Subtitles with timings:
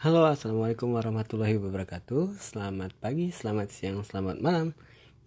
[0.00, 2.32] Halo, assalamualaikum warahmatullahi wabarakatuh.
[2.40, 4.72] Selamat pagi, selamat siang, selamat malam.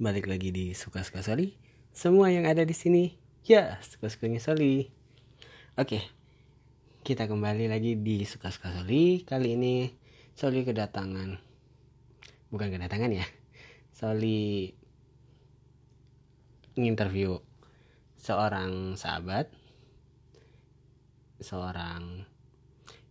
[0.02, 1.54] Balik lagi di suka-suka Soli.
[1.94, 3.14] Semua yang ada di sini,
[3.46, 4.90] ya suka-sukanya Soli.
[5.78, 6.02] Oke,
[7.06, 9.22] kita kembali lagi di suka-suka Soli.
[9.22, 9.94] Kali ini
[10.34, 11.38] Soli kedatangan,
[12.50, 13.30] bukan kedatangan ya.
[13.94, 14.74] Soli
[16.82, 17.38] nginterview
[18.18, 19.54] seorang sahabat,
[21.38, 22.26] seorang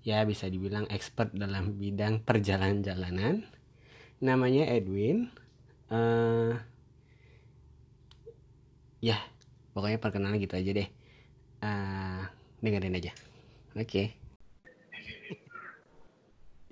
[0.03, 3.47] ya bisa dibilang expert dalam bidang perjalanan-jalanan.
[4.19, 5.31] Namanya Edwin.
[5.91, 6.59] Uh,
[8.99, 9.19] ya,
[9.75, 10.89] pokoknya perkenalan gitu aja deh.
[11.63, 12.27] Uh,
[12.59, 13.15] dengerin aja.
[13.79, 13.87] Oke.
[13.87, 14.07] Okay.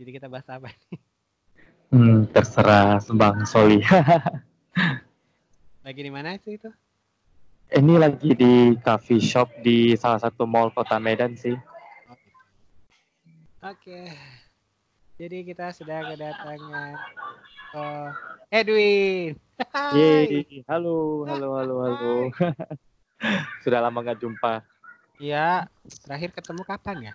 [0.00, 0.98] Jadi kita bahas apa nih?
[1.91, 3.83] Hmm, terserah Bang Soli.
[5.84, 6.70] lagi di mana sih itu?
[7.70, 11.55] Ini lagi di coffee shop di salah satu mall kota Medan sih.
[13.60, 14.09] Oke.
[15.20, 16.96] Jadi kita sudah kedatangan
[17.77, 18.08] oh,
[18.48, 19.36] Edwin.
[19.92, 22.12] Yeay, halo, halo, halo, halo.
[23.69, 24.64] sudah lama nggak jumpa.
[25.20, 25.69] Iya,
[26.08, 27.14] terakhir ketemu kapan ya?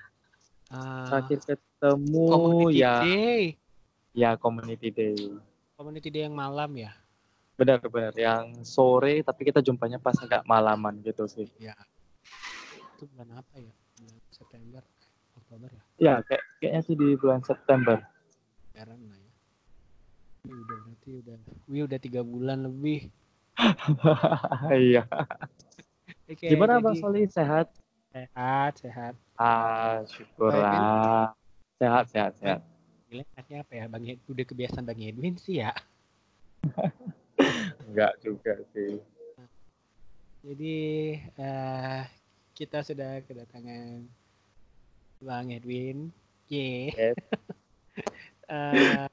[0.69, 2.93] Uh, terakhir ketemu community ya.
[3.01, 3.43] Day.
[4.13, 5.17] Ya, community day.
[5.73, 6.93] Community day yang malam ya?
[7.57, 8.13] Benar, benar.
[8.13, 11.49] Yang sore, tapi kita jumpanya pas agak malaman gitu sih.
[11.57, 11.73] Ya.
[12.93, 13.73] Itu bulan apa ya?
[13.97, 14.85] Bulan September.
[15.41, 15.84] Oktober ya?
[15.95, 18.03] Ya, kayak kayaknya sih di bulan September.
[18.71, 19.31] Sekarang lah ya.
[20.45, 21.37] Ini udah berarti udah,
[21.71, 23.07] wih udah tiga bulan lebih.
[24.91, 25.07] iya.
[26.31, 27.23] okay, Gimana jadi, Bang Soli?
[27.31, 27.71] Sehat?
[28.11, 29.15] Sehat, sehat.
[29.39, 31.31] Ah, syukurlah.
[31.79, 32.59] Sehat, sehat, sehat.
[33.07, 33.85] Gila, apa ya?
[33.87, 35.71] Bang Ed, udah kebiasaan Bang Edwin sih ya.
[37.87, 38.99] Enggak juga sih.
[40.43, 40.77] Jadi
[41.39, 42.03] uh,
[42.51, 44.03] kita sudah kedatangan
[45.25, 46.13] Bang Edwin.
[46.45, 46.93] Ye.
[46.93, 47.17] Yes.
[48.53, 49.09] uh,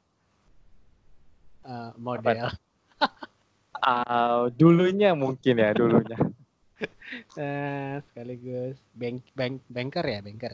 [1.64, 2.52] uh, model.
[3.80, 6.20] uh, dulunya mungkin ya dulunya.
[7.40, 10.52] uh, sekaligus bank bank banker ya banker.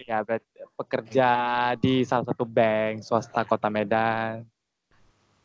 [0.00, 1.30] Ya berarti pekerja
[1.76, 4.48] di salah satu bank swasta kota Medan.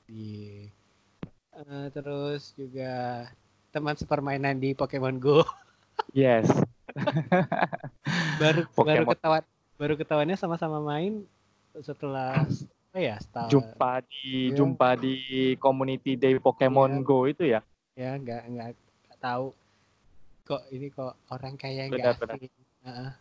[0.08, 0.64] Di
[1.60, 3.28] uh, terus juga
[3.76, 5.44] teman sepermainan di Pokemon Go.
[6.16, 6.48] yes.
[8.42, 8.88] Baru Pokemon.
[8.88, 9.44] baru ketahuan
[9.80, 11.26] baru ketahuannya sama-sama main
[11.80, 12.46] setelah
[12.92, 14.56] apa ya setelah, jumpa di ya.
[14.60, 15.16] jumpa di
[15.58, 17.04] community day Pokemon ya.
[17.04, 17.60] Go itu ya
[17.96, 18.70] ya nggak nggak
[19.20, 19.56] tahu
[20.44, 22.20] kok ini kok orang kayak nggak
[22.84, 23.12] uh,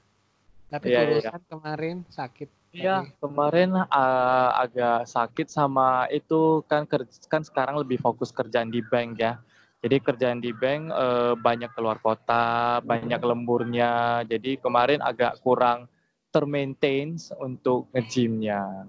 [0.71, 1.47] tapi ya, urusan ya.
[1.47, 6.87] kemarin sakit Iya, kemarin uh, agak sakit sama itu kan
[7.27, 9.43] kan sekarang lebih fokus kerjaan di bank ya.
[9.81, 14.21] Jadi kerjaan di bank eh, banyak keluar kota, banyak lemburnya.
[14.29, 15.89] Jadi kemarin agak kurang
[16.29, 18.87] termaintain untuk ngejimnya.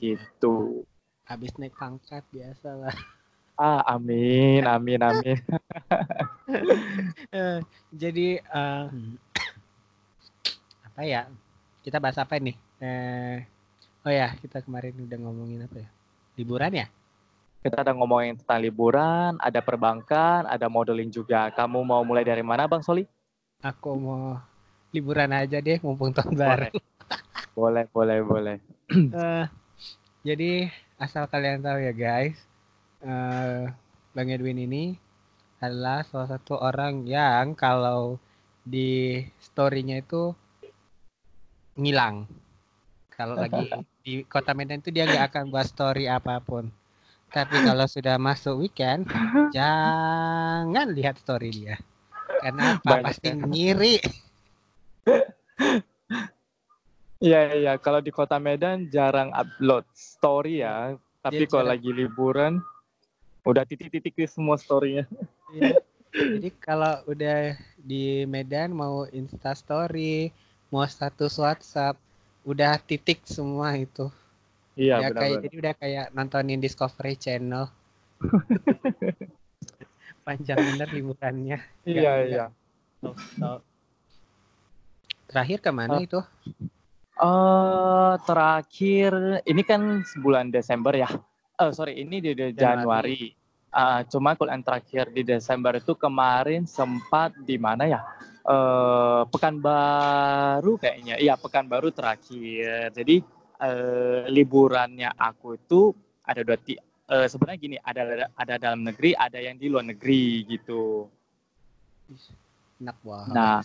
[0.00, 0.82] Gitu.
[1.28, 2.96] Habis naik pangkat biasa lah.
[3.60, 5.38] Ah, amin, amin, amin.
[7.32, 7.60] Eh,
[7.92, 8.88] jadi uh,
[10.84, 11.28] apa ya?
[11.84, 12.56] Kita bahas apa nih?
[12.82, 13.44] Eh,
[14.04, 15.88] oh ya, kita kemarin udah ngomongin apa ya?
[16.36, 16.86] Liburan ya?
[17.62, 21.46] Kita ada ngomongin tentang liburan, ada perbankan, ada modeling juga.
[21.54, 23.06] Kamu mau mulai dari mana, Bang Soli?
[23.62, 24.42] Aku mau
[24.90, 26.68] liburan aja deh, mumpung tahun baru.
[27.52, 28.56] Boleh, boleh, boleh.
[29.12, 29.44] uh,
[30.26, 32.40] jadi asal kalian tahu ya guys,
[33.04, 33.68] uh,
[34.16, 34.96] Bang Edwin ini
[35.60, 38.16] adalah salah satu orang yang kalau
[38.64, 40.32] di story-nya itu
[41.76, 42.24] ngilang.
[43.12, 43.68] Kalau lagi
[44.04, 46.72] di kota Medan itu dia nggak akan buat story apa pun.
[47.32, 49.08] Tapi kalau sudah masuk weekend,
[49.56, 51.76] jangan lihat story dia.
[52.44, 52.84] Karena apa?
[52.84, 53.34] Banyak Pasti ya.
[53.40, 53.96] ngiri.
[57.22, 57.72] Iya, iya.
[57.80, 60.98] Kalau di kota Medan jarang upload story ya.
[61.22, 62.58] Tapi kalau lagi liburan,
[63.46, 65.06] udah titik-titik di semua storynya.
[65.54, 65.78] Iya.
[66.12, 70.28] Jadi kalau udah di Medan mau Insta Story,
[70.68, 71.96] mau status WhatsApp,
[72.44, 74.12] udah titik semua itu.
[74.72, 75.44] Iya, ya, benar, kayak benar.
[75.44, 77.64] jadi udah kayak nontonin Discovery Channel.
[80.26, 81.58] Panjang bener liburannya.
[81.84, 82.46] Iya, gak, iya.
[83.02, 83.60] Stop.
[85.28, 86.20] Terakhir ke mana uh, itu?
[87.18, 91.10] Uh, terakhir ini kan bulan Desember ya.
[91.60, 93.34] Oh sorry, ini di, di Januari.
[93.72, 98.00] Uh, cuma kalau yang terakhir di Desember itu kemarin sempat di mana ya?
[98.44, 101.20] Uh, Pekanbaru kayaknya.
[101.20, 102.92] Iya, Pekanbaru terakhir.
[102.92, 103.24] Jadi
[103.62, 105.94] uh, liburannya aku itu
[106.26, 106.74] ada dua ti
[107.08, 111.06] uh, sebenarnya gini ada ada dalam negeri ada yang di luar negeri gitu
[112.82, 113.62] enak banget nah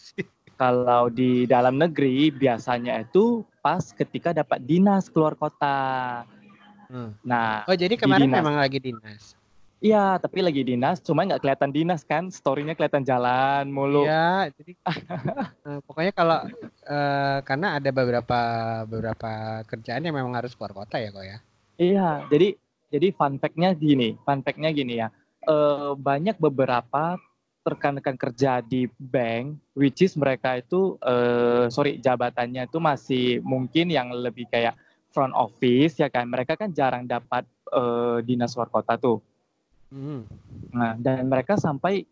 [0.58, 6.26] kalau di dalam negeri biasanya itu pas ketika dapat dinas keluar kota.
[6.90, 7.14] Hmm.
[7.22, 8.38] Nah, Oh jadi kemarin dinas.
[8.42, 9.38] memang lagi dinas.
[9.84, 14.06] Iya tapi lagi dinas, cuma nggak kelihatan dinas kan, storynya kelihatan jalan mulu.
[14.06, 14.74] Iya, jadi
[15.68, 16.40] eh, pokoknya kalau
[16.86, 18.42] eh, karena ada beberapa
[18.90, 21.38] beberapa kerjaan yang memang harus keluar kota ya kok ya.
[21.78, 22.58] Iya, jadi
[22.88, 25.12] jadi fun fact-nya gini, fun fact-nya gini ya.
[25.48, 27.20] Eh, banyak beberapa
[27.68, 34.08] rekan-rekan kerja di bank, which is mereka itu, eh, sorry, jabatannya itu masih mungkin yang
[34.16, 34.80] lebih kayak
[35.12, 36.32] front office ya kan.
[36.32, 39.20] Mereka kan jarang dapat eh, dinas luar kota tuh.
[39.92, 40.28] Hmm.
[40.76, 42.04] Nah, dan mereka sampai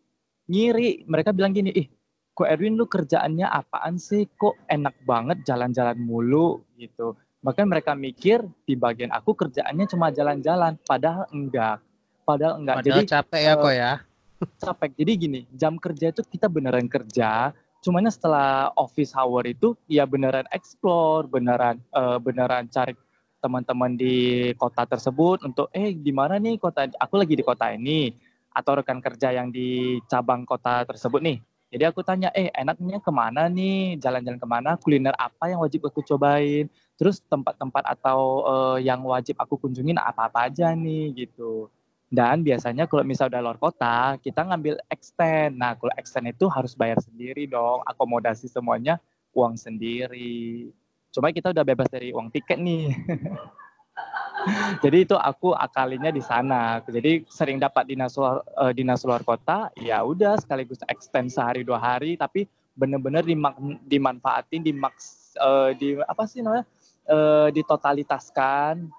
[0.48, 1.04] ngiri.
[1.08, 1.88] Mereka bilang gini, ih,
[2.32, 4.28] kok Erwin lu kerjaannya apaan sih?
[4.36, 7.16] Kok enak banget jalan-jalan mulu gitu.
[7.46, 11.78] Bahkan mereka mikir di bagian aku kerjaannya cuma jalan-jalan, padahal enggak.
[12.26, 12.76] Padahal enggak.
[12.82, 13.92] Padahal Jadi capek ya eh, kok ya.
[14.66, 14.92] capek.
[14.98, 17.54] Jadi gini, jam kerja itu kita beneran kerja.
[17.86, 22.98] Cuman setelah office hour itu ya beneran explore, beneran eh, beneran cari
[23.46, 28.10] teman-teman di kota tersebut untuk eh di mana nih kota aku lagi di kota ini
[28.50, 31.38] atau rekan kerja yang di cabang kota tersebut nih.
[31.76, 35.84] Jadi aku tanya, eh enaknya ke mana nih, jalan-jalan ke mana, kuliner apa yang wajib
[35.84, 41.68] aku cobain, terus tempat-tempat atau eh, yang wajib aku kunjungin apa-apa aja nih gitu.
[42.08, 45.60] Dan biasanya kalau misal udah luar kota, kita ngambil extend.
[45.60, 49.02] Nah, kalau extend itu harus bayar sendiri dong, akomodasi semuanya
[49.36, 50.72] uang sendiri.
[51.16, 52.92] Cuma kita udah bebas dari uang tiket nih.
[54.84, 56.84] Jadi itu aku akalinya di sana.
[56.84, 61.80] Jadi sering dapat dinas luar, eh, dinas luar kota, ya udah sekaligus extend sehari dua
[61.80, 62.44] hari, tapi
[62.76, 66.68] bener-bener dimak- dimanfaatin, dimaks, eh, di apa sih namanya,
[67.08, 68.92] eh, ditotalitaskan,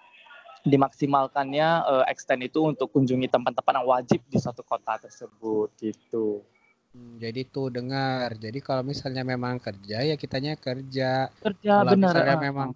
[0.64, 6.42] dimaksimalkannya eh, extend itu untuk kunjungi tempat-tempat yang wajib di suatu kota tersebut gitu.
[6.96, 8.28] Hmm, jadi tuh dengar.
[8.44, 11.28] Jadi kalau misalnya memang kerja ya kitanya kerja.
[11.44, 12.14] Kerja Kalau bener.
[12.14, 12.40] misalnya ah.
[12.46, 12.68] memang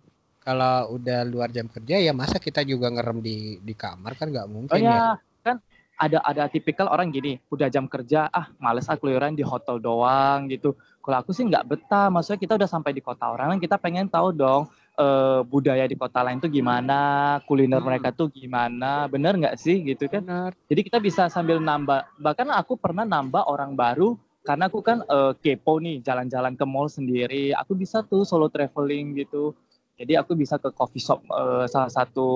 [0.44, 3.36] kalau udah luar jam kerja ya masa kita juga ngerem di
[3.68, 5.00] di kamar kan nggak Oh mungkin ya.
[5.00, 5.56] ya, kan
[6.00, 10.48] ada ada tipikal orang gini, udah jam kerja, ah males ah keluyuran di hotel doang
[10.48, 10.72] gitu.
[11.04, 14.32] Kalau aku sih nggak betah, maksudnya kita udah sampai di kota orang, kita pengen tahu
[14.32, 14.70] dong
[15.00, 17.00] eh, budaya di kota lain tuh gimana,
[17.48, 17.88] kuliner Hmm.
[17.88, 20.20] mereka tuh gimana, bener nggak sih gitu kan?
[20.20, 20.50] Benar.
[20.68, 25.32] Jadi kita bisa sambil nambah, bahkan aku pernah nambah orang baru karena aku kan eh,
[25.40, 29.56] kepo nih jalan-jalan ke mall sendiri, aku bisa tuh solo traveling gitu.
[30.00, 32.28] Jadi aku bisa ke coffee shop eh, salah satu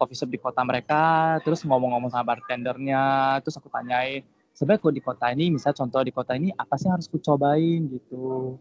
[0.00, 4.24] coffee shop di kota mereka, terus ngomong-ngomong sama bartendernya, terus aku tanyain,
[4.56, 7.20] sebenarnya kalau di kota ini, misal contoh di kota ini apa sih yang harus ku
[7.20, 8.56] cobain gitu.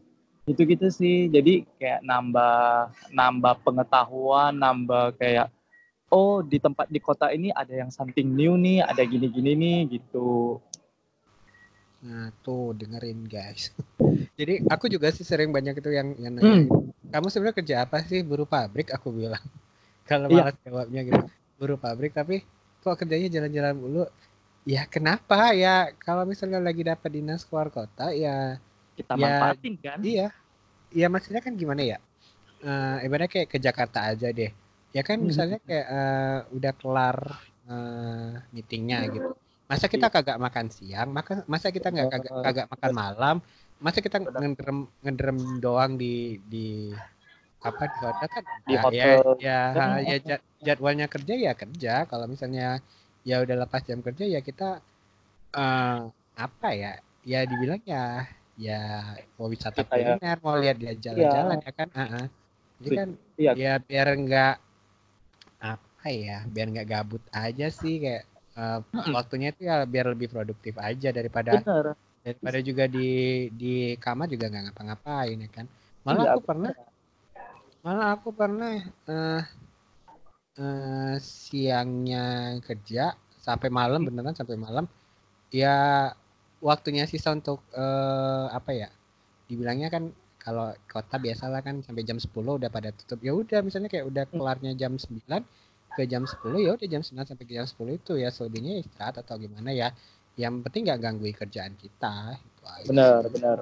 [0.46, 1.26] Gitu-gitu sih.
[1.34, 2.56] Jadi kayak nambah
[3.10, 5.50] nambah pengetahuan, nambah kayak
[6.14, 10.62] oh di tempat di kota ini ada yang something new nih, ada gini-gini nih gitu.
[12.06, 13.74] Nah, tuh dengerin guys.
[14.40, 16.70] Jadi aku juga sih sering banyak itu yang yang Hmm.
[17.10, 18.22] kamu sebenarnya kerja apa sih?
[18.22, 19.42] Buruh pabrik aku bilang.
[20.10, 20.54] Kalau Iya.
[20.54, 21.26] malas jawabnya gitu.
[21.58, 22.46] Buruh pabrik tapi
[22.86, 24.04] kok kerjanya jalan-jalan dulu?
[24.70, 25.90] Ya kenapa ya?
[25.98, 28.62] Kalau misalnya lagi dapat dinas keluar kota ya
[28.96, 30.00] Kita Ya, manfaatin kan?
[30.04, 30.28] iya.
[30.96, 31.98] Iya maksudnya kan gimana ya?
[32.66, 34.52] Eh ibaratnya kayak ke Jakarta aja deh.
[34.96, 35.28] Ya kan Hmm.
[35.30, 37.18] misalnya kayak eh, udah kelar
[37.72, 39.28] eh, meetingnya gitu.
[39.72, 43.36] Masa kita kagak makan siang, maka masa kita nggak kagak, kagak makan malam,
[43.82, 46.94] masa kita ngederem ngederem doang di di
[47.66, 48.84] apa di hotel kan Di enggak.
[49.00, 49.24] ya hotel.
[49.46, 52.66] ya Kan- ya jad- jadwalnya kerja ya kerja kalau misalnya
[53.30, 54.68] ya udah lepas jam kerja ya kita
[55.58, 56.00] eh
[56.46, 56.92] apa ya
[57.26, 58.80] ya dibilang ya ya
[59.36, 60.14] mau wisata Kita ya.
[60.20, 62.26] kuliner mau lihat dia jalan-jalan ya kan Heeh.
[62.84, 63.54] jadi kan Iya.
[63.62, 64.54] ya biar enggak
[65.74, 68.24] apa ya biar nggak gabut aja sih kayak
[68.94, 69.16] Mm-mm.
[69.16, 71.96] waktunya itu ya biar lebih produktif aja daripada Bener.
[72.26, 73.08] daripada juga di
[73.62, 75.66] di kamar juga nggak ngapa-ngapain ya kan
[76.06, 76.72] malah Iya, aku pernah
[77.84, 78.72] malah aku pernah
[79.12, 79.42] eh
[80.60, 82.26] eh, siangnya
[82.68, 83.02] kerja
[83.46, 84.86] sampai malam beneran sampai malam
[85.62, 85.76] ya
[86.62, 88.90] waktunya sisa untuk eh, apa ya
[89.50, 93.90] dibilangnya kan kalau kota biasalah kan sampai jam 10 udah pada tutup ya udah misalnya
[93.90, 95.26] kayak udah kelarnya jam 9
[95.96, 99.26] ke jam 10 ya udah jam 9 sampai ke jam 10 itu ya selebihnya istirahat
[99.26, 99.90] atau gimana ya
[100.36, 103.32] yang penting nggak gangguin kerjaan kita itu aja Bener, sih.
[103.40, 103.58] bener.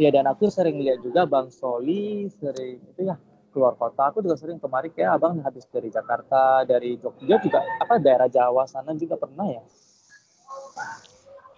[0.00, 3.16] Iya dan aku sering lihat juga Bang Soli sering itu ya
[3.52, 4.08] keluar kota.
[4.08, 8.64] Aku juga sering kemarin kayak abang habis dari Jakarta, dari Jogja juga apa daerah Jawa
[8.64, 9.62] sana juga pernah ya.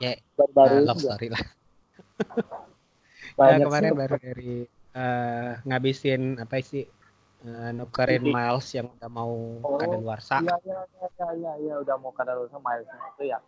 [0.02, 1.42] Ya, baru-baru Eh, ini love story lah
[3.38, 3.98] ya kemarin sih.
[3.98, 4.52] baru dari
[4.94, 6.84] eh, ngabisin apa sih
[7.46, 9.32] eh, nukerin miles yang udah mau
[9.64, 13.38] Oh, kadaluarsa Iya iya iya iya iya ya, udah mau kadang sama itu ya.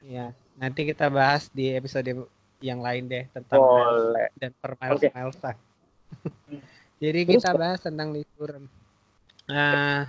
[0.00, 0.26] ya
[0.56, 2.08] nanti kita bahas di episode
[2.60, 4.28] yang lain deh tentang miles Boleh.
[4.36, 5.08] dan per miles Oke.
[5.12, 5.56] milesan
[7.00, 8.68] Jadi Terus kita bahas tentang liburan.
[9.48, 10.04] Nah,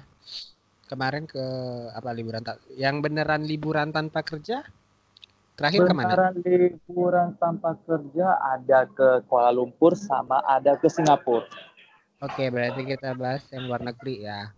[0.91, 1.39] kemarin ke
[1.95, 4.67] apa liburan tak yang beneran liburan tanpa kerja?
[5.55, 6.11] Terakhir ke mana?
[6.11, 11.47] beneran liburan tanpa kerja ada ke Kuala Lumpur sama ada ke Singapura.
[12.21, 14.51] Oke, berarti kita bahas yang luar negeri ya.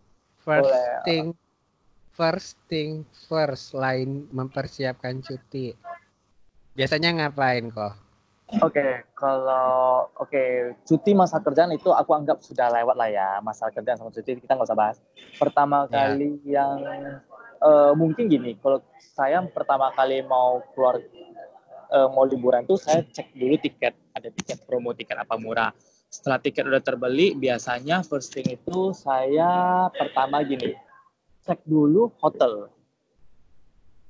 [0.43, 0.99] First Boleh.
[1.07, 1.25] thing
[2.11, 5.71] first thing first lain mempersiapkan cuti.
[6.75, 8.02] Biasanya ngapain kok?
[8.61, 13.97] Oke, kalau oke cuti masa kerjaan itu aku anggap sudah lewat lah ya masa kerjaan
[13.97, 14.97] sama cuti kita nggak usah bahas.
[15.41, 16.13] Pertama Ya.
[16.13, 16.77] kali yang
[17.63, 23.33] eh, mungkin gini, kalau saya pertama kali mau keluar eh, mau liburan tuh saya cek
[23.33, 25.73] dulu tiket, ada tiket promo tiket apa murah.
[26.13, 30.77] Setelah tiket udah terbeli, biasanya first thing itu saya pertama gini,
[31.41, 32.69] cek dulu hotel.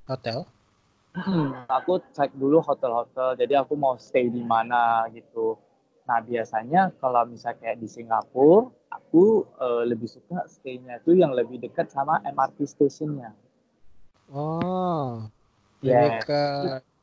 [0.03, 0.43] Hotel?
[1.69, 5.57] Aku cek dulu hotel-hotel jadi aku mau stay di mana gitu
[6.03, 11.61] nah biasanya kalau misalnya kayak di Singapura aku eh, lebih suka stay-nya itu yang lebih
[11.61, 13.31] dekat sama MRT stationnya
[14.31, 15.27] Oh.
[15.83, 16.25] Lebih Yes.
[16.25, 16.41] ke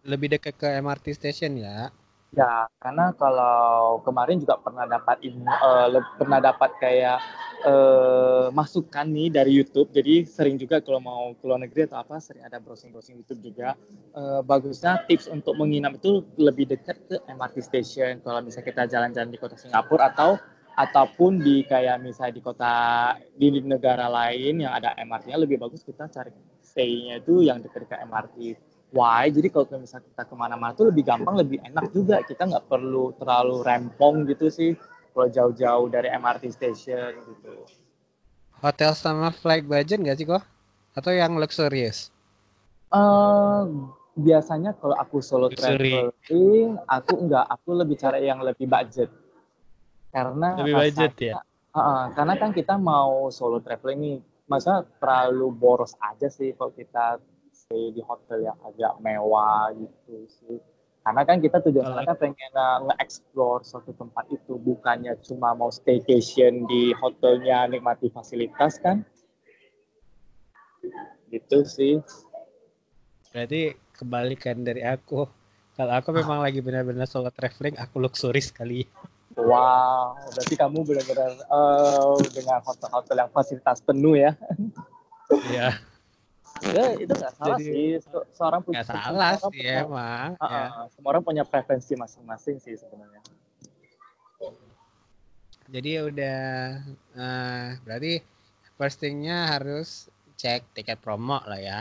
[0.08, 1.92] lebih dekat ke MRT station ya.
[2.30, 7.18] Ya karena kalau kemarin juga pernah dapat le- pernah dapat kayak
[7.66, 9.90] eh, masukan nih dari YouTube.
[9.90, 13.74] Jadi sering juga kalau mau ke luar negeri atau apa sering ada browsing-browsing YouTube juga.
[14.14, 18.22] Eh, bagusnya tips untuk menginap itu lebih dekat ke MRT station.
[18.22, 20.38] Kalau misalnya kita jalan-jalan di kota Singapura atau
[20.80, 22.72] ataupun di kayak misalnya di kota
[23.36, 26.32] di negara lain yang ada MRT-nya lebih bagus kita cari
[26.62, 28.36] stay-nya itu yang dekat ke MRT.
[28.90, 29.30] Why?
[29.30, 32.22] Jadi kalau misalnya kita ke mana-mana tuh lebih gampang, lebih enak juga.
[32.26, 34.74] Kita nggak perlu terlalu rempong gitu sih.
[35.14, 37.66] Kalau jauh-jauh dari MRT station gitu.
[38.60, 40.42] Hotel sama flight budget nggak sih kok?
[40.94, 42.10] Atau yang luxurious?
[42.90, 43.62] Eh
[44.18, 45.94] biasanya kalau aku solo Luxury.
[45.94, 49.06] traveling, aku enggak, aku lebih cari yang lebih budget.
[50.10, 51.38] Karena Lebih budget ya?
[51.70, 54.18] Heeh, karena kan kita mau solo traveling nih,
[54.50, 57.22] masa terlalu boros aja sih kalau kita
[57.70, 60.58] stay di hotel yang agak mewah gitu sih.
[61.06, 66.66] Karena kan kita tujuannya kan pengen uh, nge-explore suatu tempat itu, bukannya cuma mau staycation
[66.66, 69.06] di hotelnya nikmati fasilitas kan.
[71.30, 72.02] Gitu sih.
[73.30, 75.30] Berarti kebalikan dari aku.
[75.78, 78.82] Kalau aku memang lagi benar-benar solo traveling, aku luxury sekali.
[79.38, 84.34] Wow, berarti kamu benar-benar eh, dengan hotel-hotel yang fasilitas penuh ya.
[85.48, 85.78] Iya,
[86.60, 87.88] Ya, itu nggak salah Jadi- sih.
[88.04, 90.28] Se- Seorang punya salah sih punya- emang.
[90.36, 90.64] Ah, ya.
[90.92, 93.20] semua orang punya preferensi masing-masing sih sebenarnya.
[95.70, 96.40] Jadi udah,
[97.14, 98.12] eh, berarti
[98.74, 101.80] first thing-nya harus cek tiket promo lah ya.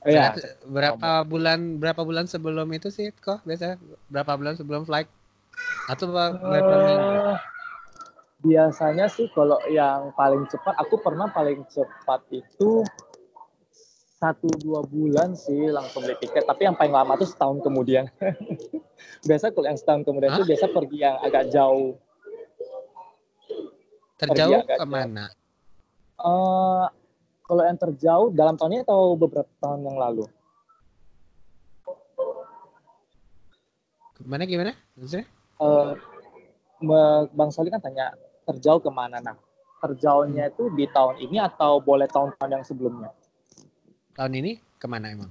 [0.00, 3.74] Oh, ya, Berapa- berapa bulan berapa bulan sebelum itu sih kok biasa
[4.06, 5.10] berapa bulan sebelum flight
[5.90, 6.46] atau minggu?
[6.54, 7.36] Eh,
[8.40, 12.86] biasanya sih kalau yang paling cepat, aku pernah paling cepat itu
[14.16, 16.48] satu dua bulan sih langsung beli tiket.
[16.48, 18.08] Tapi yang paling lama tuh setahun kemudian.
[19.28, 20.40] biasa kalau yang setahun kemudian Hah?
[20.40, 22.00] itu biasa pergi yang agak jauh.
[24.16, 25.28] Terjauh agak ke mana?
[26.16, 26.84] Eh,
[27.44, 30.24] kalau yang terjauh dalam tahun ini atau beberapa tahun yang lalu?
[34.16, 34.72] Ke mana gimana?
[34.96, 35.28] Maksudnya?
[35.60, 35.92] Eh,
[36.80, 38.12] Me- Bang Soli kan tanya
[38.44, 39.36] terjauh ke mana nah
[39.80, 43.10] terjauhnya itu di tahun ini atau boleh tahun-tahun yang sebelumnya
[44.16, 45.30] Tahun ini ke mana emang?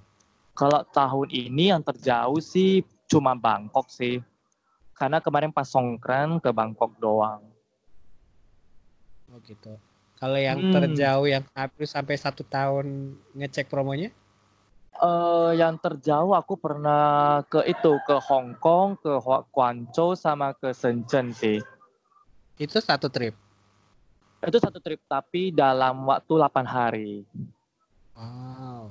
[0.55, 2.79] kalau tahun ini yang terjauh sih
[3.11, 4.23] cuma Bangkok sih
[4.95, 7.43] karena kemarin pas Songkran ke Bangkok doang
[9.25, 9.73] Oh gitu.
[10.15, 10.71] Kalau yang Hmm.
[10.71, 14.13] terjauh yang habis sampai satu tahun ngecek promonya?
[14.95, 19.11] Eh yang terjauh aku pernah ke itu ke Hong Kong ke
[19.51, 21.59] Guangzhou sama ke Shenzhen sih
[22.55, 23.35] Itu satu trip.
[24.45, 27.25] itu satu trip tapi dalam waktu 8 hari
[28.15, 28.89] Wow.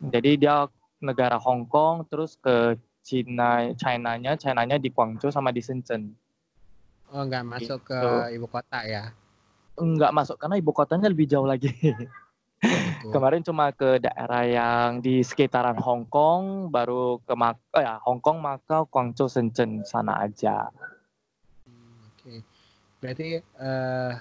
[0.00, 0.64] Jadi dia
[1.02, 6.14] negara Hong Kong terus ke Cina, China-nya, China-nya di Guangzhou sama di Shenzhen.
[7.10, 8.38] Oh nggak masuk ke Gitu.
[8.38, 9.10] ibu kota ya?
[9.74, 11.72] Enggak masuk karena ibu kotanya lebih jauh lagi.
[13.12, 18.20] Kemarin cuma ke daerah yang di sekitaran Hong Kong, baru ke Mak oh ya Hong
[18.22, 20.68] Kong, Macau, Guangzhou, Shenzhen sana aja.
[22.12, 22.44] Oke.
[23.00, 24.12] Berarti eh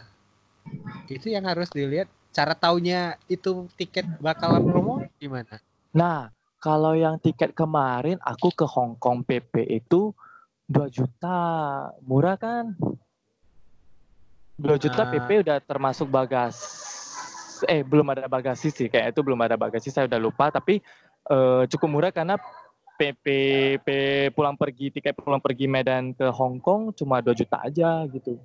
[1.12, 5.58] itu yang harus dilihat cara taunya itu tiket bakalan promo gimana?
[5.90, 6.30] Nah,
[6.62, 10.14] kalau yang tiket kemarin aku ke Hong Kong PP itu
[10.70, 11.40] 2 juta.
[12.06, 12.78] Murah kan?
[14.60, 15.10] 2 juta Ah.
[15.10, 16.56] PP udah termasuk bagas.
[17.68, 18.88] Eh, belum ada bagasi sih.
[18.88, 20.54] Kayak itu belum ada bagasi, saya udah lupa.
[20.54, 20.80] Tapi
[21.30, 22.38] eh, cukup murah karena
[23.00, 23.26] PP,
[23.80, 23.90] P
[24.36, 28.36] pulang pergi, tiket pulang pergi Medan ke Hong Kong cuma 2 juta aja gitu.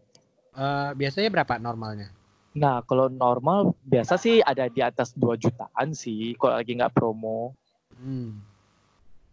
[0.55, 2.15] Uh, biasanya berapa normalnya?
[2.55, 7.51] Nah, kalau normal biasa sih ada di atas 2 jutaan sih kalau lagi nggak promo.
[7.99, 8.39] Hmm.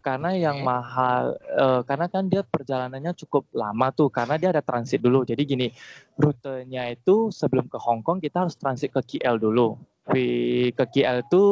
[0.02, 0.42] Karena okay.
[0.42, 5.22] yang mahal, uh, karena kan dia perjalanannya cukup lama tuh, karena dia ada transit dulu.
[5.22, 5.70] Jadi gini,
[6.18, 9.78] rutenya itu sebelum ke Hong Kong kita harus transit ke KL dulu.
[10.10, 11.42] Di ke KL itu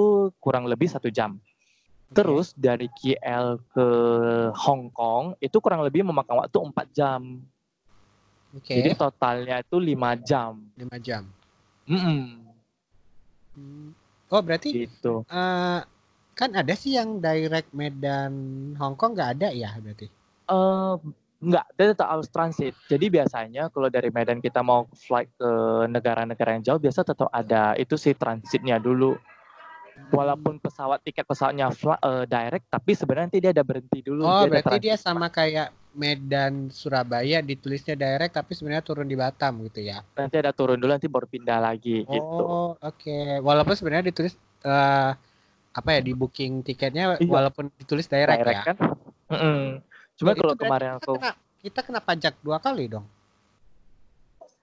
[0.42, 1.38] kurang lebih satu jam.
[2.10, 3.86] Terus dari KL ke
[4.66, 7.38] Hong Kong itu kurang lebih memakan waktu 4 jam.
[8.58, 8.82] Okay.
[8.82, 9.94] Jadi totalnya itu 5
[10.26, 10.58] jam.
[10.74, 11.22] 5 jam.
[11.90, 13.90] Mm -mm.
[14.30, 15.26] Oh berarti gitu.
[15.26, 15.82] Uh,
[16.38, 18.32] kan ada sih yang direct Medan
[18.78, 20.06] Hong Kong nggak ada ya berarti?
[20.46, 20.94] Uh,
[21.42, 22.78] nggak, dia tetap harus transit.
[22.86, 25.50] Jadi biasanya kalau dari Medan kita mau flight ke
[25.90, 29.18] negara-negara yang jauh, biasa tetap ada itu sih transitnya dulu.
[30.08, 34.24] Walaupun pesawat tiket pesawatnya uh, direct, tapi sebenarnya nanti dia ada berhenti dulu.
[34.24, 39.62] Oh, dia berarti dia sama kayak Medan Surabaya ditulisnya direct tapi sebenarnya turun di Batam
[39.66, 40.02] gitu ya.
[40.14, 42.34] Nanti ada turun dulu nanti baru pindah lagi oh, gitu.
[42.42, 42.98] Oh, oke.
[42.98, 43.42] Okay.
[43.42, 45.14] Walaupun sebenarnya ditulis uh,
[45.70, 47.30] apa ya di booking tiketnya iya.
[47.30, 48.64] walaupun ditulis direct, direct ya.
[48.74, 48.76] kan.
[49.30, 49.62] Mm -hmm.
[50.18, 53.06] Cuma kalau kemarin aku kena, kita kena pajak dua kali dong.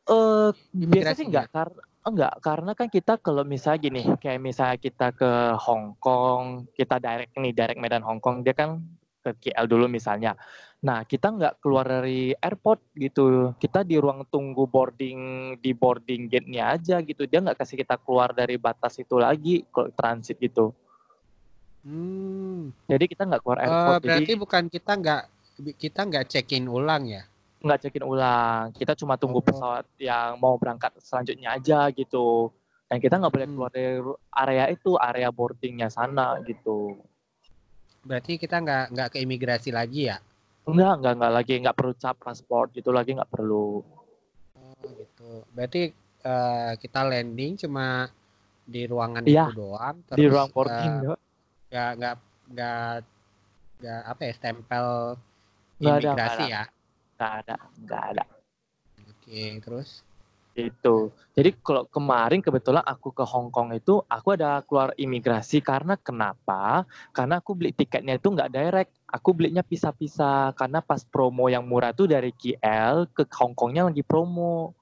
[0.07, 4.77] Eh uh, biasa sih enggak karena enggak karena kan kita kalau misalnya gini kayak misalnya
[4.79, 8.81] kita ke Hong Kong kita direct nih direct Medan Hong Kong dia kan
[9.27, 10.39] ke KL dulu misalnya.
[10.77, 13.51] Nah, kita nggak keluar dari airport gitu.
[13.57, 15.19] Kita di ruang tunggu boarding
[15.59, 17.27] di boarding gate-nya aja gitu.
[17.27, 20.71] Dia nggak kasih kita keluar dari batas itu lagi kalau transit gitu.
[21.81, 22.71] Hmm.
[22.87, 23.99] Jadi kita nggak keluar airport.
[23.99, 25.23] Uh, berarti jadi, bukan kita nggak
[25.81, 27.25] kita nggak check in ulang ya?
[27.67, 28.71] Nggak check in ulang.
[28.71, 29.45] Kita cuma tunggu oh.
[29.45, 32.55] pesawat yang mau berangkat selanjutnya aja gitu.
[32.87, 33.55] Dan kita nggak boleh hmm.
[33.59, 33.99] keluar dari
[34.31, 36.95] area itu, area boardingnya sana gitu.
[38.07, 40.17] Berarti kita nggak nggak ke imigrasi lagi ya?
[40.63, 43.83] Enggak, enggak, enggak lagi, enggak perlu cap transport gitu lagi enggak perlu.
[44.55, 45.43] Oh gitu.
[45.51, 45.91] Berarti
[46.23, 48.07] uh, kita landing cuma
[48.67, 49.95] di ruangan iya, itu doang.
[50.07, 51.19] Terus, di ruang boarding uh,
[51.67, 52.15] enggak, enggak,
[52.47, 54.87] enggak apa ya stempel
[55.83, 56.63] imigrasi ya?
[57.17, 58.23] Enggak ada, enggak ada.
[59.09, 60.05] Oke, terus?
[60.53, 61.09] Itu.
[61.33, 66.85] Jadi kalau kemarin kebetulan aku ke Hong Kong itu aku ada keluar imigrasi karena kenapa?
[67.09, 68.93] Karena aku beli tiketnya itu nggak direct.
[69.09, 74.05] Aku belinya pisah-pisah karena pas promo yang murah tuh dari KL ke Hong Kongnya lagi
[74.05, 74.77] promo.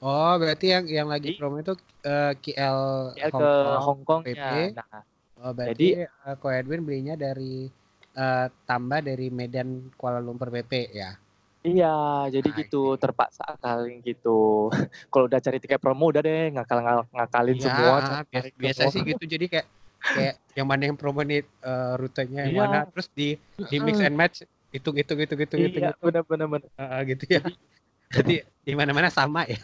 [0.00, 2.80] Oh, berarti yang yang lagi promo itu uh, KL,
[3.20, 3.52] KL Hong ke
[3.84, 4.72] Hong Kong ya.
[4.72, 5.04] Nah,
[5.44, 7.68] oh, berarti jadi uh, Ko Edwin belinya dari
[8.16, 11.16] uh, tambah dari Medan Kuala Lumpur PP ya.
[11.66, 11.96] Iya,
[12.30, 13.00] jadi nah, gitu iya.
[13.02, 14.70] terpaksa akalin gitu.
[15.10, 16.78] Kalau udah cari tiket promo udah deh ngakal
[17.10, 17.96] ngakalin ya, semua.
[18.30, 19.24] Biasa, biasa sih gitu.
[19.26, 19.66] Jadi kayak
[19.98, 22.62] kayak yang mana yang promo nih uh, rutenya yang iya.
[22.62, 23.34] mana terus di
[23.66, 25.82] di mix and match hitung hitung hitung hitung hitung.
[25.82, 26.70] Iya, benar benar benar.
[26.78, 27.42] Uh, gitu ya.
[28.14, 29.58] Jadi di mana-mana sama ya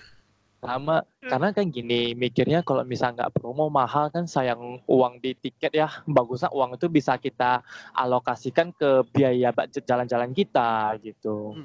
[0.62, 5.74] sama karena kan gini mikirnya kalau misal nggak promo mahal kan sayang uang di tiket
[5.74, 5.90] ya.
[6.06, 7.66] Bagusnya uang itu bisa kita
[7.98, 11.58] alokasikan ke biaya jalan-jalan kita gitu.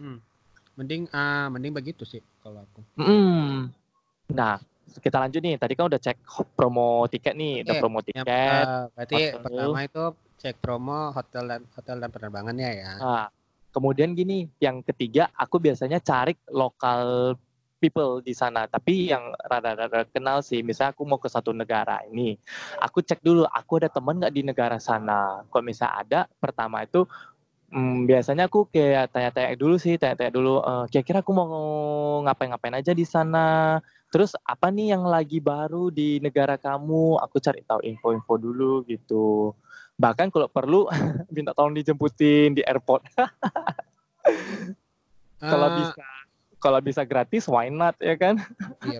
[0.73, 2.81] Mending uh, mending begitu sih kalau aku.
[2.97, 3.69] Mm.
[4.33, 4.57] nah
[4.97, 5.61] kita lanjut nih.
[5.61, 6.17] Tadi kan udah cek
[6.57, 9.41] promo tiket nih udah promo tiket yang, uh, berarti hotel.
[9.45, 10.03] pertama itu
[10.41, 12.91] cek promo hotel dan hotel dan penerbangannya ya.
[12.97, 13.27] Nah,
[13.69, 17.37] kemudian gini yang ketiga aku biasanya cari lokal
[17.77, 22.37] people di sana tapi yang rada-rada kenal sih misalnya aku mau ke satu negara ini
[22.81, 25.43] aku cek dulu aku ada teman nggak di negara sana?
[25.49, 27.05] Kalau misalnya ada pertama itu
[27.73, 31.49] hmm, biasanya aku kayak tanya-tanya dulu sih tanya-tanya dulu uh, kira-kira aku mau
[32.25, 33.79] ngapain-ngapain aja di sana?
[34.07, 37.19] Terus apa nih yang lagi baru di negara kamu?
[37.27, 39.51] Aku cari tahu info-info dulu gitu.
[39.99, 40.87] Bahkan kalau perlu
[41.35, 43.03] minta tolong dijemputin di airport.
[45.37, 46.16] Kalau uh, bisa
[46.57, 48.41] kalau bisa gratis why not ya kan?
[48.83, 48.99] Iya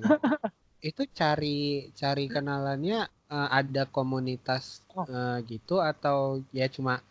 [0.82, 7.02] itu cari cari kenalannya uh, ada komunitas uh, gitu atau ya cuma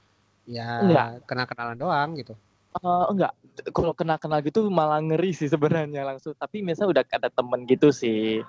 [0.46, 0.78] ya
[1.26, 2.38] kenal kenalan doang gitu?
[2.78, 3.32] Uh, enggak.
[3.72, 6.36] Kalau kenal kenal gitu malah ngeri sih sebenarnya langsung.
[6.38, 8.44] Tapi misalnya udah ada temen gitu sih.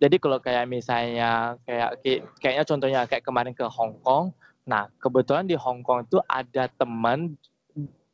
[0.00, 2.00] Jadi kalau kayak misalnya kayak
[2.40, 4.36] kayaknya contohnya kayak kemarin ke Hong Kong.
[4.68, 7.40] Nah kebetulan di Hong Kong itu ada teman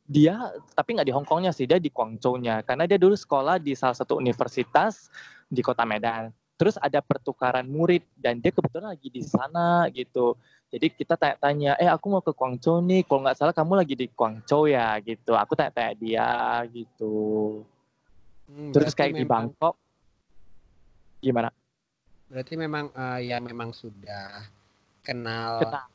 [0.07, 2.63] dia tapi nggak di Hong Kongnya sih dia di Guangzhou-nya.
[2.63, 5.11] Karena dia dulu sekolah di salah satu universitas
[5.51, 6.31] di kota Medan.
[6.57, 10.33] Terus ada pertukaran murid dan dia kebetulan lagi di sana gitu.
[10.73, 13.05] Jadi kita tanya-tanya eh aku mau ke Guangzhou nih.
[13.05, 14.97] Kalau nggak salah kamu lagi di Guangzhou ya?
[15.03, 15.37] Gitu.
[15.37, 16.29] Aku tanya-tanya dia
[16.73, 17.61] gitu.
[18.47, 19.75] Hmm, terus kayak memang, di Bangkok.
[21.19, 21.49] Gimana?
[22.31, 24.47] Berarti memang uh, ya memang sudah
[25.03, 25.87] kenal, kenal.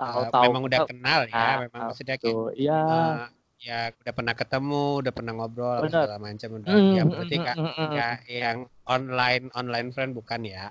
[0.00, 2.80] tahu, uh, tahu, memang udah kenal ya, memang sudah kayak, ya.
[2.80, 3.28] Uh,
[3.64, 6.04] ya udah pernah ketemu, udah pernah ngobrol apa Benar.
[6.04, 6.68] segala macam udah.
[6.68, 7.88] Hmm, ya hmm, berarti hmm, hmm.
[7.96, 10.68] nggak yang online online friend bukan ya?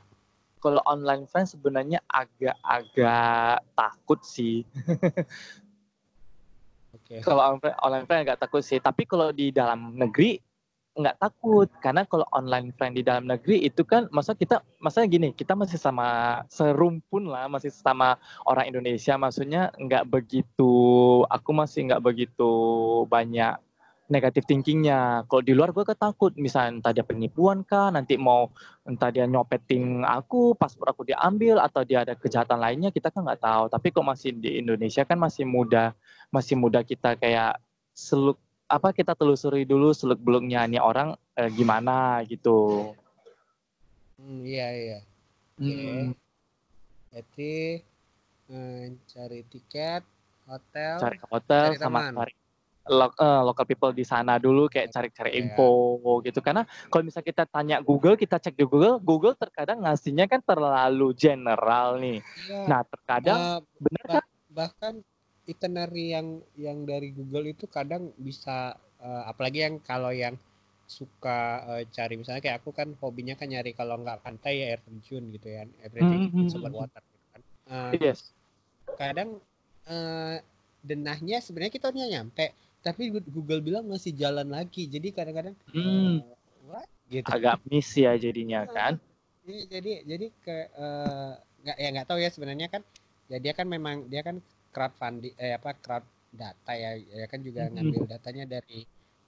[0.61, 4.63] Kalau online friend sebenarnya agak-agak takut sih.
[6.95, 7.19] Oke.
[7.25, 8.77] Kalau online online friend agak takut sih.
[8.79, 10.37] Tapi kalau di dalam negeri
[10.93, 11.69] nggak takut.
[11.81, 15.77] Karena kalau online friend di dalam negeri itu kan masa kita masa gini kita masih
[15.81, 19.17] sama serumpun lah masih sama orang Indonesia.
[19.17, 20.73] Maksudnya nggak begitu
[21.27, 22.51] aku masih nggak begitu
[23.09, 23.57] banyak
[24.11, 25.25] negatif thinkingnya.
[25.25, 28.51] Kalau di luar gue ketakut misalnya entah dia penipuan kah nanti mau
[28.85, 33.41] entah dia nyopetin aku paspor aku diambil atau dia ada kejahatan lainnya kita kan nggak
[33.41, 33.63] tahu.
[33.71, 35.97] Tapi kok masih di Indonesia kan masih muda
[36.29, 37.57] masih muda kita kayak
[37.93, 42.93] seluk apa kita telusuri dulu seluk beluknya nih orang eh, gimana gitu.
[44.17, 44.99] Hmm, iya iya.
[45.59, 46.15] Hmm,
[47.13, 50.01] eh, cari tiket,
[50.49, 52.13] hotel, cari hotel cari sama teman.
[52.21, 52.33] cari
[52.83, 55.39] lo- eh, local people di sana dulu kayak cari-cari Iya.
[55.55, 55.71] info
[56.25, 60.43] gitu karena kalau misalnya kita tanya Google kita cek di Google Google terkadang ngasihnya kan
[60.43, 62.19] terlalu general nih.
[62.19, 62.59] Iya.
[62.67, 64.25] Nah terkadang Eh, bener bah- kan?
[64.53, 64.93] bahkan
[65.51, 66.27] itinerary yang
[66.65, 68.57] yang dari Google itu kadang bisa
[69.07, 70.35] eh, apalagi yang kalau yang
[70.97, 71.39] suka
[71.71, 75.23] eh, cari misalnya kayak aku kan hobinya kan nyari kalau nggak pantai ya air terjun
[75.35, 76.81] gitu ya everything Hmm, is hmm, about hmm.
[76.81, 77.41] water gitu kan
[77.73, 78.33] Eh, Yes.
[78.99, 79.29] kadang
[79.93, 80.37] eh,
[80.89, 82.45] denahnya sebenarnya kita udah nyampe
[82.85, 83.03] tapi
[83.35, 86.19] Google bilang masih jalan lagi jadi kadang-kadang Hmm.
[86.19, 86.23] eh,
[86.67, 88.93] what gitu Agak miss ya jadinya kan.
[89.47, 90.55] Iya, jadi jadi ke
[91.63, 92.81] nggak ya nggak tahu ya sebenarnya kan
[93.31, 94.35] ya dia kan memang dia kan
[94.73, 96.05] crowdfunding eh apa crowd
[96.41, 97.73] data ya ya kan juga Mhm.
[97.73, 98.79] ngambil datanya dari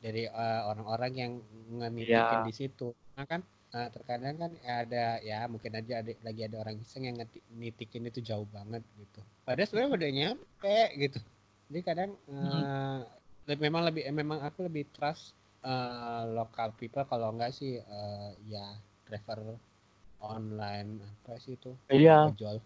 [0.04, 1.32] dari eh, orang-orang yang
[1.80, 2.48] ngenitikin Iya.
[2.48, 3.42] di situ nah kan
[3.78, 7.18] eh, terkadang kan ada ya mungkin aja ada lagi ada orang iseng yang
[7.62, 11.20] nitikin itu jauh banget gitu padahal sebenarnya udah nyampe gitu
[11.70, 13.00] jadi kadang eh,
[13.48, 15.24] le- memang lebih eh, memang aku lebih trust
[15.66, 18.66] eh, local people kalau enggak sih eh, ya
[19.08, 19.40] prefer
[20.34, 22.30] online apa sih itu Iya.
[22.30, 22.58] ojol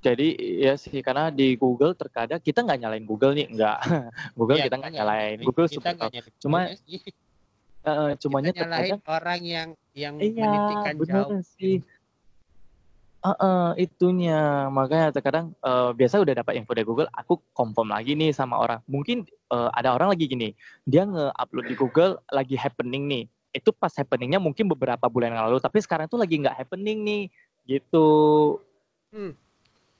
[0.00, 0.28] Jadi
[0.64, 3.78] ya sih karena di Google terkadang kita nggak nyalain Google nih, nggak.
[4.38, 5.38] Google Iya, kita nggak nyalain.
[5.44, 6.60] Google kita super nyari Cuma
[7.84, 11.84] eh, cumanya kita nyalahin terkadang orang yang yang iya menitikan jauh sih.
[13.20, 18.32] Heeh, itunya makanya terkadang eh, biasa udah dapat info dari Google, aku confirm lagi nih
[18.32, 18.80] sama orang.
[18.88, 20.56] Mungkin eh, ada orang lagi gini,
[20.88, 23.24] dia nge-upload di Google lagi happening nih.
[23.52, 27.22] Itu pas happeningnya mungkin beberapa bulan yang lalu, tapi sekarang tuh lagi nggak happening nih,
[27.68, 28.08] gitu.
[29.12, 29.36] Hmm.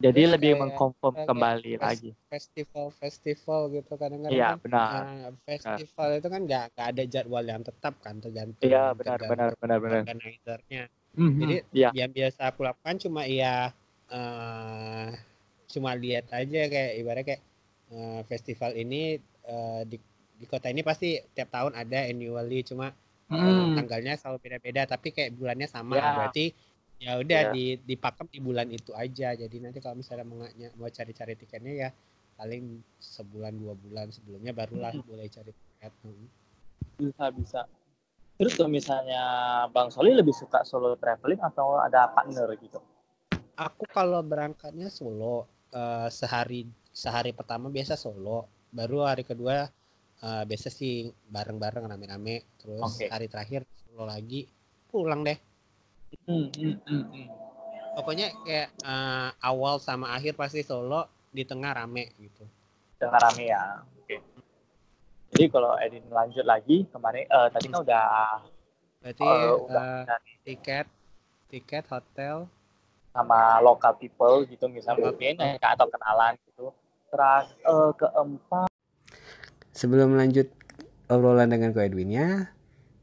[0.00, 2.10] Jadi Terus lebih mengkonfirm kembali fes- lagi.
[2.32, 5.02] festival festival gitu kadang-kadang Iya kan benar.
[5.04, 9.50] eh, festival itu kan nggak nggak ada jadwal yang tetap kan tergantung Iya benar benar
[9.60, 10.02] benar benar.
[10.06, 11.90] organizer-nya Mhm, Jadi, Iya.
[12.00, 13.74] yang biasa aku lakukan cuma ya
[14.10, 15.08] eh
[15.70, 17.42] cuma lihat aja kayak ibaratnya kayak
[17.94, 19.96] eh, festival ini eh, di
[20.40, 22.88] di kota ini pasti tiap tahun ada annually cuma
[23.30, 23.78] Hmm.
[23.78, 26.10] tanggalnya selalu beda-beda tapi kayak bulannya sama Ya.
[26.18, 26.50] berarti
[27.00, 27.50] ya udah Ya.
[27.50, 30.44] di dipakem di bulan itu aja jadi nanti kalau misalnya mau,
[30.76, 31.90] mau cari-cari tiketnya ya
[32.36, 35.08] paling sebulan dua bulan sebelumnya barulah Hmm.
[35.08, 36.28] boleh cari tiket Hmm.
[37.00, 37.60] Bisa bisa.
[38.36, 39.22] Terus kalau misalnya
[39.72, 42.80] Bang Soli lebih suka solo traveling atau ada partner gitu?
[43.56, 49.68] aku kalau berangkatnya solo eh, sehari sehari pertama biasa solo baru hari kedua
[50.24, 53.08] eh, biasa sih bareng-bareng rame-rame terus Oke.
[53.12, 54.48] hari terakhir solo lagi
[54.88, 55.36] pulang deh
[56.26, 57.26] Hmm, hmm, hmm, hmm.
[57.94, 62.42] pokoknya kayak eh, awal sama akhir pasti solo di tengah rame gitu
[62.98, 63.80] Dengan rame ya.
[64.02, 64.18] Oke.
[65.30, 68.06] Jadi kalau Edin lanjut lagi kemarin eh, tadi kan udah
[69.00, 70.86] berarti eh, udah cari tiket
[71.48, 72.50] tiket hotel
[73.10, 76.74] sama local people gitu misalnya mungkin eh, atau kenalan gitu.
[77.10, 78.70] Terus eh, keempat
[79.70, 80.50] Sebelum lanjut
[81.08, 82.52] obrolan dengan Ko Edwinnya,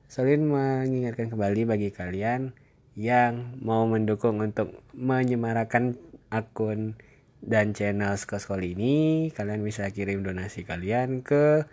[0.05, 2.53] Solin mengingatkan kembali bagi kalian
[2.97, 6.01] yang mau mendukung untuk menyemarakan
[6.33, 6.97] akun
[7.45, 11.69] dan channel Skoskol ini, kalian bisa kirim donasi kalian ke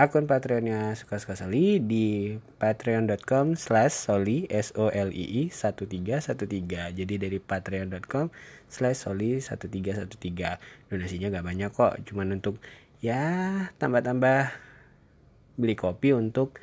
[0.00, 7.14] akun Patreonnya Suka Soli di patreon.com slash soli s o l i i 1313 jadi
[7.20, 8.32] dari patreon.com
[8.72, 12.56] slash soli 1313 donasinya gak banyak kok cuman untuk
[13.04, 13.20] ya
[13.76, 14.48] tambah-tambah
[15.60, 16.56] beli kopi untuk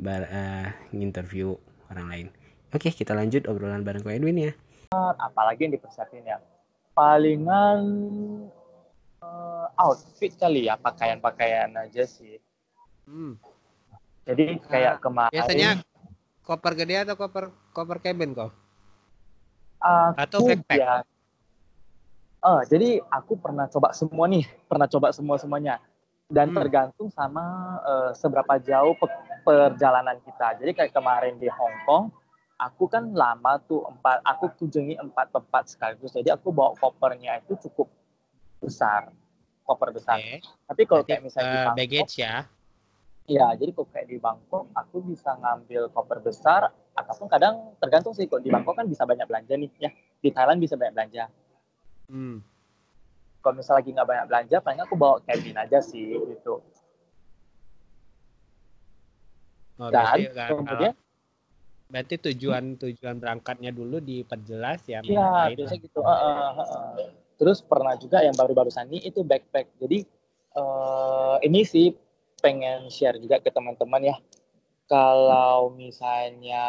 [0.00, 1.54] bar, eh, nginterview
[1.92, 2.28] orang lain.
[2.74, 4.52] Oke, kita lanjut obrolan bareng Ko Edwin ya.
[4.94, 6.42] apalagi yang dipersiapin ya.
[6.94, 7.80] Palingan
[9.22, 12.42] eh, outfit kali ya, pakaian-pakaian aja sih.
[13.06, 13.38] Hmm.
[14.26, 15.70] Jadi kayak Ah, kemarin Biasanya
[16.42, 18.52] koper gede atau koper koper cabin kok?
[19.84, 20.80] aku atau backpack?
[20.80, 20.94] ya
[22.44, 25.80] Uh, jadi aku pernah coba semua nih, pernah coba semua semuanya,
[26.28, 26.60] dan hmm.
[26.60, 27.40] tergantung sama
[27.80, 29.08] uh, seberapa jauh pe
[29.48, 30.60] perjalanan kita.
[30.60, 32.12] Jadi kayak kemarin di Hong Kong,
[32.58, 36.14] aku kan lama tuh empat, aku kunjungi empat tempat sekaligus.
[36.14, 37.90] Jadi aku bawa kopernya itu cukup
[38.62, 39.10] besar,
[39.66, 40.18] koper besar.
[40.18, 40.38] Okay.
[40.66, 42.34] Tapi kalau kayak misalnya uh, di Bangkok, baggage ya.
[43.24, 48.28] Iya, jadi kalau kayak di Bangkok, aku bisa ngambil koper besar, ataupun kadang tergantung sih.
[48.28, 49.90] Kalau di Bangkok kan bisa banyak belanja nih, ya.
[50.20, 51.24] Di Thailand bisa banyak belanja
[52.04, 52.44] Hmm.
[53.40, 56.64] Kalau misalnya lagi nggak banyak belanja, paling aku bawa cabin aja sih gitu.
[59.74, 60.94] Oh, Dan kemudian
[61.88, 65.04] berarti tujuan tujuan berangkatnya dulu diperjelas ya.
[65.04, 66.00] Iya, biasanya gitu.
[66.00, 67.10] Uh, uh, uh.
[67.36, 69.68] Terus pernah juga yang baru-barusan ini itu backpack.
[69.78, 70.06] Jadi
[70.56, 71.92] uh, ini sih
[72.40, 74.16] pengen share juga ke teman-teman ya.
[74.84, 76.64] Kalau misalnya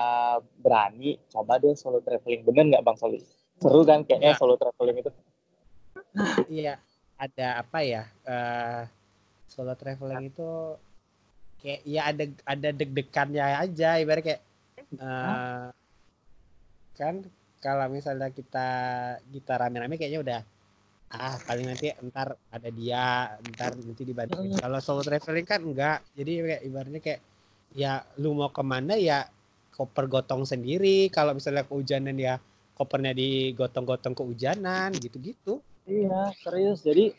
[0.63, 2.47] berani, coba deh solo traveling.
[2.47, 3.19] Bener nggak Bang Soli?
[3.59, 4.39] seru kan kayaknya ya.
[4.39, 5.11] solo traveling itu
[6.51, 6.73] iya
[7.15, 8.83] ada apa ya uh,
[9.47, 10.51] solo traveling itu
[11.63, 14.41] kayak ya ada ada deg-degannya aja ibarat kayak
[14.99, 15.69] uh,
[16.95, 17.15] kan
[17.59, 18.69] kalau misalnya kita
[19.29, 20.41] kita rame-rame kayaknya udah
[21.15, 26.31] ah paling nanti ntar ada dia ntar nanti dibantu kalau solo traveling kan enggak jadi
[26.43, 27.21] kayak ibaratnya kayak
[27.75, 29.27] ya lu mau ke mana ya
[29.75, 32.39] koper gotong sendiri kalau misalnya kehujanan ya
[32.75, 35.63] kopernya digotong-gotong kehujanan gitu-gitu.
[35.87, 36.83] Iya, serius.
[36.83, 37.15] Jadi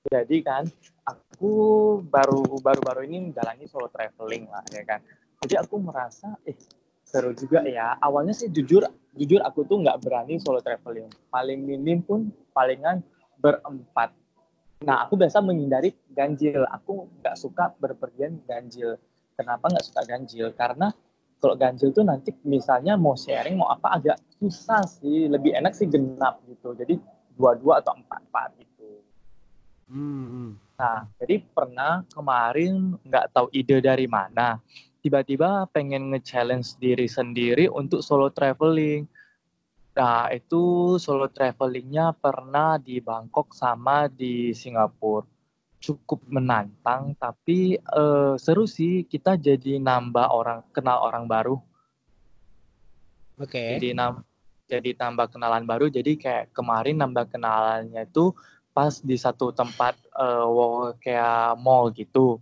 [0.00, 0.64] jadi kan
[1.04, 1.52] aku
[2.08, 5.00] baru baru baru ini menjalani solo traveling lah ya kan.
[5.40, 6.56] Jadi aku merasa eh
[7.10, 7.98] seru juga ya.
[7.98, 8.86] Awalnya sih jujur
[9.18, 11.10] jujur aku tuh nggak berani solo traveling.
[11.34, 13.02] Paling minim pun palingan
[13.42, 14.14] berempat.
[14.86, 16.62] Nah, aku biasa menghindari ganjil.
[16.70, 18.94] Aku nggak suka berpergian ganjil.
[19.34, 20.54] Kenapa nggak suka ganjil?
[20.54, 20.94] Karena
[21.40, 25.88] kalau ganjil tuh nanti misalnya mau sharing mau apa agak susah sih lebih enak sih
[25.88, 27.00] genap gitu jadi
[27.32, 28.90] dua-dua atau empat-empat gitu
[29.88, 30.50] hmm, hmm.
[30.76, 34.60] nah jadi pernah kemarin nggak tahu ide dari mana
[35.00, 39.08] tiba-tiba pengen nge-challenge diri sendiri untuk solo traveling
[39.90, 45.40] nah itu solo travelingnya pernah di Bangkok sama di Singapura
[45.80, 51.56] cukup menantang tapi uh, seru sih kita jadi nambah orang kenal orang baru.
[53.40, 53.56] Oke.
[53.56, 53.70] Okay.
[53.80, 54.22] Jadi nam
[54.70, 58.30] jadi tambah kenalan baru jadi kayak kemarin nambah kenalannya itu
[58.70, 62.38] pas di satu tempat uh, kayak mall gitu.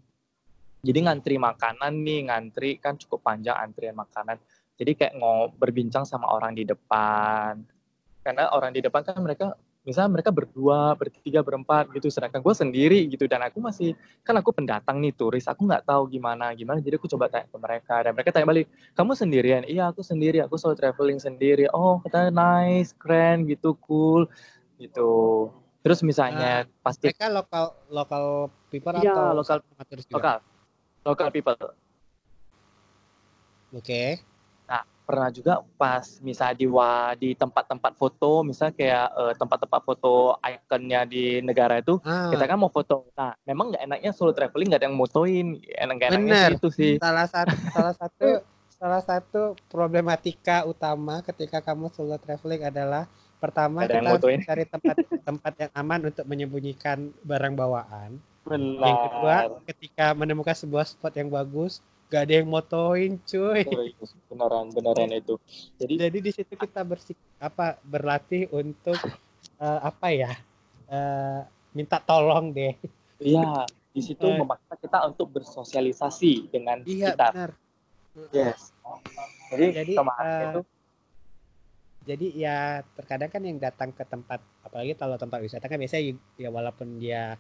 [0.89, 4.41] Jadi ngantri makanan nih, ngantri kan cukup panjang antrian makanan.
[4.81, 7.61] Jadi kayak mau berbincang sama orang di depan.
[8.25, 9.53] Karena orang di depan kan mereka
[9.85, 14.53] misalnya mereka berdua, bertiga, berempat gitu, sedangkan gue sendiri gitu dan aku masih kan aku
[14.53, 18.13] pendatang nih turis, aku nggak tahu gimana gimana, jadi aku coba tanya ke mereka dan
[18.13, 19.65] mereka tanya balik, kamu sendirian?
[19.65, 21.73] Iya aku sendiri, aku solo traveling sendiri.
[21.73, 24.29] Oh katanya nice, keren gitu, cool
[24.77, 25.49] gitu.
[25.81, 28.25] Terus misalnya nah, pasti mereka lokal lokal
[28.69, 29.59] people iya, atau lokal
[30.13, 30.37] lokal
[31.09, 31.57] lokal people.
[33.73, 33.81] Oke.
[33.81, 34.09] Okay
[35.09, 36.69] pernah juga pas misalnya di
[37.17, 42.29] di tempat-tempat foto misalnya kayak uh, tempat-tempat foto ikonnya di negara itu ah.
[42.29, 46.13] kita kan mau foto nah memang nggak enaknya solo traveling nggak ada yang motoin enak
[46.13, 48.29] enaknya itu sih salah satu salah satu
[48.69, 49.43] salah satu
[49.73, 53.09] problematika utama ketika kamu solo traveling adalah
[53.41, 58.83] pertama kita harus cari tempat tempat yang aman untuk menyembunyikan barang bawaan Benar.
[58.83, 59.37] yang kedua
[59.69, 63.69] ketika menemukan sebuah spot yang bagus gak ada yang motoin cuy.
[64.33, 65.37] Beneran beneran itu.
[65.77, 68.97] Jadi jadi di situ kita bersik apa berlatih untuk
[69.61, 70.33] uh, apa ya
[70.89, 71.45] uh,
[71.77, 72.73] minta tolong deh.
[73.21, 77.27] Iya di situ uh, memaksa kita untuk bersosialisasi dengan iya, kita.
[77.35, 77.51] benar.
[78.31, 78.71] yes.
[79.51, 80.61] Jadi, jadi uh, itu
[82.09, 82.59] jadi ya
[82.97, 87.37] terkadang kan yang datang ke tempat apalagi kalau tempat wisata kan biasanya ya walaupun dia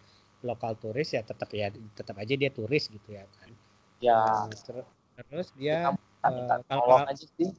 [0.47, 3.51] lokal turis ya tetap ya tetap aja dia turis gitu ya kan.
[3.99, 4.23] Ya.
[4.51, 5.91] Terus, terus dia
[6.23, 7.51] uh, kalau aja sih.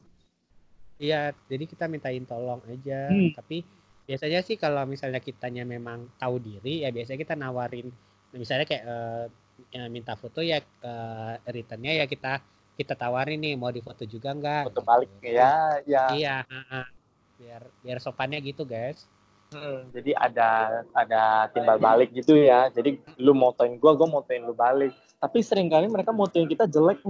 [1.00, 3.08] Iya jadi kita mintain tolong aja.
[3.08, 3.32] Hmm.
[3.36, 3.64] tapi
[4.10, 7.94] biasanya sih kalau misalnya kitanya memang tahu diri ya biasanya kita nawarin
[8.34, 9.26] misalnya kayak uh,
[9.70, 12.42] ya, minta foto ya uh, returnnya ya kita
[12.74, 15.38] kita tawarin nih mau difoto juga enggak foto balik gitu.
[15.38, 16.04] ya ya.
[16.10, 16.90] Iya uh,
[17.38, 19.06] biar biar sopannya gitu guys
[19.54, 20.50] hmm, jadi ada
[20.94, 22.70] ada timbal balik gitu ya.
[22.70, 24.94] Jadi lu motoin gua gua motoin lu balik.
[25.20, 27.02] Tapi sering kali mereka motoin kita jelek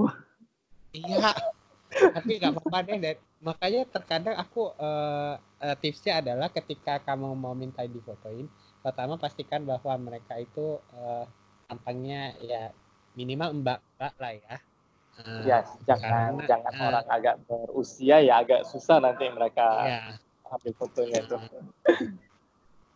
[0.93, 1.31] iya.
[1.89, 7.57] Tapi nggak apa-apa deh dan makanya terkadang aku uh, uh, tipsnya adalah ketika kamu mau
[7.57, 8.45] minta difotoin
[8.79, 11.25] pertama pastikan bahwa mereka itu uh,
[11.65, 12.71] tampangnya ya
[13.17, 14.55] minimal mbak mbak lah ya.
[15.19, 19.99] Uh, ya jangan karena, jangan uh, orang agak berusia ya agak susah nanti mereka ya.
[20.49, 21.37] ambil fotonya itu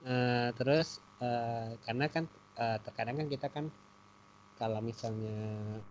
[0.08, 2.24] uh, terus uh, karena kan
[2.60, 3.66] uh, terkadang kan kita kan
[4.60, 5.36] kalau misalnya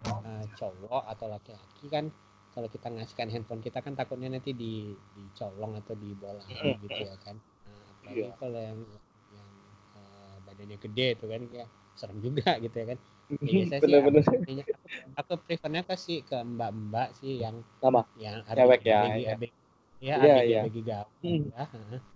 [0.06, 2.08] uh, cowok atau laki-laki kan
[2.52, 7.36] kalau kita ngasihkan handphone kita kan takutnya nanti di dicolong atau dibola gitu ya kan
[7.40, 8.36] nah, apalagi yeah.
[8.36, 8.80] kalau yang
[9.32, 9.50] yang
[9.96, 12.98] uh, badannya gede itu kan ya serem juga gitu ya kan
[13.40, 14.64] ya, bener, sih bener.
[15.16, 19.34] Aku, aku prefernya kasih ke mbak-mbak sih yang sama yang cewek ya, ya.
[20.02, 20.60] ya, ya, ya.
[20.68, 21.48] bagi gaul hmm.
[21.56, 21.64] ya.
[21.64, 22.00] terus bener, bener.
[22.00, 22.11] ya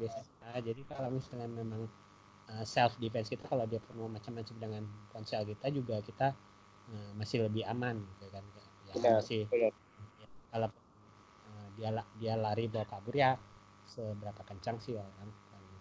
[0.00, 0.18] biasa
[0.62, 1.86] jadi kalau misalnya memang
[2.50, 4.82] uh, self defense kita kalau dia perlu macam-macam dengan
[5.14, 6.34] ponsel kita juga kita
[6.90, 8.42] uh, masih lebih aman gitu kan
[8.92, 9.42] ya, masih
[10.22, 10.68] Ya, kalau
[11.48, 13.38] uh, dia dia lari bawa kabur ya
[13.86, 15.30] seberapa kencang sih orang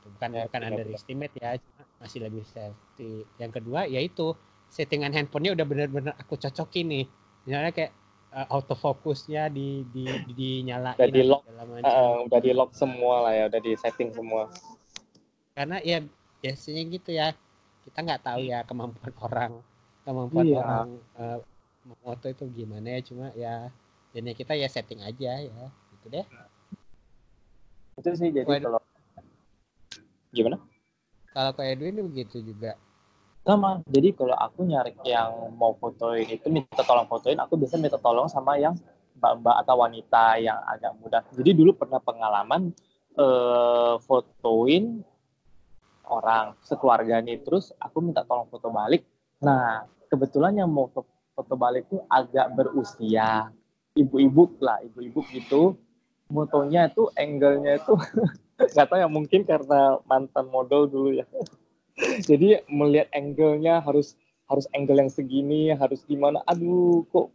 [0.01, 3.23] itu bukan ya, bukan benar, underestimate ya cuma masih lebih safety.
[3.38, 4.34] Yang kedua yaitu
[4.73, 7.06] settingan handphonenya udah benar-benar aku cocokin nih.
[7.45, 7.91] Misalnya kayak
[8.32, 11.44] uh, autofocusnya di di, di dinyalain udah di lock.
[11.84, 14.48] uh, udah di lock semua lah ya udah di setting semua.
[15.56, 16.04] Karena ya
[16.41, 17.36] biasanya gitu ya
[17.86, 19.54] kita nggak tahu ya kemampuan orang
[20.02, 20.58] kemampuan iya.
[20.58, 20.89] orang
[21.20, 21.38] uh,
[22.02, 23.56] moto itu gimana ya cuma ya
[24.12, 25.65] dan ya kita ya setting aja ya
[25.98, 26.26] gitu deh.
[28.00, 28.82] Itu sih jadi kalau
[30.32, 30.58] gimana?
[31.32, 32.76] Kalau ke Edwin begitu juga
[33.41, 33.82] sama.
[33.89, 38.30] Jadi kalau aku nyari yang mau fotoin itu minta tolong fotoin aku bisa minta tolong
[38.30, 38.77] sama yang
[39.17, 41.19] mbak-mbak atau wanita yang agak muda.
[41.34, 42.73] Jadi dulu pernah pengalaman
[43.17, 45.01] eh, fotoin
[46.12, 49.06] orang sekeluarga nih terus aku minta tolong foto balik.
[49.41, 50.89] Nah kebetulan yang mau
[51.34, 53.49] foto balik tuh agak berusia
[53.97, 55.75] ibu-ibu lah ibu-ibu gitu.
[56.32, 57.93] Motonya itu angle-nya itu
[58.71, 61.25] nggak tahu ya mungkin karena mantan model dulu ya
[62.30, 64.18] jadi melihat angle-nya harus
[64.50, 67.32] harus angle yang segini harus gimana aduh kok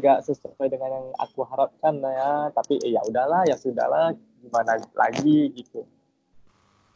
[0.00, 5.52] nggak sesuai dengan yang aku harapkan ya tapi eh, ya udahlah ya sudahlah gimana lagi
[5.52, 5.84] gitu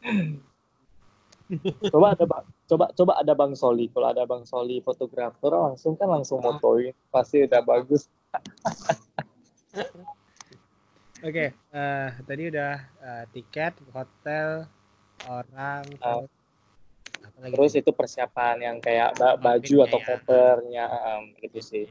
[1.93, 2.25] coba ada
[2.67, 3.87] coba coba ada Bang Soli.
[3.91, 6.51] Kalau ada Bang Soli fotografer langsung kan langsung ah.
[6.51, 8.11] motoin, pasti udah bagus.
[11.25, 14.69] Oke, okay, uh, eh, tadi udah uh, tiket, hotel,
[15.25, 16.29] orang, uh,
[17.37, 20.05] terus, itu persiapan yang kayak baju atau ya.
[20.09, 21.85] covernya, um, gitu sih.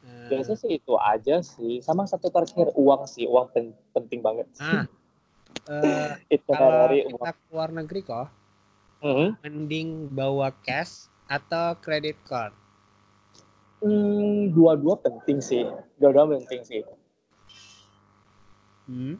[0.00, 4.48] Uh, Biasa sih itu aja sih, sama satu terakhir uang sih, uang pen penting banget.
[4.58, 4.88] Ah,
[5.68, 7.36] uh, itu kalau dari kita uang.
[7.46, 8.28] keluar negeri kok,
[9.04, 9.28] hmm.
[9.44, 12.56] mending bawa cash atau credit card?
[13.80, 15.64] Hmm, dua-dua penting sih.
[15.96, 16.82] Dua-dua penting sih.
[18.90, 19.16] Hmm.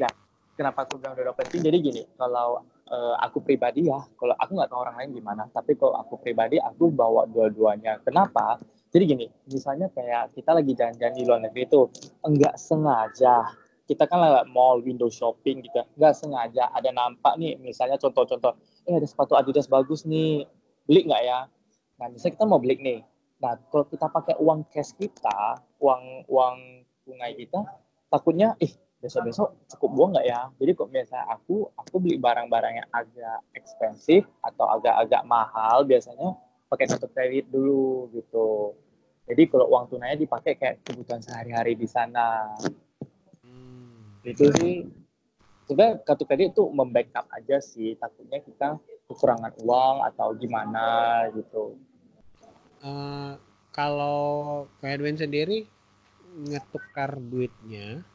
[0.00, 0.08] Ya,
[0.56, 1.60] kenapa aku bilang dua-dua penting?
[1.60, 5.74] Jadi gini, kalau uh, aku pribadi ya, kalau aku nggak tahu orang lain gimana, tapi
[5.74, 7.98] kalau aku pribadi aku bawa dua-duanya.
[8.02, 8.58] Kenapa?
[8.90, 11.80] Jadi gini, misalnya kayak kita lagi jalan-jalan di luar negeri itu
[12.24, 13.44] enggak sengaja.
[13.86, 15.84] Kita kan lewat mall window shopping gitu.
[15.94, 16.74] Nggak sengaja.
[16.74, 18.58] Ada nampak nih misalnya contoh-contoh.
[18.82, 20.42] Eh ada sepatu Adidas bagus nih.
[20.90, 21.46] Beli nggak ya?
[22.02, 23.00] Nah misalnya kita mau beli nih.
[23.38, 26.56] Nah kalau kita pakai uang cash kita uang uang
[27.06, 27.62] tunai kita
[28.10, 30.40] takutnya ih besok-besok cukup buang nggak ya?
[30.56, 36.34] Jadi kok biasa aku aku beli barang-barang yang agak ekspensif atau agak-agak mahal biasanya
[36.66, 38.74] pakai kartu kredit dulu gitu.
[39.26, 42.54] Jadi kalau uang tunainya dipakai kayak kebutuhan sehari-hari di sana.
[44.22, 44.86] Itu sih.
[45.66, 48.78] Sebenarnya kartu kredit itu membackup aja sih takutnya kita
[49.10, 51.74] kekurangan uang atau gimana gitu.
[52.86, 53.34] Uh,
[53.74, 55.66] kalau Edwin sendiri
[56.36, 58.06] ngetukar duitnya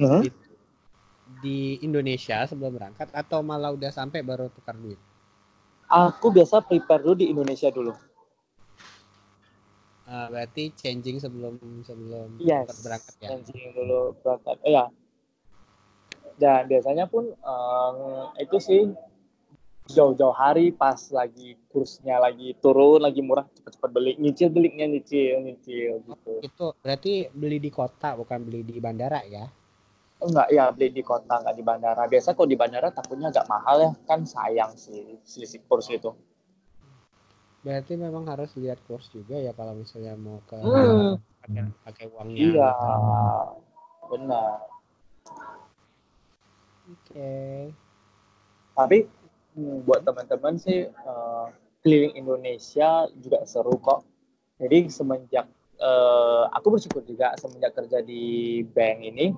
[0.00, 0.20] uh -huh.
[0.24, 0.30] di,
[1.44, 4.98] di Indonesia sebelum berangkat atau malah udah sampai baru tukar duit?
[5.90, 7.92] Aku biasa prepare dulu di Indonesia dulu.
[10.10, 11.54] Uh, berarti changing sebelum
[11.86, 13.28] sebelum yes, berangkat ya?
[13.30, 14.58] Changing dulu berangkat.
[14.66, 14.90] Eh, ya,
[16.40, 18.82] dan biasanya pun um, itu sih
[19.90, 26.00] jauh-jauh hari pas lagi kursnya lagi turun lagi murah cepet-cepet beli nyicil belinya nyicil nyicil
[26.06, 29.50] gitu itu berarti beli di kota bukan beli di bandara ya
[30.20, 33.76] enggak ya beli di kota enggak di bandara biasa kok di bandara takutnya agak mahal
[33.80, 36.12] ya kan sayang sih selisih kurs itu
[37.60, 41.20] berarti memang harus lihat kurs juga ya kalau misalnya mau ke hmm.
[41.44, 42.72] pakai, pakai uangnya iya
[44.08, 44.70] benar
[46.90, 47.14] Oke.
[47.14, 47.60] Okay.
[48.74, 48.98] Tapi
[49.54, 51.46] hmm, buat teman-teman sih uh,
[51.86, 54.02] keliling Indonesia juga seru kok.
[54.58, 55.46] Jadi semenjak
[55.78, 59.30] uh, aku bersyukur juga semenjak kerja di bank ini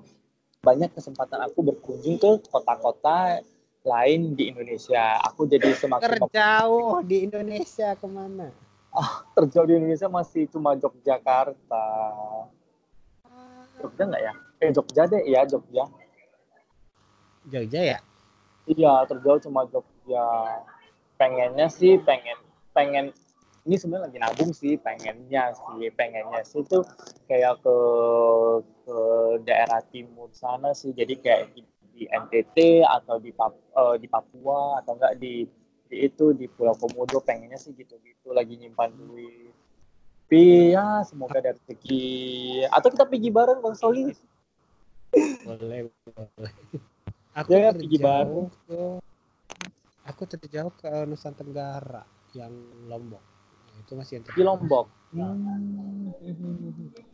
[0.62, 3.42] banyak kesempatan aku berkunjung ke kota-kota
[3.82, 5.18] lain di Indonesia.
[5.26, 8.54] Aku jadi semakin terjauh di Indonesia ke mana?
[8.94, 11.86] Oh, terjauh di Indonesia masih cuma Yogyakarta.
[13.82, 14.32] Jogja nggak ya?
[14.62, 15.90] Eh Jogja deh ya Jogja.
[17.50, 17.98] Jogja ya?
[18.70, 20.26] Iya, terjauh cuma Jogja.
[21.18, 22.38] Pengennya sih pengen
[22.70, 23.10] pengen
[23.62, 26.82] ini sebenarnya lagi nabung sih pengennya sih pengennya sih itu
[27.30, 27.76] kayak ke
[28.82, 28.98] ke
[29.46, 30.90] daerah timur sana sih.
[30.90, 31.62] Jadi kayak di,
[31.94, 35.46] di NTT atau di uh, di Papua atau enggak di,
[35.86, 39.54] di itu di Pulau Komodo pengennya sih gitu-gitu lagi nyimpan duit.
[40.32, 42.08] Tapi ya semoga dari rezeki
[42.72, 44.08] atau kita pergi bareng bang Soli?
[45.44, 46.54] Boleh boleh.
[47.36, 48.48] Aku ya, pergi bareng.
[48.64, 48.80] ke
[50.08, 52.00] aku terjauh ke Nusa Tenggara
[52.32, 52.48] yang
[52.88, 53.31] Lombok
[53.92, 54.86] itu masih yang di Lombok.
[55.12, 56.08] Hmm.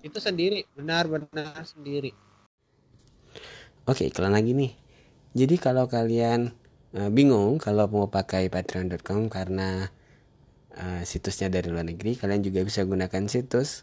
[0.06, 2.14] itu sendiri benar-benar sendiri.
[3.90, 4.70] Oke iklan lagi nih.
[5.34, 6.54] Jadi kalau kalian
[6.94, 9.90] uh, bingung kalau mau pakai patreon.com karena
[10.78, 13.82] uh, situsnya dari luar negeri kalian juga bisa gunakan situs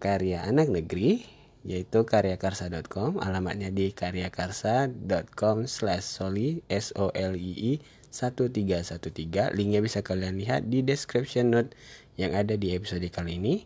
[0.00, 1.20] karya anak negeri
[1.60, 10.02] yaitu karyakarsa.com alamatnya di karyakarsa.com slash soli s o l i i 1313 linknya bisa
[10.02, 11.70] kalian lihat di description note
[12.18, 13.64] yang ada di episode kali ini.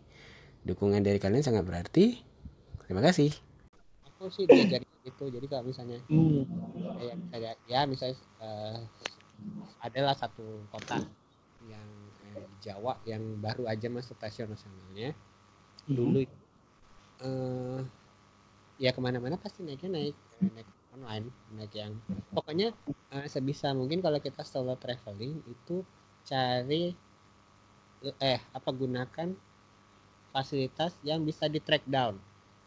[0.64, 2.20] Dukungan dari kalian sangat berarti.
[2.84, 3.32] Terima kasih.
[4.08, 5.24] Aku sih diajari itu.
[5.28, 6.44] Jadi kalau misalnya hmm.
[7.00, 8.78] kayak misalnya ya misalnya uh,
[9.84, 11.00] adalah satu kota
[11.68, 11.88] yang
[12.36, 15.16] eh, di Jawa yang baru aja masuk stasiun nasionalnya.
[15.88, 15.96] Hmm.
[15.96, 16.20] Dulu
[17.24, 17.80] uh,
[18.80, 21.26] ya ke mana-mana pasti naiknya naik naik online
[21.58, 21.92] naik yang
[22.30, 22.70] pokoknya
[23.10, 25.82] uh, sebisa mungkin kalau kita solo traveling itu
[26.24, 26.94] cari
[28.20, 29.32] eh apa gunakan
[30.30, 32.20] fasilitas yang bisa di track down.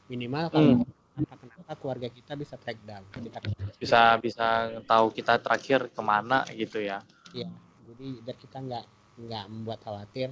[0.08, 0.88] Minimal kalau hmm.
[1.14, 3.04] kenapa kenapa keluarga kita bisa track down.
[3.12, 3.38] Kita
[3.78, 4.48] bisa bisa
[4.84, 7.06] tahu kita terakhir ke mana gitu ya.
[7.32, 7.50] Iya
[7.88, 8.86] jadi biar kita nggak
[9.18, 10.30] nggak membuat khawatir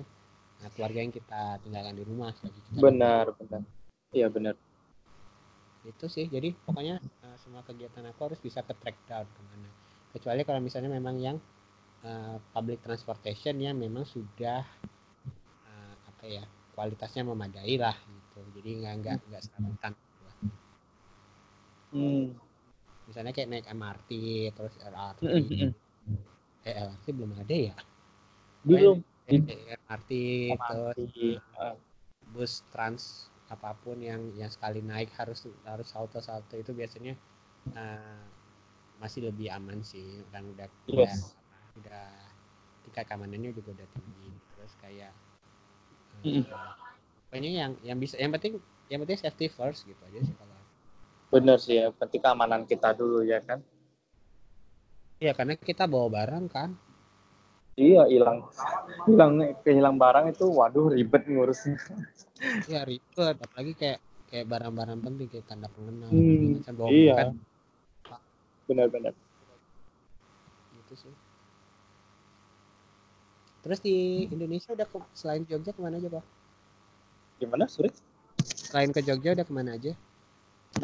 [0.62, 3.62] nah, keluarga yang kita tinggalkan di rumah kita benar benar.
[4.12, 4.56] Iya benar
[5.86, 6.26] itu sih.
[6.28, 9.70] Jadi pokoknya uh, semua kegiatan aku harus bisa ke track down ke mana.
[10.12, 11.38] Kecuali kalau misalnya memang yang
[12.04, 14.66] uh, public transportation yang memang sudah
[16.06, 18.40] apa ya kualitasnya memadai lah gitu.
[18.62, 19.94] Jadi nggak nggak nggak selamatan
[21.96, 22.26] hmm.
[23.08, 24.12] misalnya kayak naik MRT
[24.52, 25.72] terus LRT hmm.
[26.68, 27.76] eh LRT belum ada ya?
[28.66, 28.98] Belum.
[29.26, 29.42] Eh,
[29.86, 30.12] MRT,
[30.54, 31.14] terus
[31.58, 31.78] uh,
[32.34, 37.14] bus trans apa pun yang yang sekali naik harus harus salto salto itu biasanya
[37.78, 38.24] uh,
[38.98, 40.22] masih lebih aman sih.
[40.34, 40.93] Kan udah yes.
[40.93, 41.14] udah,
[41.82, 42.08] udah
[42.88, 44.30] tingkat keamanannya juga udah tinggi.
[44.56, 45.14] Terus kayak
[47.30, 48.58] pokoknya yang yang bisa yang penting
[48.89, 50.58] yang penting safety first gitu aja sih kalau
[51.34, 53.62] bener sih ya penting keamanan kita dulu ya kan?
[55.20, 56.76] Iya karena kita bawa barang kan
[57.76, 58.47] iya hilang
[59.07, 61.78] hilang kehilang barang itu waduh ribet ngurusnya
[62.71, 63.99] iya ribet apalagi kayak
[64.32, 67.38] kayak barang-barang penting kayak tanda pengenal hmm, bawa iya kan.
[68.65, 69.13] benar-benar
[70.76, 71.13] itu sih
[73.65, 76.21] Terus di Indonesia udah ke, selain Jogja ke mana aja, Pak?
[77.41, 77.89] Gimana, sorry?
[78.45, 79.97] Selain ke Jogja udah ke mana aja?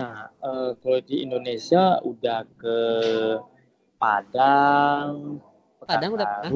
[0.02, 2.78] Nah, uh, kalau di Indonesia udah ke
[4.02, 5.38] Padang.
[5.84, 6.52] Padang udah pernah?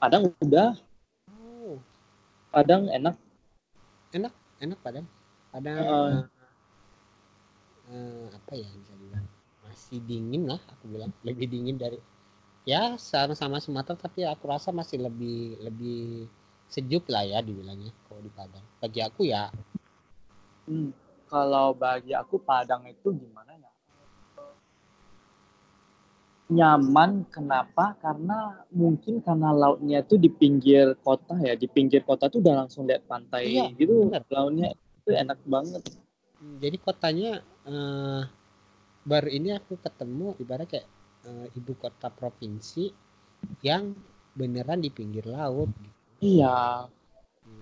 [0.00, 0.70] Padang udah.
[1.30, 1.76] Oh.
[2.50, 3.16] Padang enak.
[4.14, 5.06] Enak, enak Padang.
[5.50, 6.30] Padang uh,
[7.90, 9.26] uh, apa ya bisa bilang
[9.66, 11.98] masih dingin lah aku bilang lebih dingin dari
[12.66, 16.26] ya sama-sama Sumatera tapi aku rasa masih lebih lebih
[16.70, 19.50] sejuk lah ya dibilangnya kalau di Padang bagi aku ya
[20.70, 20.90] hmm,
[21.26, 23.70] kalau bagi aku Padang itu gimana ya
[26.50, 32.42] nyaman kenapa karena mungkin karena lautnya itu di pinggir kota ya di pinggir kota tuh
[32.42, 34.26] udah langsung lihat pantai iya, gitu bener.
[34.28, 35.82] lautnya itu enak banget
[36.40, 37.32] jadi kotanya
[37.68, 38.26] uh,
[39.04, 40.88] baru ini aku ketemu ibarat kayak
[41.28, 42.92] uh, ibu kota provinsi
[43.64, 43.96] yang
[44.36, 45.98] beneran di pinggir laut gitu.
[46.40, 46.88] Iya.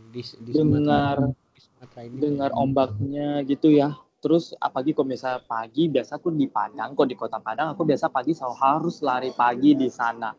[0.09, 3.95] Di, di dengar di Sumatera ini dengar ombaknya gitu ya.
[4.29, 8.13] Terus apalagi kalau misalnya pagi biasa aku di Padang, kok di kota Padang aku biasa
[8.13, 10.37] pagi selalu harus lari pagi di sana.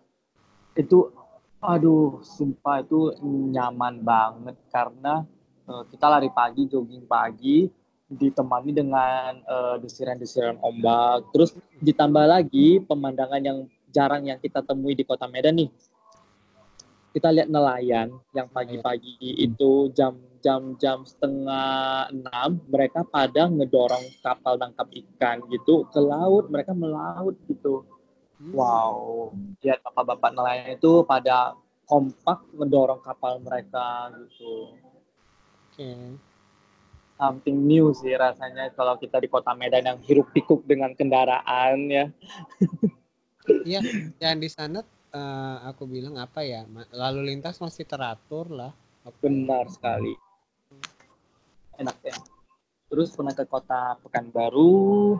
[0.77, 1.09] Itu
[1.57, 5.25] aduh, sumpah itu nyaman banget karena
[5.65, 7.65] uh, kita lari pagi, jogging pagi,
[8.13, 11.33] ditemani dengan uh, desiran-desiran ombak.
[11.33, 15.73] Terus ditambah lagi pemandangan yang jarang yang kita temui di kota Medan nih.
[17.09, 24.55] Kita lihat nelayan yang pagi-pagi itu jam jam jam setengah enam mereka pada ngedorong kapal
[24.55, 26.47] tangkap ikan gitu ke laut.
[26.53, 27.85] Mereka melaut gitu.
[28.39, 28.53] Hmm.
[28.55, 28.95] wow.
[29.59, 31.57] Lihat bapak-bapak nelayan itu pada
[31.89, 34.77] kompak ngedorong kapal mereka gitu.
[35.69, 35.75] Oke.
[35.75, 36.29] Okay
[37.19, 42.05] something new sih rasanya kalau kita di kota Medan yang hiruk pikuk dengan kendaraan ya.
[43.67, 43.83] Iya,
[44.23, 44.79] dan di sana
[45.13, 46.65] uh, aku bilang apa ya?
[46.93, 48.71] Lalu lintas masih teratur lah.
[49.23, 50.13] Benar sekali.
[51.79, 52.17] Enak ya.
[52.89, 55.17] Terus pernah ke kota Pekanbaru,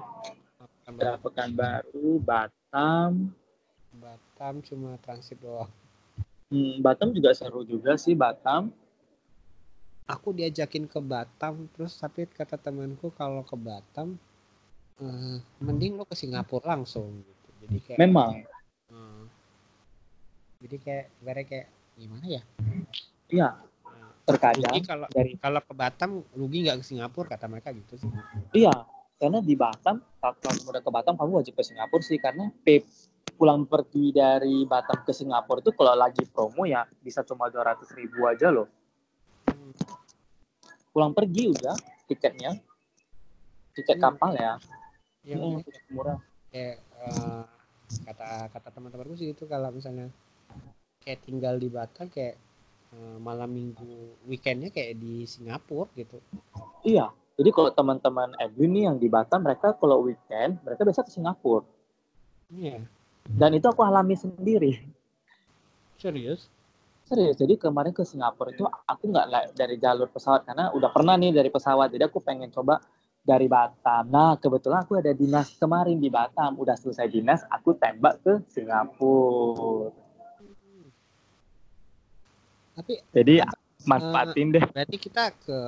[0.57, 3.29] Pekanbaru, Pekanbaru Batam.
[3.93, 5.69] Batam cuma transit doang.
[6.49, 8.73] Hmm, Batam juga seru juga sih Batam.
[10.09, 14.17] Aku diajakin ke Batam, terus tapi kata temanku kalau ke Batam,
[14.97, 17.47] uh, mending lo ke Singapura langsung gitu.
[17.61, 18.41] Jadi kayak memang.
[20.59, 22.41] Jadi kayak bare kayak gimana ya?
[23.31, 23.49] Iya.
[24.27, 28.11] Terkadang rugi kalau dari kalau ke Batam rugi nggak ke Singapura kata mereka gitu sih.
[28.53, 28.85] Iya,
[29.17, 32.85] karena di Batam kalau udah ke Batam kamu wajib ke Singapura sih karena PIP
[33.39, 38.27] pulang pergi dari Batam ke Singapura itu kalau lagi promo ya bisa cuma 200 ribu
[38.27, 38.67] aja loh.
[40.91, 41.73] Pulang pergi udah
[42.05, 42.53] tiketnya.
[43.73, 44.03] Tiket hmm.
[44.03, 44.59] kapal ya.
[45.23, 46.19] Yang hmm, murah.
[46.51, 47.47] Kayak uh,
[48.05, 50.11] kata kata teman-temanku sih itu kalau misalnya
[51.03, 52.35] kayak tinggal di Batam kayak
[52.93, 56.19] uh, malam minggu weekendnya kayak di Singapura gitu.
[56.83, 57.11] Iya.
[57.39, 61.63] Jadi kalau teman-teman Edwin nih yang di Batam mereka kalau weekend mereka biasa ke Singapura.
[62.51, 62.83] Iya.
[63.29, 64.75] Dan itu aku alami sendiri.
[65.95, 66.51] Serius?
[67.07, 67.39] Serius.
[67.39, 71.47] Jadi kemarin ke Singapura itu aku nggak dari jalur pesawat karena udah pernah nih dari
[71.47, 71.95] pesawat.
[71.95, 72.83] Jadi aku pengen coba
[73.23, 74.11] dari Batam.
[74.11, 76.59] Nah kebetulan aku ada dinas kemarin di Batam.
[76.59, 80.08] Udah selesai dinas, aku tembak ke Singapura.
[82.79, 83.43] Tapi jadi
[83.83, 84.63] manfaatin uh, deh.
[84.71, 85.59] Berarti kita ke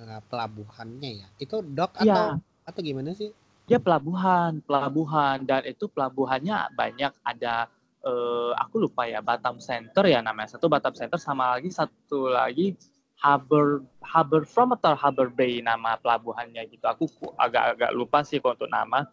[0.00, 1.28] uh, pelabuhannya ya.
[1.36, 2.12] Itu dok iya.
[2.12, 2.68] atau ya.
[2.68, 3.30] atau gimana sih?
[3.70, 7.70] dia pelabuhan pelabuhan dan itu pelabuhannya banyak ada
[8.02, 12.74] uh, aku lupa ya Batam Center ya namanya satu Batam Center sama lagi satu lagi
[13.22, 17.06] Harbor Harbor From atau Harbor Bay nama pelabuhannya gitu aku
[17.38, 19.06] agak-agak lupa sih untuk nama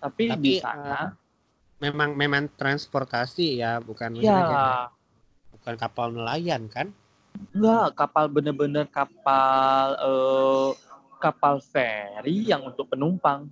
[0.00, 4.88] tapi, tapi di sana uh, memang memang transportasi ya bukan ya.
[5.60, 6.90] Bukan kapal nelayan kan
[7.54, 10.70] enggak kapal bener-bener kapal uh,
[11.20, 13.46] kapal feri yang untuk penumpang.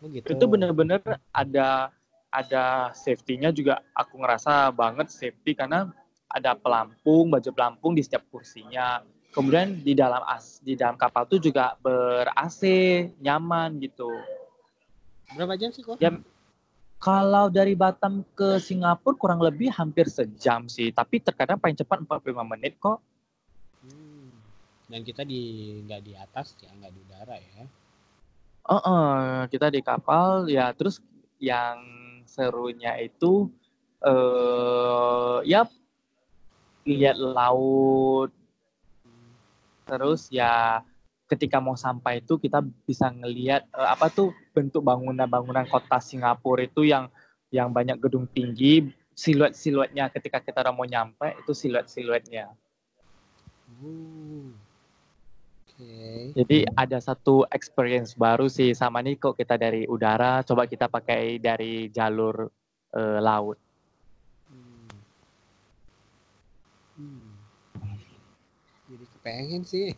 [0.00, 0.32] Oh gitu.
[0.32, 1.02] Itu benar-benar
[1.34, 1.90] ada
[2.30, 5.90] ada safety-nya juga aku ngerasa banget safety karena
[6.30, 9.02] ada pelampung, baju pelampung di setiap kursinya.
[9.34, 12.62] Kemudian di dalam as di dalam kapal itu juga ber AC,
[13.18, 14.10] nyaman gitu.
[15.34, 15.98] Berapa jam sih kok?
[15.98, 16.14] Ya,
[17.00, 22.44] kalau dari Batam ke Singapura kurang lebih hampir sejam sih, tapi terkadang paling cepat 45
[22.44, 23.00] menit kok.
[24.90, 27.62] Dan kita di nggak di atas ya nggak di udara ya.
[28.68, 30.50] Oh uh, uh, kita di kapal.
[30.50, 31.00] Ya terus
[31.40, 31.80] yang
[32.28, 33.48] serunya itu
[34.04, 35.64] uh, ya
[36.84, 38.34] lihat laut.
[39.88, 40.84] Terus ya
[41.30, 46.86] ketika mau sampai itu kita bisa ngelihat uh, apa tuh bentuk bangunan-bangunan kota Singapura itu
[46.86, 47.06] yang
[47.50, 52.48] yang banyak gedung tinggi siluet-siluetnya ketika kita udah mau nyampe itu siluet-siluetnya.
[55.80, 56.36] Okay.
[56.36, 61.40] Jadi ada satu experience baru sih sama nih kok kita dari udara, coba kita pakai
[61.40, 62.48] dari jalur
[62.92, 63.56] uh, laut.
[64.48, 64.88] Hmm.
[67.00, 67.96] Hmm.
[68.92, 69.96] Jadi kepengen sih.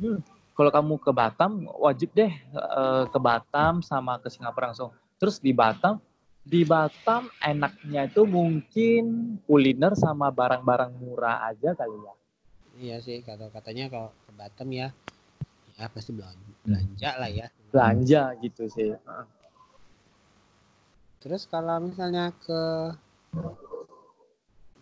[0.00, 0.24] Hmm.
[0.52, 4.92] Kalau kamu ke Batam, wajib deh uh, ke Batam sama ke Singapura langsung.
[5.16, 5.96] Terus di Batam,
[6.44, 12.14] di Batam enaknya itu mungkin kuliner sama barang-barang murah aja kali ya.
[12.72, 14.92] Iya sih kata katanya kalau ke Batam ya
[15.80, 17.46] ya pasti belanja, belanja lah ya.
[17.72, 18.92] Belanja gitu sih.
[21.22, 22.92] Terus kalau misalnya ke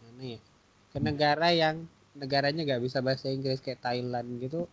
[0.02, 0.40] mana ya?
[0.90, 1.86] Ke negara yang
[2.18, 4.66] negaranya nggak bisa bahasa Inggris kayak Thailand gitu,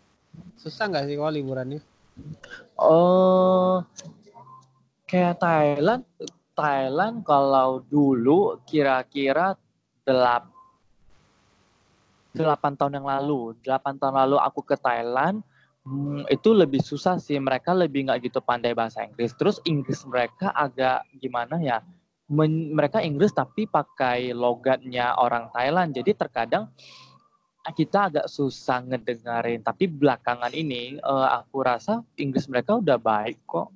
[0.59, 1.81] susah nggak sih kalau liburannya?
[2.77, 3.85] Oh,
[5.05, 6.03] kayak Thailand,
[6.57, 9.53] Thailand kalau dulu kira-kira
[10.05, 10.49] delap
[12.37, 13.57] 8 tahun yang lalu.
[13.65, 15.41] 8 tahun lalu aku ke Thailand,
[15.85, 17.41] hmm, itu lebih susah sih.
[17.41, 19.33] Mereka lebih nggak gitu pandai bahasa Inggris.
[19.33, 21.81] Terus Inggris mereka agak gimana ya?
[22.27, 25.95] Men, mereka Inggris tapi pakai logatnya orang Thailand.
[25.95, 26.69] Jadi terkadang
[27.71, 29.63] kita agak susah ngedengerin.
[29.63, 33.71] Tapi belakangan ini uh, aku rasa Inggris mereka udah baik kok.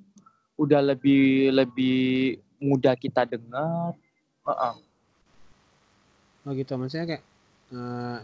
[0.60, 3.98] Udah lebih lebih mudah kita dengar.
[4.46, 4.76] Uh -uh.
[6.42, 7.24] Oh gitu, maksudnya kayak
[7.74, 8.20] uh,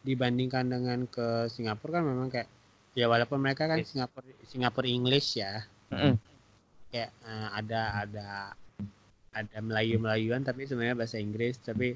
[0.00, 2.48] dibandingkan dengan ke Singapura kan memang kayak
[2.96, 6.14] ya walaupun mereka kan Singapura Singapura English ya mm-hmm.
[6.90, 8.28] kayak uh, ada ada
[9.30, 11.94] ada Melayu Melayuan tapi sebenarnya bahasa Inggris tapi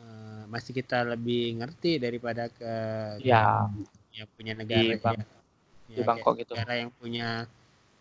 [0.00, 2.72] uh, masih kita lebih ngerti daripada ke
[3.20, 3.68] ya
[4.10, 7.46] yang punya negara di, Bang, ya, di Bangkok gitu negara yang punya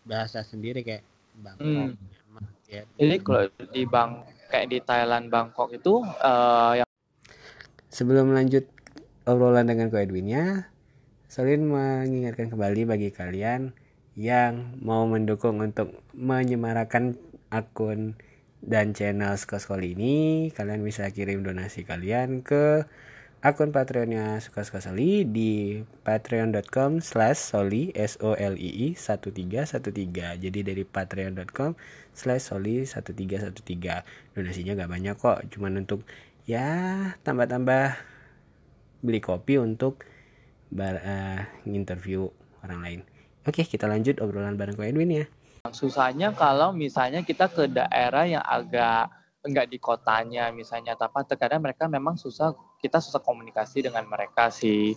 [0.08, 1.04] bahasa sendiri kayak
[1.40, 2.72] Bangkok mm.
[2.72, 2.84] ya.
[2.98, 6.90] Jadi kalau di Bang kayak di Thailand Bangkok itu uh, yang
[7.90, 8.70] Sebelum lanjut
[9.26, 10.70] obrolan dengan Ko Edwinnya,
[11.26, 13.74] Solin mengingatkan kembali bagi kalian
[14.14, 17.18] yang mau mendukung untuk menyemarakan
[17.50, 18.14] akun
[18.60, 22.84] dan channel Skoskol ini, kalian bisa kirim donasi kalian ke
[23.40, 30.44] akun Patreonnya Suka Suka Soli di patreon.com slash soli s o l i i 1313
[30.44, 31.80] jadi dari patreon.com
[32.12, 36.04] slash soli 1313 donasinya gak banyak kok cuman untuk
[36.44, 36.68] ya
[37.24, 37.96] tambah-tambah
[39.00, 40.04] beli kopi untuk
[40.68, 42.28] bar, uh, interview
[42.60, 43.00] orang lain.
[43.48, 45.26] Oke kita lanjut obrolan bareng ko Edwin ya
[45.68, 49.12] susahnya kalau misalnya kita ke daerah yang agak
[49.44, 54.96] enggak di kotanya misalnya tapi terkadang mereka memang susah kita susah komunikasi dengan mereka sih.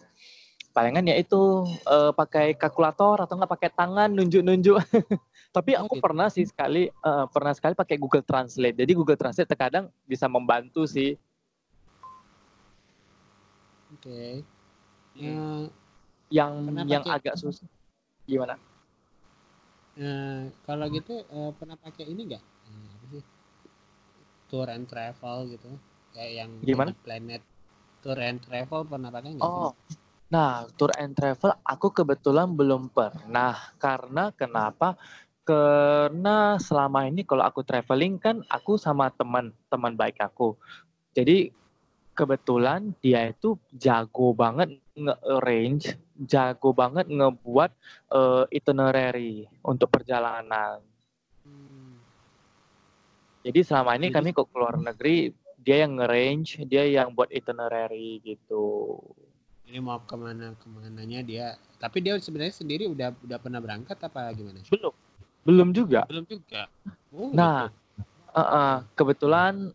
[0.72, 4.80] Palingan ya itu uh, pakai kalkulator atau enggak pakai tangan nunjuk-nunjuk.
[5.56, 6.04] Tapi aku gitu.
[6.08, 8.72] pernah sih sekali uh, pernah sekali pakai Google Translate.
[8.72, 11.12] Jadi Google Translate terkadang bisa membantu sih.
[13.92, 14.40] Oke.
[15.12, 15.28] Okay.
[15.28, 15.68] uh,
[16.32, 17.20] yang yang pakai...
[17.20, 17.68] agak susah
[18.24, 18.56] gimana
[19.98, 22.44] uh, kalau gitu uh, pernah pakai ini enggak
[24.52, 25.72] tour and travel gitu.
[26.12, 27.40] Kayak yang gimana planet
[28.04, 29.72] tour and travel pernah pakai nggak oh.
[30.28, 33.56] Nah tour and travel aku kebetulan belum pernah.
[33.80, 35.00] Karena kenapa?
[35.42, 40.52] Karena selama ini kalau aku traveling kan aku sama teman teman baik aku.
[41.16, 41.48] Jadi
[42.12, 45.96] kebetulan dia itu jago banget nge-arrange,
[46.28, 47.70] jago banget ngebuat
[48.12, 50.80] uh, itinerary untuk perjalanan.
[53.42, 58.98] Jadi selama ini kami kok keluar negeri, dia yang nge-range, dia yang buat itinerary gitu.
[59.66, 61.46] Ini mau ke mana ke mananya dia.
[61.82, 64.62] Tapi dia sebenarnya sendiri udah udah pernah berangkat apa gimana?
[64.70, 64.94] Belum,
[65.42, 66.06] belum juga.
[66.06, 66.70] Belum juga.
[67.10, 67.74] Oh, nah,
[68.30, 69.74] uh -uh, kebetulan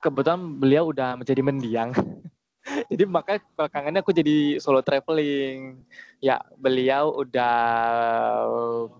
[0.00, 1.90] kebetulan beliau udah menjadi mendiang.
[2.90, 5.80] jadi makanya belakangannya aku jadi solo traveling.
[6.18, 7.54] Ya, beliau udah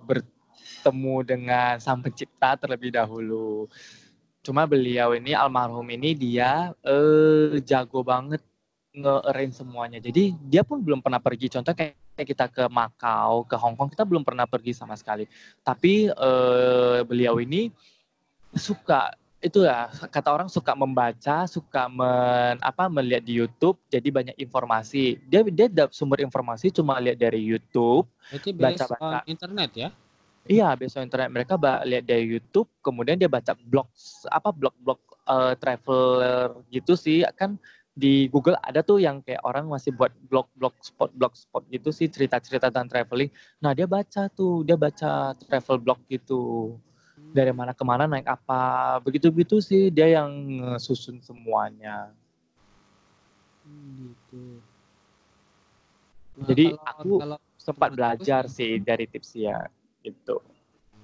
[0.05, 0.26] ber
[0.86, 3.66] bertemu dengan sang pencipta terlebih dahulu.
[4.47, 8.38] Cuma beliau ini almarhum ini dia eh jago banget
[8.94, 9.99] nge-arrange semuanya.
[9.99, 11.51] Jadi dia pun belum pernah pergi.
[11.51, 15.26] Contoh kayak kita ke Makau, ke Hong Kong, kita belum pernah pergi sama sekali.
[15.66, 17.66] Tapi eh, beliau ini
[18.55, 19.11] suka
[19.47, 25.22] itu ya kata orang suka membaca, suka men apa melihat di YouTube, jadi banyak informasi.
[25.30, 28.11] Dia dia sumber informasi cuma lihat dari YouTube,
[28.59, 29.88] baca-baca internet ya.
[30.47, 33.90] Iya, besok internet mereka lihat dari YouTube, kemudian dia baca blog
[34.30, 37.26] apa blog-blog uh, traveler gitu sih.
[37.34, 37.59] Kan
[37.97, 42.07] di Google ada tuh yang kayak orang masih buat blog-blog spot blog spot gitu sih
[42.07, 43.32] cerita-cerita tentang traveling.
[43.59, 46.76] Nah, dia baca tuh, dia baca travel blog gitu.
[47.37, 50.32] Dari mana ke mana naik apa, begitu-begitu sih dia yang
[50.80, 52.09] susun semuanya.
[53.68, 54.64] Gitu.
[56.37, 59.66] Nah, Jadi kalau, aku kalau, sempat belajar sih dari tips ya
[60.07, 60.39] gitu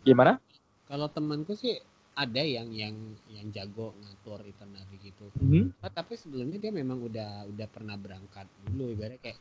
[0.06, 0.38] gimana
[0.86, 1.74] kalau temanku sih
[2.14, 2.94] ada yang yang
[3.26, 5.74] yang jago ngatur itinerary gitu mm-hmm.
[5.82, 9.38] nah, tapi sebelumnya dia memang udah udah pernah berangkat dulu ibaratnya kayak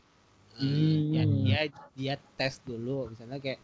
[0.58, 0.66] mm.
[0.66, 1.60] uh, ya dia
[1.94, 3.62] dia tes dulu misalnya kayak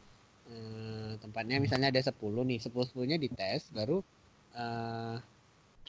[0.48, 4.00] uh, tempatnya misalnya ada 10 nih 10 10 nya dites baru
[4.56, 5.16] uh,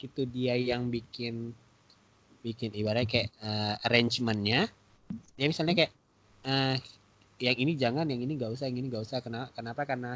[0.00, 1.52] itu dia yang bikin
[2.40, 4.68] bikin ibaratnya kayak uh, arrangementnya.
[5.36, 5.92] Dia misalnya kayak
[6.48, 6.76] uh,
[7.40, 9.20] yang ini jangan yang ini gak usah yang ini gak usah.
[9.20, 9.84] Kenapa kenapa?
[9.84, 10.12] Karena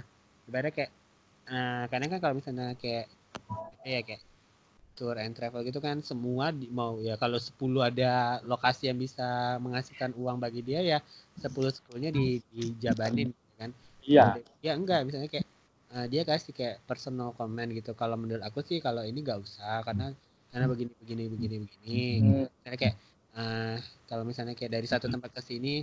[0.49, 0.93] ibaratnya kayak
[1.49, 3.13] uh, kadang kan kalau misalnya kayak
[3.85, 4.23] ya kayak
[4.95, 9.59] tour and travel gitu kan semua di, mau ya kalau 10 ada lokasi yang bisa
[9.59, 10.99] menghasilkan uang bagi dia ya
[11.43, 13.71] 10 10-nya di dijabanin gitu kan.
[14.05, 14.39] Iya.
[14.61, 15.47] Ya enggak misalnya kayak
[15.93, 17.93] uh, dia kasih kayak personal comment gitu.
[17.97, 20.13] Kalau menurut aku sih kalau ini gak usah karena
[20.53, 22.03] karena begini begini begini begini.
[22.21, 22.45] Hmm.
[22.47, 22.97] Misalnya kayak
[23.35, 23.77] uh,
[24.07, 25.83] kalau misalnya kayak dari satu tempat ke sini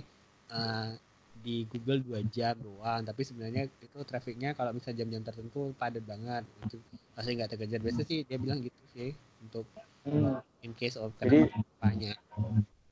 [0.52, 0.94] uh,
[1.42, 6.46] di Google dua jam doang tapi sebenarnya itu trafficnya kalau misalnya jam-jam tertentu padat banget
[6.62, 6.78] itu
[7.18, 9.10] pasti nggak terkejar biasa sih dia bilang gitu sih
[9.42, 9.66] untuk
[10.06, 10.38] hmm.
[10.62, 11.50] in case of jadi
[11.82, 12.14] banyak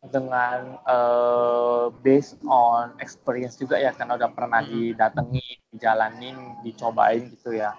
[0.00, 4.96] dengan uh, based on experience juga ya karena udah pernah hmm.
[4.96, 5.44] didatangi
[5.76, 7.76] dijalanin dicobain gitu ya.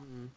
[0.00, 0.32] Hmm.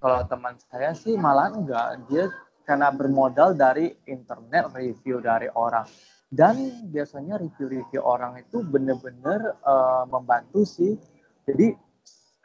[0.00, 2.00] kalau teman saya sih malah enggak.
[2.08, 2.28] Dia
[2.64, 5.88] karena bermodal dari internet review dari orang.
[6.28, 10.96] Dan biasanya review-review orang itu benar-benar uh, membantu sih.
[11.48, 11.72] Jadi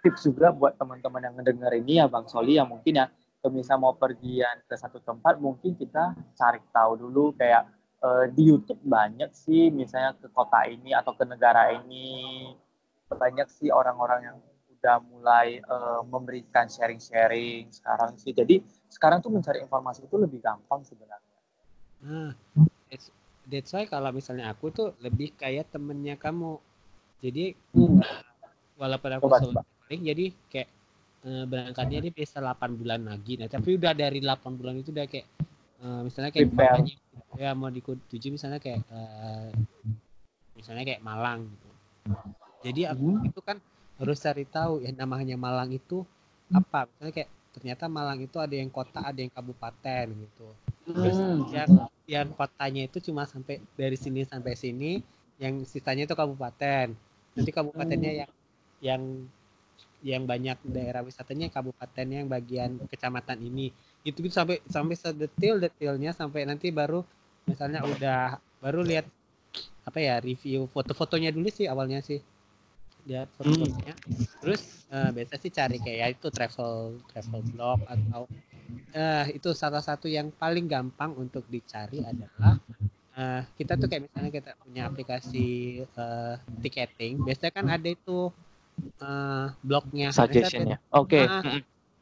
[0.04, 3.08] tips juga buat teman-teman yang ngedenger ini ya Bang Soli yang mungkin ya.
[3.48, 8.82] Misal mau pergian ke satu tempat mungkin kita cari tahu dulu kayak uh, di YouTube
[8.84, 12.52] banyak sih misalnya ke kota ini atau ke negara ini
[13.10, 14.38] banyak sih orang-orang yang
[14.80, 18.32] udah mulai uh, memberikan sharing-sharing sekarang sih.
[18.32, 21.36] Jadi sekarang tuh mencari informasi itu lebih gampang sebenarnya.
[22.00, 22.32] Nah,
[22.88, 23.12] that's,
[23.44, 26.56] that's why kalau misalnya aku tuh lebih kayak temennya kamu.
[27.20, 28.00] Jadi hmm.
[28.80, 30.70] walaupun aku traveling, jadi kayak
[31.28, 33.36] uh, berangkatnya dia bisa 8 bulan lagi.
[33.36, 35.28] Nah, tapi udah dari 8 bulan itu udah kayak
[35.84, 36.96] uh, misalnya kayak makanya,
[37.36, 39.50] ya mau dituju misalnya kayak uh,
[40.56, 41.70] misalnya kayak Malang gitu.
[42.60, 43.28] Jadi aku hmm.
[43.32, 43.58] itu kan
[44.00, 46.04] harus cari tahu ya namanya Malang itu
[46.52, 46.88] apa.
[46.92, 50.48] Misalnya kayak ternyata Malang itu ada yang kota, ada yang kabupaten gitu.
[50.90, 51.40] Terus hmm.
[51.56, 51.70] yang
[52.10, 55.00] yang kotanya itu cuma sampai dari sini sampai sini,
[55.40, 56.96] yang sisanya itu kabupaten.
[57.36, 58.20] Nanti kabupatennya hmm.
[58.20, 58.32] yang
[58.80, 59.04] yang
[60.00, 63.76] yang banyak daerah wisatanya kabupatennya yang bagian kecamatan ini
[64.08, 67.04] gitu gitu sampai sampai sedetail detailnya sampai nanti baru
[67.44, 69.08] misalnya udah baru lihat
[69.84, 72.22] apa ya review foto-fotonya dulu sih awalnya sih.
[73.10, 73.96] Lihat foto-fotonya.
[73.98, 74.26] Hmm.
[74.40, 78.30] terus uh, biasa sih cari kayak ya itu travel travel blog atau
[78.94, 82.62] uh, itu salah satu yang paling gampang untuk dicari adalah
[83.18, 85.48] uh, kita tuh kayak misalnya kita punya aplikasi
[85.98, 88.30] uh, ticketing biasanya kan ada itu
[89.02, 90.14] uh, blognya.
[90.14, 90.78] Suggestionnya.
[90.94, 91.10] oke.
[91.10, 91.26] Okay.
[91.26, 91.44] uh,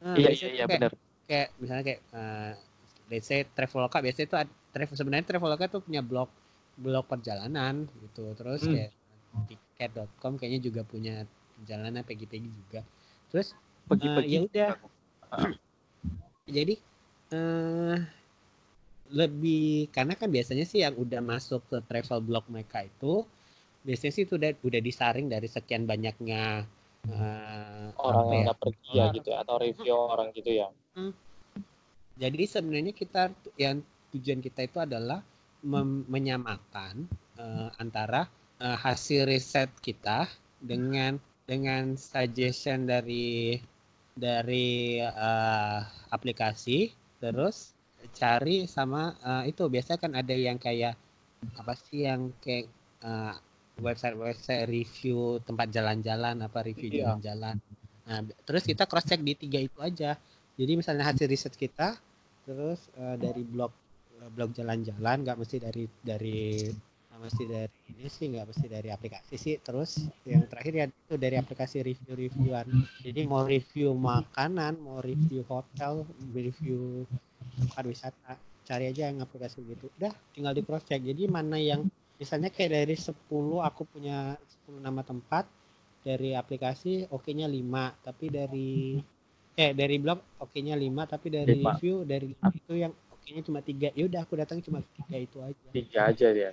[0.04, 0.92] uh, iya iya iya benar
[1.28, 2.52] kayak misalnya kayak uh,
[3.12, 4.36] let's say Traveloka biasanya itu
[4.72, 6.32] travel sebenarnya Traveloka tuh punya blog
[6.78, 8.32] blog perjalanan gitu.
[8.32, 8.72] Terus hmm.
[8.72, 8.90] kayak
[9.48, 11.28] tiket.com kayaknya juga punya
[11.60, 12.80] perjalanan pagi-pagi juga.
[13.28, 13.52] Terus
[13.92, 14.70] uh, ya udah.
[16.48, 16.74] Jadi
[17.36, 17.96] uh,
[19.12, 23.24] lebih karena kan biasanya sih yang udah masuk ke travel blog mereka itu
[23.84, 26.64] biasanya sih itu udah udah disaring dari sekian banyaknya
[27.08, 30.68] uh, orang yang ya, pergi ya gitu ya, atau review orang gitu ya.
[30.98, 31.14] Hmm.
[32.18, 33.78] Jadi sebenarnya kita yang
[34.10, 35.22] tujuan kita itu adalah
[36.10, 37.06] menyamakan
[37.38, 38.26] uh, antara
[38.58, 40.26] uh, hasil riset kita
[40.58, 43.58] dengan dengan suggestion dari
[44.18, 46.90] dari uh, aplikasi
[47.22, 47.74] terus
[48.14, 50.98] cari sama uh, itu biasanya kan ada yang kayak
[51.54, 52.66] apa sih yang kayak
[53.06, 53.34] uh,
[53.78, 57.14] website-website review tempat jalan-jalan apa review iya.
[57.14, 57.56] jalan-jalan.
[58.08, 60.18] Nah, terus kita cross check di tiga itu aja.
[60.58, 61.94] Jadi misalnya hasil riset kita
[62.42, 63.70] terus uh, dari blog
[64.18, 66.66] uh, blog jalan-jalan nggak mesti dari dari
[67.08, 71.14] nggak mesti dari ini sih nggak mesti dari aplikasi sih terus yang terakhir ya itu
[71.14, 72.66] dari aplikasi review-reviewan.
[73.06, 76.02] Jadi mau review makanan mau review hotel
[76.34, 77.06] review
[77.70, 78.38] tempat
[78.68, 81.88] cari aja yang aplikasi gitu udah tinggal di cross check jadi mana yang
[82.20, 83.16] misalnya kayak dari 10
[83.64, 84.36] aku punya
[84.68, 85.48] 10 nama tempat
[86.04, 89.00] dari aplikasi oke-nya 5 tapi dari
[89.58, 90.86] eh dari blog oke-nya 5
[91.18, 91.66] tapi dari 5.
[91.66, 93.90] review dari itu yang oke-nya cuma tiga.
[93.98, 95.66] Ya udah aku datang cuma tiga itu aja.
[95.74, 96.50] Tiga aja ya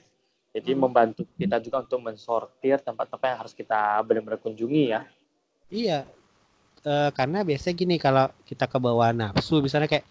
[0.56, 0.80] jadi hmm.
[0.80, 5.04] membantu kita juga untuk mensortir tempat-tempat yang harus kita benar-benar kunjungi ya.
[5.68, 6.00] Iya.
[6.80, 10.08] E, karena biasanya gini kalau kita ke bawah nafsu misalnya kayak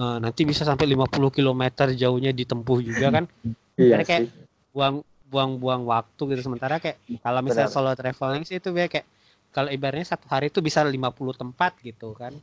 [0.00, 1.62] e, nanti bisa sampai 50 km
[1.92, 3.24] jauhnya ditempuh juga kan.
[3.72, 4.44] Iya kayak sih.
[4.76, 5.00] buang
[5.32, 6.44] buang-buang waktu gitu.
[6.44, 7.80] Sementara kayak kalau misalnya Benar.
[7.80, 9.08] solo traveling sih itu ya kayak
[9.52, 10.96] kalau ibaratnya satu hari itu bisa 50
[11.36, 12.34] tempat gitu kan.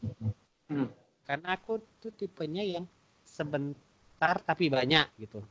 [0.70, 0.86] Hmm.
[1.26, 2.86] karena aku tuh tipenya yang
[3.26, 5.41] sebentar tapi banyak gitu.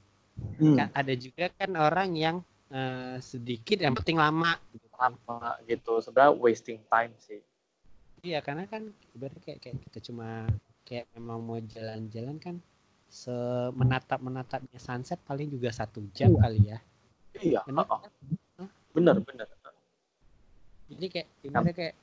[0.63, 0.79] Hmm.
[0.95, 2.37] ada juga kan orang yang
[2.71, 4.87] uh, sedikit yang penting lama gitu.
[4.95, 5.99] Lama gitu.
[5.99, 7.43] Sebenarnya wasting time sih.
[8.23, 10.47] Iya karena kan ibaratnya kayak kayak kita cuma
[10.87, 12.57] kayak memang mau jalan-jalan kan
[13.11, 16.39] semenatap menatapnya sunset paling juga satu jam iya.
[16.39, 16.79] kali ya.
[17.39, 18.03] Iya benar oh.
[18.95, 19.47] benar benar
[20.89, 21.95] jadi kayak ibaratnya kayak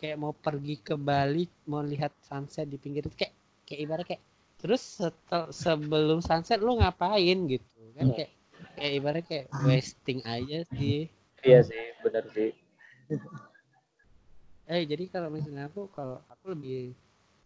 [0.00, 3.34] kayak mau pergi ke Bali mau lihat sunset di pinggir itu kayak
[3.68, 4.22] kayak ibarat kayak
[4.60, 7.64] terus setel, sebelum sunset lu ngapain gitu
[7.96, 8.08] kan?
[8.08, 8.16] Hmm.
[8.16, 8.30] kayak
[8.76, 11.08] kayak ibarat kayak wasting aja sih.
[11.44, 12.52] Iya sih benar sih.
[14.68, 16.92] Eh jadi kalau misalnya aku kalau aku lebih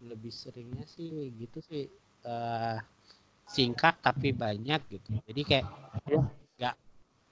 [0.02, 1.86] lebih seringnya sih gitu sih
[2.26, 2.78] uh,
[3.50, 5.18] singkat tapi banyak gitu.
[5.26, 5.66] Jadi kayak
[6.58, 6.76] nggak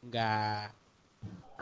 [0.02, 0.58] nggak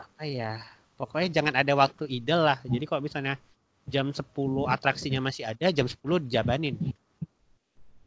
[0.01, 3.41] apa ya pokoknya jangan ada waktu ideal lah jadi kalau misalnya
[3.89, 4.21] jam 10
[4.69, 5.97] atraksinya masih ada jam 10
[6.29, 6.77] dijabanin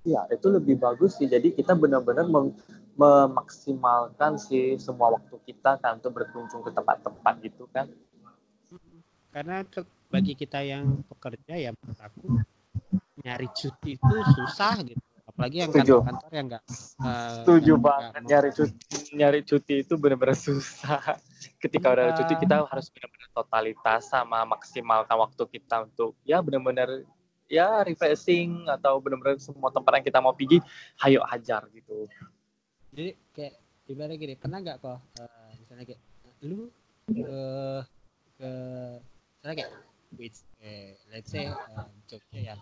[0.05, 1.24] Iya, itu lebih bagus sih.
[1.24, 2.53] Jadi kita benar-benar mem
[2.95, 7.88] memaksimalkan sih semua waktu kita kan untuk berkunjung ke tempat-tempat gitu kan.
[9.32, 9.64] Karena
[10.12, 12.38] bagi kita yang pekerja ya menurut aku
[13.24, 18.11] nyari cuti itu susah gitu apalagi yang kantor-kantor yang enggak uh, eh, setuju banget.
[18.14, 21.03] enggak nyari cuti nyari cuti itu benar-benar susah.
[21.62, 27.03] Ketika udah ada cuti kita harus benar-benar totalitas sama maksimalkan waktu kita untuk ya benar-benar
[27.51, 30.62] ya refreshing atau benar-benar semua tempat yang kita mau pergi
[31.03, 32.07] hayo hajar gitu.
[32.95, 33.55] Jadi kayak
[33.91, 36.01] ibaratnya gini pernah nggak kok uh, misalnya kayak
[36.47, 36.70] lu
[37.26, 37.82] uh,
[38.39, 38.51] ke
[39.43, 39.72] misalnya kayak
[40.14, 42.57] which eh, let's say uh, Jogja ya.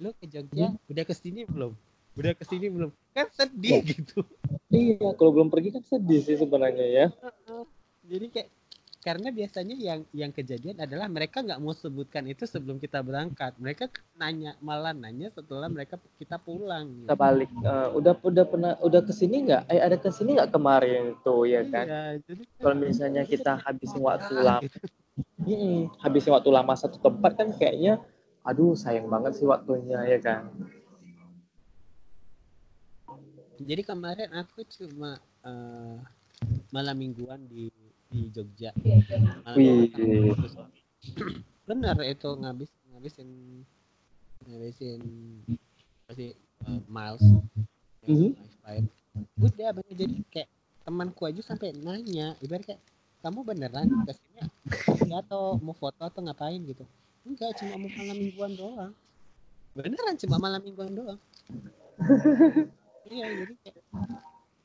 [0.00, 1.76] Lu ke Jogja udah ke sini belum
[2.14, 4.22] udah ke sini belum kan sedih gitu
[4.74, 7.06] Iya, kalau belum pergi kan sedih sih sebenarnya ya.
[8.02, 8.48] jadi kayak
[9.04, 13.92] karena biasanya yang yang kejadian adalah mereka nggak mau sebutkan itu sebelum kita berangkat mereka
[14.16, 17.12] nanya malah nanya setelah mereka kita pulang gitu.
[17.12, 17.52] Kita balik.
[17.52, 19.62] eh, udah udah pernah udah ke sini nggak?
[19.68, 21.84] Eh ada ke sini nggak kemarin tuh ya kan?
[21.84, 24.76] Iya, jadi kan Kalau misalnya kita habisin waktu lama, gitu.
[26.00, 28.00] Habisin waktu lama satu tempat kan kayaknya,
[28.40, 30.48] aduh sayang banget sih waktunya ya kan.
[33.62, 35.96] Jadi kemarin aku cuma eh,
[36.74, 37.70] malam mingguan di
[38.10, 38.74] di Jogja.
[39.46, 39.90] Malam Wih.
[41.68, 43.30] Bener itu ngabis ngabisin
[44.46, 45.02] ngabisin
[46.04, 47.24] apa sih eh, miles.
[48.02, 48.86] Miles flight.
[49.38, 50.50] Udah bener jadi kayak
[50.82, 52.82] temanku aja sampai nanya, ibarat kayak
[53.22, 54.44] kamu beneran ke sini
[55.08, 56.84] ya atau mau foto atau ngapain gitu?
[57.24, 58.92] Enggak, cuma mau malam mingguan doang.
[59.72, 61.20] Beneran cuma malam mingguan doang.
[63.06, 63.76] iya, jadi kayak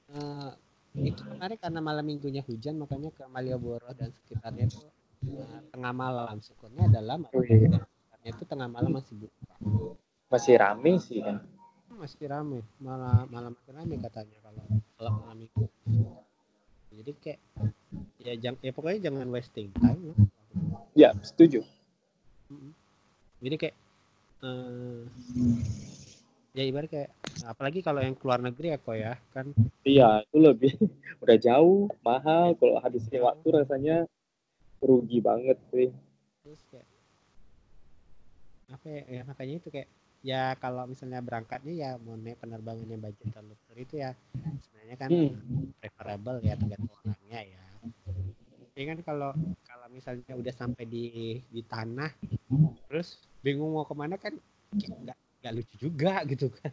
[0.09, 0.51] eh,
[0.99, 4.81] itu kemarin karena malam minggunya hujan makanya ke Malioboro dan sekitarnya itu
[5.29, 9.53] eh, tengah malam syukurnya adalah malam dan sekitarnya itu tengah malam masih buka
[10.29, 11.41] Masih rame sih kan.
[11.89, 14.63] masih rame malah malam masih rame katanya kalau
[14.95, 15.67] kalau malam minggu
[16.89, 17.39] jadi kayak
[18.19, 20.17] ya jangan ya pokoknya jangan wasting time lah.
[20.91, 21.63] Ya setuju.
[23.39, 23.75] Jadi kayak
[24.41, 24.99] eh
[26.57, 27.09] ya ibarat kayak
[27.45, 29.45] apalagi kalau yang keluar negeri ya kok ya kan
[29.85, 30.71] Iya itu lebih
[31.23, 32.53] udah jauh mahal.
[32.59, 33.95] Kalau habisin waktu rasanya
[34.83, 35.89] rugi banget sih.
[36.43, 36.87] terus kayak
[38.69, 39.89] apa ya, ya makanya itu kayak
[40.21, 44.11] ya kalau misalnya berangkatnya ya mau naik penerbangan yang budget terlalu itu ya
[44.61, 45.31] sebenarnya kan Hmm.
[45.79, 47.63] preferable ya tergantung orangnya ya
[48.75, 49.31] Jadi kan kalau
[49.67, 51.03] kalau misalnya udah sampai di
[51.51, 52.11] di tanah
[52.87, 54.35] terus bingung mau ke mana kan
[54.79, 56.71] nggak nggak lucu juga gitu kan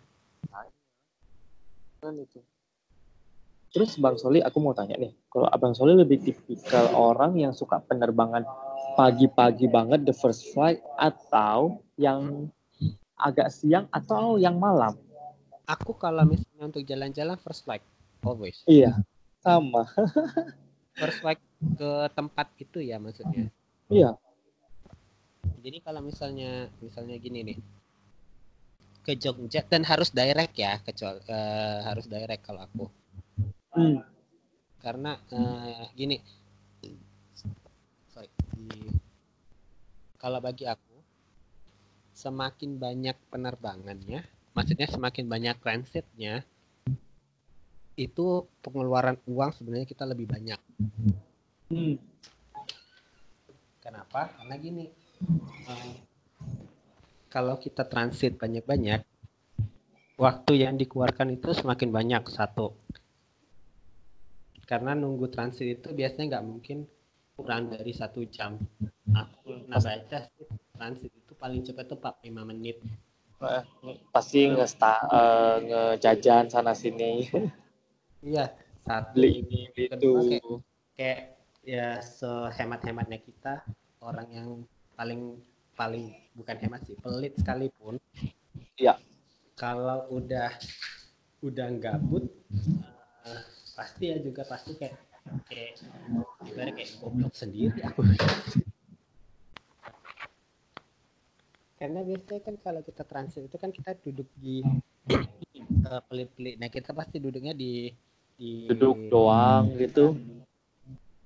[1.97, 2.45] Kan itu.
[3.73, 7.81] Terus Bang Soli, aku mau tanya nih, kalau Abang Soli lebih tipikal orang yang suka
[7.83, 8.45] penerbangan
[8.95, 12.49] pagi-pagi banget the first flight atau yang
[13.17, 14.93] agak siang atau yang malam?
[15.67, 17.83] aku kalau misalnya untuk jalan-jalan first flight
[18.23, 18.95] always Iya,
[19.43, 19.83] sama.
[21.01, 23.51] first flight ke tempat itu ya maksudnya
[23.91, 24.15] Iya.
[25.63, 27.59] Jadi kalau misalnya misalnya gini nih
[29.07, 32.87] ke Jogja dan harus direct ya kecuali eh, harus direct kalau aku
[33.77, 34.01] Hmm.
[34.83, 36.17] karena eh, gini
[38.11, 38.27] sorry
[38.57, 38.99] di-
[40.19, 40.97] kalau bagi aku
[42.17, 44.25] semakin banyak penerbangannya
[44.57, 46.43] maksudnya semakin banyak transitnya
[48.01, 50.59] itu pengeluaran uang sebenarnya kita lebih banyak
[51.67, 51.99] Hmm.
[53.83, 54.31] Kenapa?
[54.35, 54.87] Karena gini,
[55.67, 55.95] eh,
[57.37, 59.05] kalau kita transit banyak-banyak,
[60.17, 62.73] waktu yang dikeluarkan itu semakin banyak satu.
[64.65, 66.89] Karena nunggu transit itu biasanya nggak mungkin
[67.37, 68.57] kurang dari satu jam.
[69.13, 70.49] Aku pernah baca sih
[70.81, 72.81] transit itu paling cepat tuh 45 menit.
[74.17, 77.29] Pasti ngesta, eh, ngejajan sana sini,
[78.25, 78.49] Iya,
[78.89, 79.13] satu.
[79.13, 80.13] beli ini, beli itu.
[80.25, 80.41] Kayak,
[80.97, 81.21] kayak
[81.69, 83.61] ya sehemat-hematnya kita
[84.01, 84.49] orang yang
[84.97, 85.37] paling
[85.77, 88.01] paling bukan hemat sih pelit sekalipun
[88.77, 88.97] Iya.
[89.55, 90.53] kalau udah
[91.41, 92.25] udah gabut
[93.25, 94.97] eh, pasti ya juga pasti kayak
[95.49, 95.81] kayak
[96.45, 98.01] ibarat kayak goblok sendiri aku
[101.77, 104.65] karena biasanya kan kalau kita transit itu kan kita duduk di
[105.09, 107.93] eh, pelit-pelit nah kita pasti duduknya di
[108.37, 110.17] di Duduk doang gitu.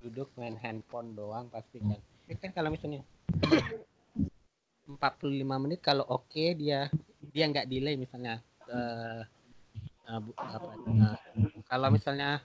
[0.00, 1.98] duduk main handphone doang pasti kan
[2.38, 3.02] kan kalau misalnya
[4.96, 6.90] 45 menit kalau oke dia
[7.30, 8.40] dia nggak delay misalnya
[10.18, 11.18] bu- apa, eh,
[11.66, 12.42] kalau misalnya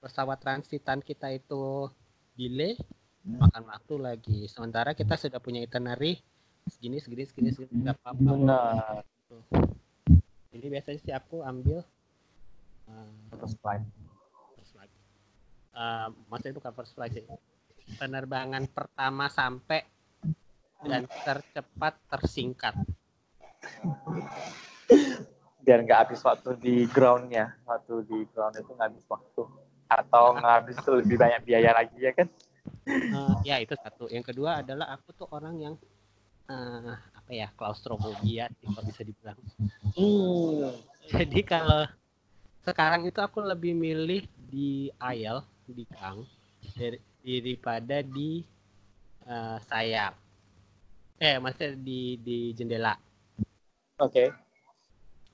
[0.00, 1.88] pesawat transitan kita itu
[2.34, 2.76] delay
[3.24, 6.20] makan waktu lagi sementara kita sudah punya itinerary
[6.68, 9.04] segini segini segini segini nggak apa-apa Benar.
[10.50, 11.84] jadi biasanya sih aku ambil
[13.30, 13.86] First flight.
[14.58, 14.90] first flight.
[15.78, 17.22] Eh, maksudnya bukan first flight sih.
[17.94, 19.86] Penerbangan pertama sampai
[20.84, 22.74] dan tercepat tersingkat.
[25.60, 27.52] Biar nggak habis waktu di groundnya.
[27.68, 29.42] Waktu di ground itu nggak habis waktu.
[29.90, 32.28] Atau nggak habis itu lebih banyak biaya lagi ya kan?
[32.88, 34.08] Eh, ya itu satu.
[34.08, 35.74] Yang kedua adalah aku tuh orang yang
[36.48, 39.38] eh, apa ya klaustrofobia sih kalau bisa dibilang.
[39.94, 40.74] Hmm.
[41.10, 41.84] Jadi kalau
[42.64, 46.24] sekarang itu aku lebih milih di aisle di gang
[46.74, 48.42] dari- daripada di
[49.28, 50.16] eh, sayap.
[51.26, 52.92] Eh maksudnya di di jendela
[54.00, 54.32] Oke.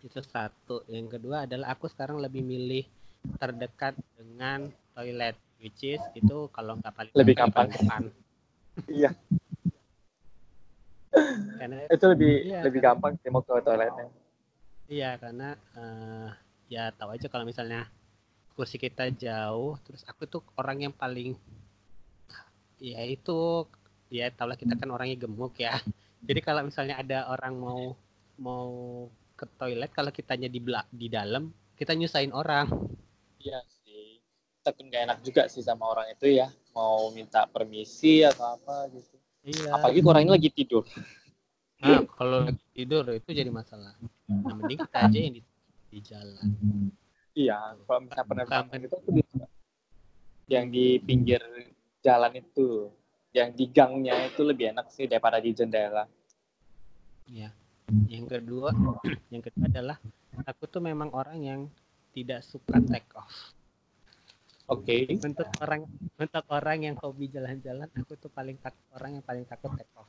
[0.07, 2.85] itu satu yang kedua adalah aku sekarang lebih milih
[3.41, 7.69] terdekat dengan toilet which is itu kalau nggak paling Lebih gampang.
[7.75, 8.03] depan.
[8.93, 9.11] Iya.
[11.59, 12.87] karena Itu lebih Iya, lebih kan?
[12.93, 14.07] gampang sih mau ke toiletnya.
[14.97, 15.49] iya karena
[15.81, 16.29] eh,
[16.75, 17.81] ya tahu aja kalau misalnya
[18.57, 21.31] kursi kita jauh terus aku tuh orang yang paling
[22.81, 23.65] ya itu
[24.09, 25.77] ya tau lah kita kan orangnya gemuk ya
[26.23, 27.81] jadi kalau misalnya ada orang mau
[28.37, 28.69] mau
[29.33, 32.71] ke toilet kalau kitanya di bela- di dalam kita nyusahin orang
[33.37, 34.19] Iya sih.
[34.61, 36.49] Takut gak enak juga sih sama orang itu ya.
[36.75, 39.15] Mau minta permisi atau apa gitu.
[39.45, 40.83] iya Apalagi orangnya lagi tidur.
[41.77, 43.93] nah kalau lagi tidur itu jadi masalah
[44.27, 45.43] nah, mending kita aja yang di,
[45.93, 46.49] di jalan
[47.37, 47.77] Iya.
[47.85, 49.11] Kalau misalnya Sampai- itu aku.
[50.49, 51.41] Yang di pinggir
[52.01, 52.89] jalan itu.
[53.37, 56.09] Yang di gangnya itu lebih enak sih daripada di jendela.
[57.27, 57.51] ya
[58.07, 58.71] yang kedua
[59.35, 59.99] yang kedua adalah
[60.47, 61.61] aku tuh memang orang yang
[62.15, 63.51] tidak suka take off
[64.67, 65.11] Oke.
[65.23, 65.87] untuk orang
[66.19, 70.07] untuk orang yang hobi jalan-jalan aku tuh paling takut orang yang paling takut take off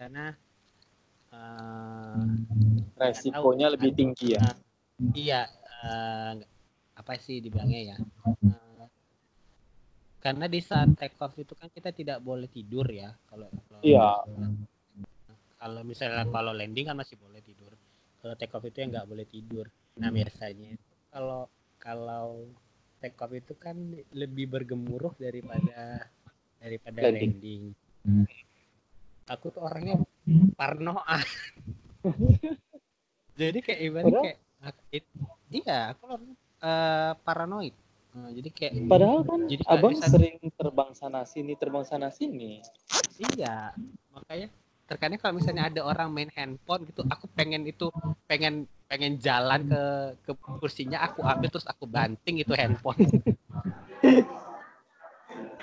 [0.00, 0.32] karena
[1.32, 2.24] eh,
[2.96, 4.56] Resikonya lebih tinggi ya.
[5.12, 5.44] iya
[5.84, 6.32] eh,
[6.96, 7.96] apa sih dibilangnya ya
[8.40, 8.69] Eh,
[10.20, 14.20] karena di saat take off itu kan kita tidak boleh tidur ya kalau kalau- Iya.
[15.56, 17.72] kalau misalnya kalau landing kan masih boleh tidur.
[18.20, 19.64] Kalau take off itu ya nggak boleh tidur.
[19.96, 20.76] Nah biasanya
[21.08, 22.44] kalau kalau
[22.98, 23.76] take off itu kan
[24.10, 26.04] lebih bergemuruh daripada
[26.56, 27.32] daripada Landing.
[27.40, 27.62] landing,
[29.26, 29.96] aku tuh orangnya
[30.52, 31.24] parnoan
[33.40, 35.14] jadi kayak ibarat kayak aku- it-
[35.48, 36.04] iya aku
[36.60, 37.72] eh, paranoid
[38.10, 42.58] Nah, jadi kayak Padahal kan Jadi abang sering terbang sana sini, terbang sana sini.
[43.20, 43.70] Iya,
[44.10, 44.48] makanya
[44.90, 47.86] terkadang kalau misalnya ada orang main handphone gitu, aku pengen itu
[48.26, 49.82] pengen pengen jalan ke
[50.26, 52.98] ke kursinya, aku ambil terus aku banting itu handphone.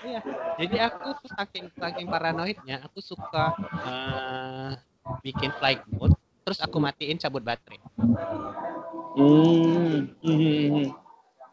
[0.08, 0.24] iya,
[0.56, 3.52] jadi aku tuh saking saking paranoidnya, aku suka
[3.84, 4.72] eh,
[5.28, 6.16] bikin flight mode,
[6.48, 7.84] terus aku matiin cabut baterai,
[9.18, 10.14] Hmm.
[10.24, 10.94] Hmm.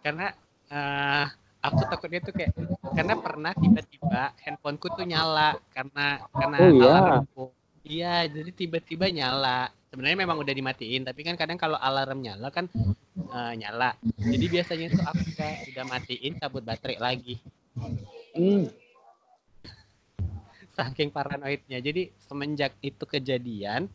[0.04, 0.30] karena
[0.74, 1.24] eh,
[1.62, 2.52] aku takutnya tuh kayak
[2.92, 6.90] karena pernah tiba-tiba handphoneku tuh nyala karena karena Oh, iya.
[6.90, 7.44] alarmku.
[7.84, 9.68] Iya, jadi tiba-tiba nyala.
[9.92, 12.66] Sebenarnya memang udah dimatiin, tapi kan kadang kalau alarm nyala kan
[13.14, 13.94] eh, nyala.
[14.18, 17.36] Jadi biasanya tuh aku udah, udah matiin cabut baterai lagi.
[18.34, 18.66] Hmm.
[20.76, 21.78] Saking paranoidnya.
[21.78, 23.86] Jadi semenjak itu kejadian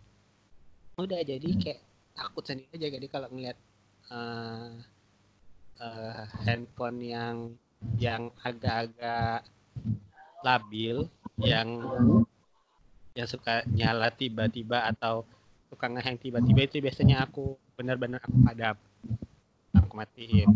[0.99, 1.79] udah jadi kayak
[2.11, 3.55] takut sendiri aja jadi kalau ngeliat
[4.11, 4.69] eh,
[5.79, 7.35] eh, handphone yang
[7.95, 9.47] yang agak-agak
[10.43, 11.07] labil
[11.39, 11.67] yang
[13.15, 15.23] yang suka nyala tiba-tiba atau
[15.71, 18.75] suka ngehang tiba-tiba itu biasanya aku benar-benar aku padam
[19.75, 20.49] aku matiin.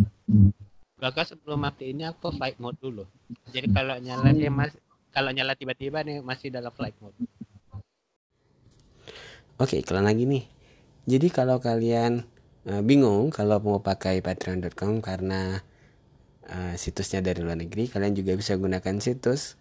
[1.00, 3.04] Gak sebelum matiinnya aku flight mode dulu.
[3.52, 4.72] Jadi kalau nyala dia mas
[5.12, 7.18] kalau nyala tiba-tiba nih masih dalam flight mode.
[9.60, 10.48] Oke, iklan lagi nih.
[11.04, 12.24] Jadi kalau kalian
[12.70, 15.64] eh, bingung kalau mau pakai patreon.com karena
[16.48, 19.56] eh, situsnya dari luar negeri, kalian juga bisa gunakan situs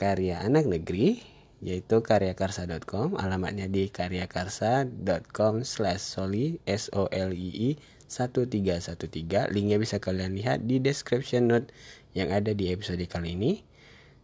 [0.00, 1.20] karya anak negeri
[1.60, 7.70] yaitu karyakarsa.com alamatnya di karyakarsa.com slash soli s o l i i
[8.10, 11.70] 1313 linknya bisa kalian lihat di description note
[12.10, 13.62] yang ada di episode kali ini.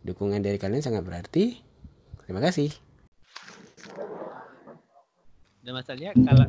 [0.03, 1.63] Dukungan dari kalian sangat berarti.
[2.27, 2.75] Terima kasih.
[5.63, 6.47] Dan masalahnya kalau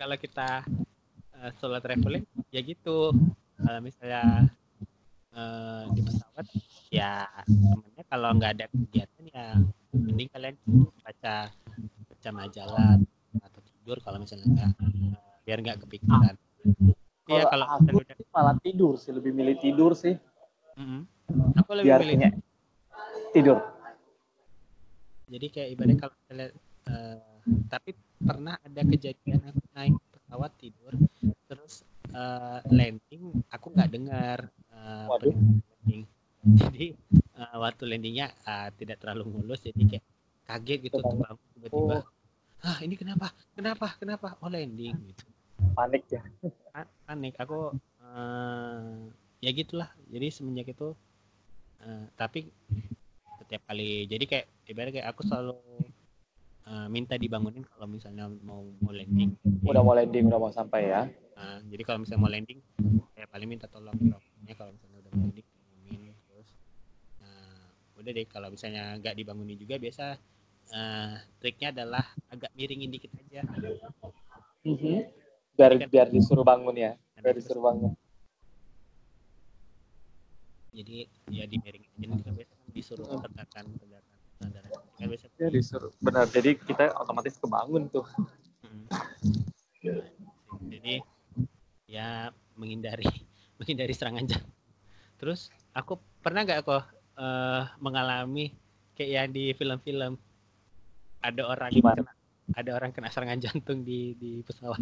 [0.00, 0.64] kalau kita
[1.42, 3.12] eh, solo traveling ya gitu
[3.58, 4.46] kalau misalnya
[5.32, 6.46] eh, di pesawat
[6.88, 9.46] ya temennya kalau nggak ada kegiatan ya
[9.92, 10.54] mending kalian
[11.02, 11.48] baca
[12.08, 12.96] baca majalah
[13.44, 16.34] atau tidur kalau misalnya nggak eh, biar nggak kepikiran
[17.28, 20.16] Kalau kalau aku udah sih malah tidur sih, lebih milih tidur sih.
[20.80, 21.04] Mm-mm.
[21.60, 22.16] aku lebih Biar milih
[23.36, 23.58] tidur.
[25.28, 26.48] jadi kayak ibaratnya kalau misalnya
[26.88, 27.20] eh,
[27.68, 29.92] tapi pernah ada kejadian aku naik
[30.28, 30.92] pesawat tidur
[31.48, 34.38] terus eh, landing aku nggak dengar
[35.08, 35.40] pendengar
[35.80, 36.04] landing.
[36.52, 40.04] Jadi eh, waktu landingnya eh, tidak terlalu mulus jadi kayak
[40.44, 41.24] kaget gitu tuh
[41.56, 42.04] tiba-tiba
[42.60, 43.32] ah ini kenapa?
[43.56, 43.96] Kenapa?
[43.96, 44.36] Kenapa?
[44.44, 45.24] Oh landing gitu.
[45.72, 46.20] Panik ya.
[46.76, 47.32] Pa- panik.
[47.40, 47.72] Aku
[48.04, 49.08] eh,
[49.40, 49.88] ya gitulah.
[50.12, 50.92] Jadi semenjak itu
[51.80, 52.52] eh, tapi
[53.40, 55.56] setiap kali jadi kayak ibaratnya kayak aku selalu
[56.68, 59.32] eh, minta dibangunin kalau misalnya mau mau landing.
[59.64, 61.02] Udah mau landing, udah mau sampai ya.
[61.38, 62.60] Nah, jadi kalau misalnya mau landing
[63.14, 66.48] saya paling minta tolong dokternya kalau misalnya udah mau landing bangunin terus
[67.22, 67.66] nah,
[67.98, 70.18] udah deh kalau misalnya nggak dibangunin juga biasa
[70.74, 73.42] uh, triknya adalah agak miringin dikit aja.
[74.66, 74.98] Mm-hmm.
[75.58, 77.92] biar biar disuruh bangun ya biar disuruh bangun.
[80.74, 84.07] Jadi ya dimiringin aja kan biasa disuruh tegakkan kan biasa
[85.38, 88.02] ya disuruh benar jadi kita otomatis kebangun tuh
[88.66, 88.86] hmm.
[90.66, 90.98] jadi
[91.86, 93.06] ya menghindari
[93.62, 94.54] menghindari serangan jantung
[95.18, 96.82] terus aku pernah nggak kok
[97.18, 98.50] uh, mengalami
[98.98, 100.18] kayak yang di film-film
[101.22, 102.02] ada orang Gimana?
[102.02, 102.12] kena
[102.56, 104.80] ada orang kena serangan jantung di di pesawat.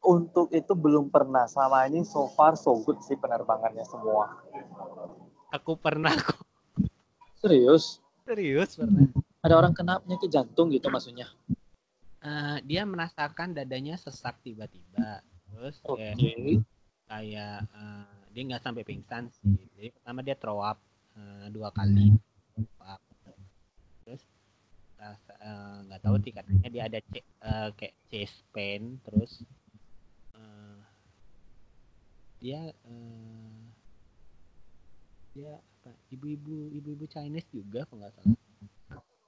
[0.00, 1.44] Untuk itu belum pernah.
[1.44, 4.40] Selama ini so far so good sih penerbangannya semua.
[5.52, 6.40] Aku pernah kok.
[7.38, 8.00] Serius?
[8.28, 9.08] Serius pernah.
[9.40, 11.32] Ada orang kena penyakit jantung gitu maksudnya?
[12.20, 15.24] Uh, dia merasakan dadanya sesak tiba-tiba.
[15.48, 16.12] Terus okay.
[16.12, 16.60] kayak,
[17.08, 18.04] kayak uh,
[18.36, 19.56] dia nggak sampai pingsan sih.
[19.80, 20.76] Jadi pertama dia throw up
[21.16, 22.12] uh, dua kali.
[24.04, 24.22] Terus
[25.88, 29.46] nggak uh, tahu sih katanya dia ada c uh, kayak chest pain terus
[30.34, 30.82] uh,
[32.42, 33.62] dia uh,
[35.38, 35.54] dia
[36.12, 38.38] ibu-ibu ibu-ibu Chinese juga kalau nggak salah.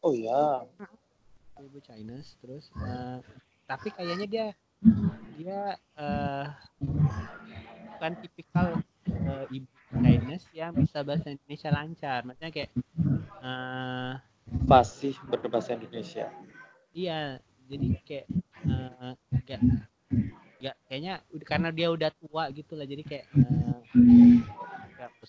[0.01, 0.65] Oh ya
[1.61, 3.21] ibu Chinese terus uh,
[3.69, 4.47] tapi kayaknya dia
[5.37, 6.49] dia uh,
[8.01, 8.81] bukan tipikal
[9.29, 12.25] uh, ibu Chinese yang bisa bahasa Indonesia lancar.
[12.25, 12.71] Maksudnya kayak
[13.45, 14.17] uh,
[15.29, 16.33] berbahasa Indonesia.
[16.91, 17.39] Iya,
[17.71, 18.27] jadi kayak
[18.67, 19.15] uh,
[19.47, 19.61] gak,
[20.59, 23.79] gak kayaknya karena dia udah tua gitu lah, jadi kayak uh,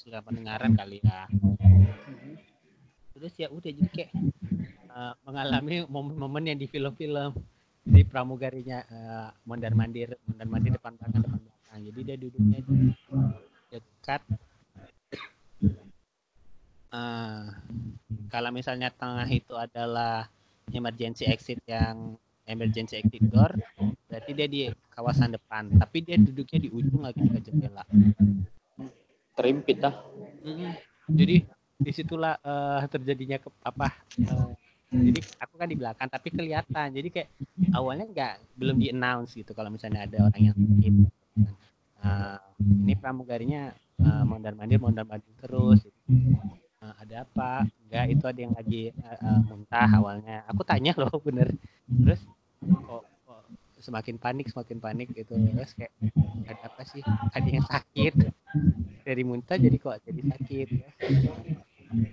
[0.02, 1.30] kesulitan pendengaran kali ya.
[3.14, 4.12] Terus ya udah jadi kayak
[4.90, 7.38] uh, mengalami momen-momen yang di film-film
[7.86, 11.80] di pramugarinya uh, mondar mandir mondar mandir depan belakang depan belakang.
[11.86, 12.60] Jadi dia duduknya
[13.70, 14.22] dekat
[16.90, 17.54] uh,
[18.34, 20.26] kalau misalnya tengah itu adalah
[20.74, 22.18] emergency exit yang
[22.50, 23.54] emergency exit door
[24.10, 24.62] berarti dia di
[24.98, 25.70] kawasan depan.
[25.78, 27.86] Tapi dia duduknya di ujung lagi di jendela
[29.38, 29.96] terimpit dah.
[30.42, 30.74] Mm-hmm.
[31.12, 31.36] jadi
[31.82, 33.94] di situlah uh, terjadinya ke, apa
[34.26, 34.54] uh,
[34.92, 36.92] jadi aku kan di belakang tapi kelihatan.
[36.92, 37.30] Jadi kayak
[37.72, 40.96] awalnya nggak belum di announce gitu kalau misalnya ada orang yang sakit
[42.04, 43.72] uh, ini pramugarinya
[44.04, 45.80] uh, mondar mandir mondar mandir terus.
[46.84, 47.64] Uh, ada apa?
[47.88, 50.44] Enggak itu ada yang lagi uh, muntah awalnya.
[50.52, 51.56] Aku tanya loh bener.
[51.88, 52.20] Terus
[52.60, 53.08] kok
[53.82, 55.94] semakin panik semakin panik gitu terus kayak
[56.48, 57.04] ada apa sih
[57.34, 58.14] ada yang sakit
[59.02, 60.90] dari muntah jadi kok jadi sakit ya.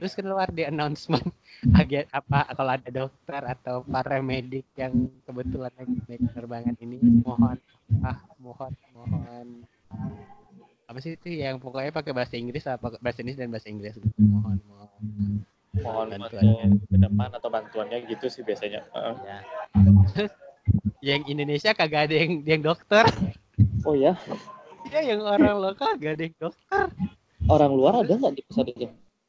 [0.00, 1.24] terus keluar di announcement
[1.80, 4.92] agak apa kalau ada dokter atau paramedik yang
[5.22, 7.58] kebetulan lagi naik penerbangan ini mohon
[8.02, 9.46] ah mohon mohon
[10.88, 14.08] apa sih itu yang pokoknya pakai bahasa Inggris apa bahasa Inggris dan bahasa Inggris gitu.
[14.24, 14.88] mohon mohon
[15.84, 19.14] mohon bantuannya ke depan atau bantuannya gitu sih biasanya uh.
[19.20, 19.38] ya.
[20.16, 20.32] terus
[21.04, 23.04] yang Indonesia kagak ada yang yang dokter.
[23.86, 24.18] Oh ya
[24.88, 26.86] ya yang orang lokal gak ada yang dokter.
[27.48, 28.86] Orang luar ada nggak di pesawat itu?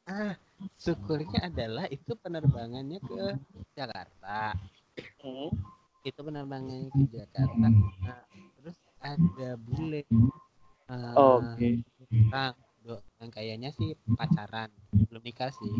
[0.08, 0.34] Ah
[0.76, 3.36] syukurnya adalah itu penerbangannya ke
[3.76, 4.56] Jakarta.
[5.24, 5.52] Hmm.
[6.00, 7.68] itu penerbangannya ke Jakarta.
[8.00, 8.24] Nah,
[8.56, 10.04] terus ada bule.
[10.88, 11.84] Uh, Oke.
[12.08, 12.24] Okay.
[12.32, 12.56] Nah,
[13.20, 14.72] yang kayaknya sih pacaran,
[15.12, 15.72] belum nikah sih.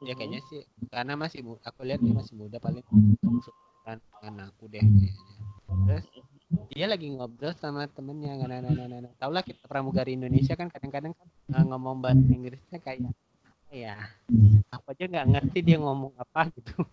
[0.00, 2.84] Ya kayaknya sih karena masih aku lihat dia masih muda paling
[3.86, 5.14] kan aku deh kayaknya.
[5.86, 6.06] Terus
[6.70, 9.12] dia lagi ngobrol sama temennya nah, nah, nah, nah, nah.
[9.18, 13.10] tau lah kita pramugari Indonesia kan kadang-kadang kan uh, ngomong bahasa Inggrisnya kayak
[13.74, 13.98] ya
[14.70, 16.86] apa aja nggak ngerti dia ngomong apa gitu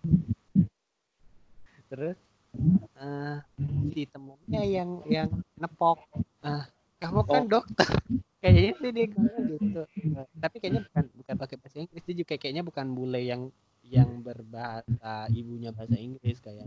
[1.94, 2.18] terus
[2.98, 3.38] uh,
[3.94, 6.02] si temennya yang yang nepok
[6.42, 6.66] uh,
[6.98, 7.50] kamu kan oh.
[7.62, 7.90] dokter
[8.42, 9.86] kayaknya sih dia gitu
[10.18, 13.54] uh, tapi kayaknya bukan bukan pakai bahasa Inggris dia juga kayaknya bukan bule yang
[13.94, 16.66] yang berbahasa ibunya bahasa Inggris kayak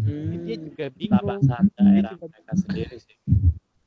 [0.00, 1.20] hmm, dia juga bingung.
[1.20, 3.16] bahasa daerah juga, mereka sendiri sih.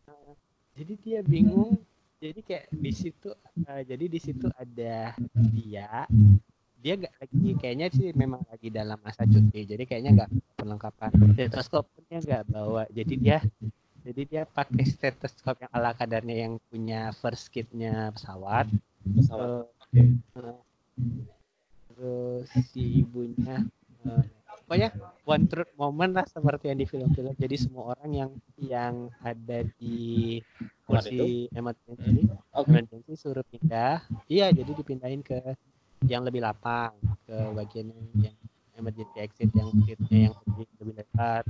[0.06, 0.34] Uh,
[0.78, 1.82] jadi dia bingung.
[2.18, 3.30] Jadi kayak di situ
[3.66, 5.18] uh, jadi di situ ada
[5.54, 6.06] dia.
[6.78, 9.66] Dia nggak lagi kayaknya sih memang lagi dalam masa cuti.
[9.66, 10.32] Jadi kayaknya nggak
[10.62, 12.86] perlengkapan stetoskopnya nggak bawa.
[12.94, 13.41] Jadi dia
[14.06, 18.70] jadi dia pakai stetoskop yang ala kadarnya yang punya first kitnya pesawat.
[19.02, 19.66] Pesawat.
[20.38, 20.62] Uh,
[21.98, 23.65] terus si ibunya
[24.06, 24.22] uh,
[24.68, 24.94] pokoknya
[25.26, 27.34] one truth moment lah seperti yang di film-film.
[27.40, 28.94] Jadi semua orang yang yang
[29.24, 30.38] ada di
[30.84, 32.68] kursi emergency okay.
[32.68, 34.03] emergency suruh pindah.
[34.28, 35.40] Iya jadi dipindahin ke
[36.06, 36.91] yang lebih lapang
[37.24, 38.36] ke bagian yang
[38.76, 41.44] emergency exit yang seatnya yang lebih, lebih lebar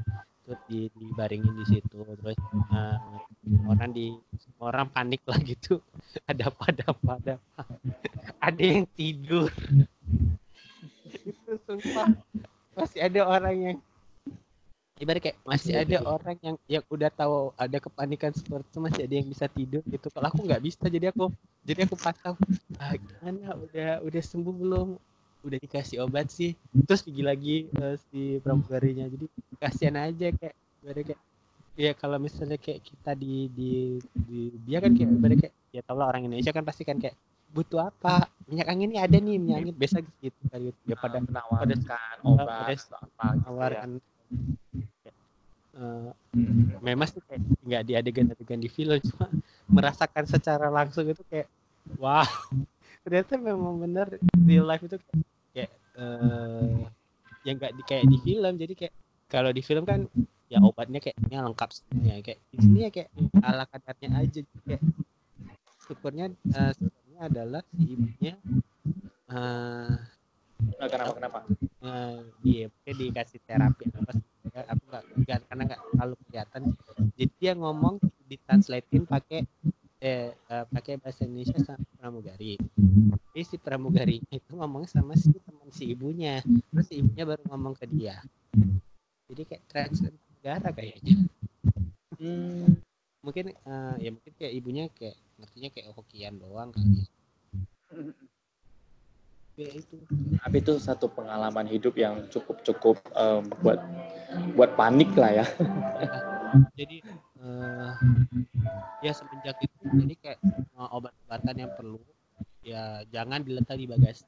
[0.47, 1.97] itu di dibaringin di situ.
[2.05, 2.37] Terus
[2.71, 3.01] uh,
[3.65, 4.13] orang di
[4.61, 5.81] orang panik lah gitu.
[6.29, 7.61] Ada apa ada apa ada apa
[8.41, 9.51] ada yang tidur
[11.23, 12.07] itu sumpah.
[12.77, 13.77] Masih ada orang yang
[14.97, 19.13] ibarat kayak masih ada orang yang yang udah tahu ada kepanikan seperti itu masih ada
[19.13, 20.07] yang bisa tidur gitu.
[20.09, 21.29] Kalau aku nggak bisa jadi aku
[21.61, 22.35] jadi aku pasang
[22.81, 23.53] ah, gimana?
[23.61, 24.87] Udah udah sembuh belum?
[25.45, 26.57] Udah dikasih obat sih.
[26.73, 29.05] Terus pergi lagi uh, si pramugarinya.
[29.05, 29.25] Jadi
[29.61, 31.21] kasihan aja kayak ibarat kayak
[31.77, 33.71] ya kalau misalnya kayak kita di di,
[34.17, 37.13] di dia kan kayak ibarat kayak ya tau lah orang Indonesia kan pasti kan kayak
[37.51, 38.27] butuh apa?
[38.47, 39.75] Minyak angin ini ada nih minyak angin.
[39.75, 43.31] Biasa gitu kan gitu ya pada menawarkan obat pada apa ya.
[43.43, 43.89] menawarkan.
[45.77, 46.11] uh,
[46.81, 49.29] memang sih kayak nggak di adegan-adegan di film cuma
[49.71, 51.47] merasakan secara langsung itu kayak
[52.01, 52.27] wow
[53.07, 54.99] ternyata memang bener real life itu
[55.55, 56.91] kayak uh,
[57.47, 58.53] yang nggak di kayak di film.
[58.59, 58.93] Jadi kayak
[59.31, 60.03] kalau di film kan
[60.51, 62.19] ya obatnya kayaknya lengkap semuanya.
[62.19, 63.09] Kayak di sini ya kayak
[63.39, 64.41] ala kadarnya aja.
[64.67, 64.83] Kayak
[65.87, 66.73] syukurnya uh,
[67.17, 68.33] syukurnya adalah si ibunya
[69.33, 69.97] uh,
[70.77, 71.39] Nah, kenapa kenapa?
[71.85, 73.89] uh, dia dia dikasih terapi.
[73.93, 74.25] Apa sih?
[74.57, 76.61] Aku nggak nggak- karena nggak terlalu kelihatan.
[77.13, 77.95] Jadi dia ngomong
[78.25, 79.45] ditranslatein pakai
[80.01, 82.57] eh, eh, pakai bahasa Indonesia sama pramugari.
[83.33, 86.41] Jadi si pramugari itu ngomong sama si teman si ibunya.
[86.73, 88.17] Terus si ibunya baru ngomong ke dia.
[89.29, 91.15] Jadi kayak translate negara kayaknya.
[92.17, 92.81] Hmm,
[93.21, 97.05] mungkin eh, ya mungkin kayak ibunya kayak ngertinya kayak hokian doang kali ya.
[99.57, 99.95] ya itu.
[100.41, 103.79] Tapi itu satu pengalaman hidup yang cukup cukup em, buat
[104.57, 105.45] buat panik lah ya.
[106.79, 106.97] Jadi
[107.43, 107.91] eh,
[109.03, 111.99] ya semenjak itu jadi kayak eh, obat-obatan yang perlu
[112.63, 114.25] ya jangan diletak di bagasi.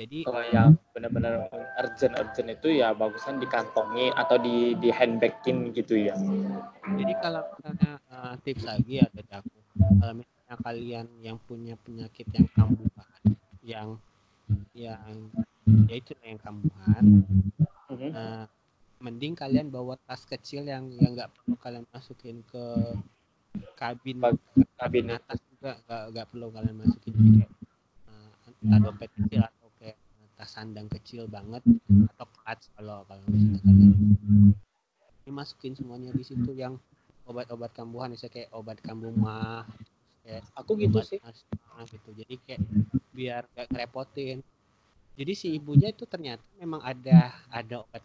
[0.00, 5.98] Jadi kalau yang benar-benar urgent urgent itu ya bagusan dikantongi atau di di handbagin gitu
[5.98, 6.16] ya.
[6.88, 12.26] Jadi kalau misalnya eh, tips lagi ya dari aku kalau misalnya kalian yang punya penyakit
[12.36, 13.08] yang kambuhan
[13.64, 13.88] yang
[14.76, 15.16] yang
[15.88, 17.04] ya itu yang kambuhan
[17.90, 18.10] Mhm.
[18.14, 18.44] eh,
[19.02, 22.64] mending kalian bawa tas kecil yang yang nggak perlu kalian masukin ke
[23.74, 25.18] kabin kabin kabinet.
[25.26, 27.50] atas juga nggak nggak perlu kalian masukin jadi kayak
[28.46, 29.96] entah dompet kecil atau kayak
[30.38, 31.62] tas sandang kecil banget
[32.14, 33.90] atau clutch kalau kalau misalnya kalian
[35.26, 36.78] ini masukin semuanya di situ yang
[37.30, 39.62] obat-obat kambuhan misalnya kayak obat kambuh mah
[40.26, 41.18] kayak Aku gitu obat sih.
[41.22, 42.10] asma gitu.
[42.12, 42.60] Jadi kayak
[43.14, 44.42] biar gak ngerepotin.
[45.14, 48.02] Jadi si ibunya itu ternyata memang ada ada obat.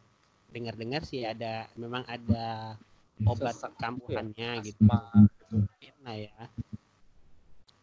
[0.53, 2.77] Dengar-dengar sih ada memang ada
[3.26, 4.80] obat Sesak kambuhannya gitu.
[4.85, 5.26] Asma.
[6.06, 6.38] nah ya.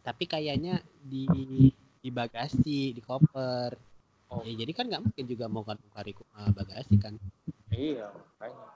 [0.06, 1.27] Tapi kayaknya di
[2.02, 3.74] di bagasi di koper.
[4.32, 4.40] Oh.
[4.48, 5.77] ya jadi kan nggak mungkin juga mau kan
[6.56, 7.20] bagasi kan?
[7.69, 8.66] Iya makanya.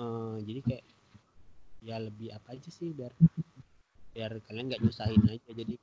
[0.00, 0.84] Eh, jadi kayak
[1.90, 3.10] ya lebih apa aja sih biar
[4.14, 5.74] biar kalian nggak nyusahin aja jadi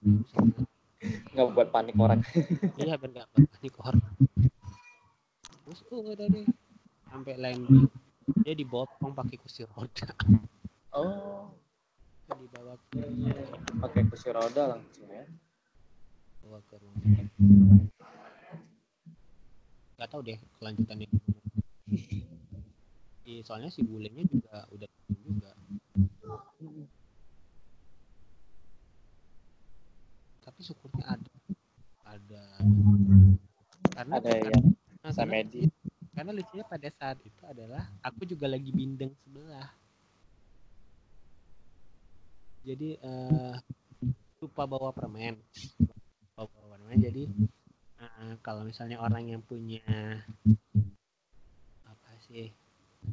[1.35, 2.23] nggak buat panik orang.
[2.79, 4.07] Iya biar nggak panik orang.
[5.67, 6.47] Terus tuh udah deh.
[7.11, 7.91] Sampai landing
[8.43, 10.07] dia dibopong pakai kursi roda.
[10.95, 11.51] Oh.
[12.27, 13.03] Dibawa ke
[13.79, 15.23] pakai kursi roda langsung ya?
[16.43, 17.03] Bawa ke rumah
[19.97, 21.09] nggak tahu deh kelanjutannya
[23.27, 24.87] Iya, soalnya si bulenya juga udah
[25.19, 25.51] juga.
[30.47, 31.31] Tapi syukurnya ada
[32.07, 32.43] ada.
[33.91, 35.67] Karena ada bisa karena, medis
[36.15, 39.75] karena lucunya pada saat itu adalah aku juga lagi bindeng sebelah.
[42.63, 43.53] Jadi eh,
[44.39, 45.35] lupa bawa permen.
[45.83, 46.95] Lupa bawa permen.
[47.03, 47.27] Jadi
[47.99, 49.83] eh, kalau misalnya orang yang punya
[51.83, 52.55] apa sih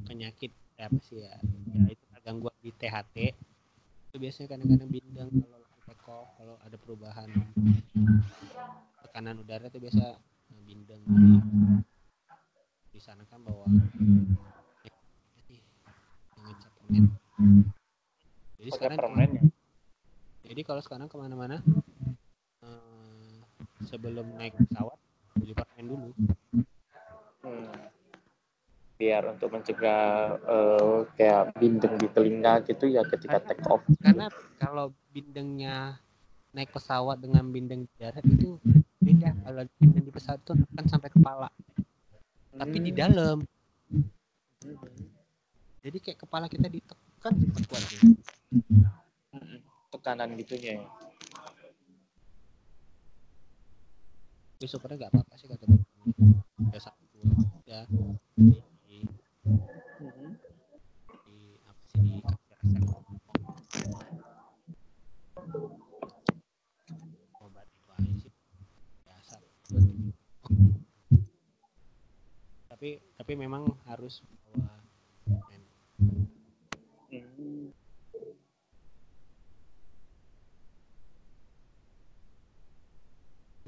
[0.03, 1.39] penyakit apa sih ya,
[1.71, 3.17] ya itu gangguan di THT
[4.11, 7.29] itu biasanya kadang-kadang bindeng kalau lagi tekok kalau ada perubahan
[9.07, 10.19] tekanan udara itu biasa
[10.51, 11.03] eh, bindeng.
[11.05, 11.39] Jadi
[12.95, 13.43] di sana kan
[16.45, 17.05] ngecap permen.
[18.61, 19.43] Jadi sekarang permen ya?
[20.45, 21.59] Jadi kalau sekarang ke mana-mana
[22.63, 23.37] eh,
[23.85, 24.99] sebelum naik pesawat
[25.37, 26.11] beli permen dulu.
[27.45, 27.73] Hmm.
[28.95, 30.03] Biar untuk mencegah
[30.39, 34.27] eh, kayak bindeng di telinga gitu ya ketika Karena- take off karena
[34.57, 35.99] kalau bindengnya
[36.51, 38.55] naik pesawat dengan bindeng di darat itu
[38.97, 41.51] beda kalau bindeng di pesawat itu kan sampai kepala
[42.55, 43.01] tapi di Hmm.
[43.01, 43.37] dalam
[45.81, 47.35] jadi kayak kepala kita ditekan
[47.67, 48.15] kuat gitu.
[49.35, 49.59] Hmm.
[49.91, 50.87] tekanan gitunya ya
[54.55, 55.67] Tapi syukurnya nggak apa-apa sih kata
[56.71, 57.19] ya satu
[57.67, 57.83] ya
[59.45, 59.61] tapi
[73.21, 74.81] tapi memang harus bawa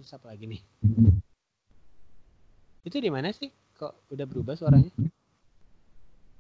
[0.06, 0.62] siapa apa lagi nih?
[2.86, 3.50] Itu di mana sih?
[3.74, 5.15] Kok udah berubah suaranya?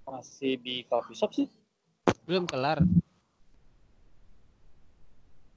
[0.06, 1.50] Masih di coffee shop sih?
[2.30, 2.78] Belum kelar.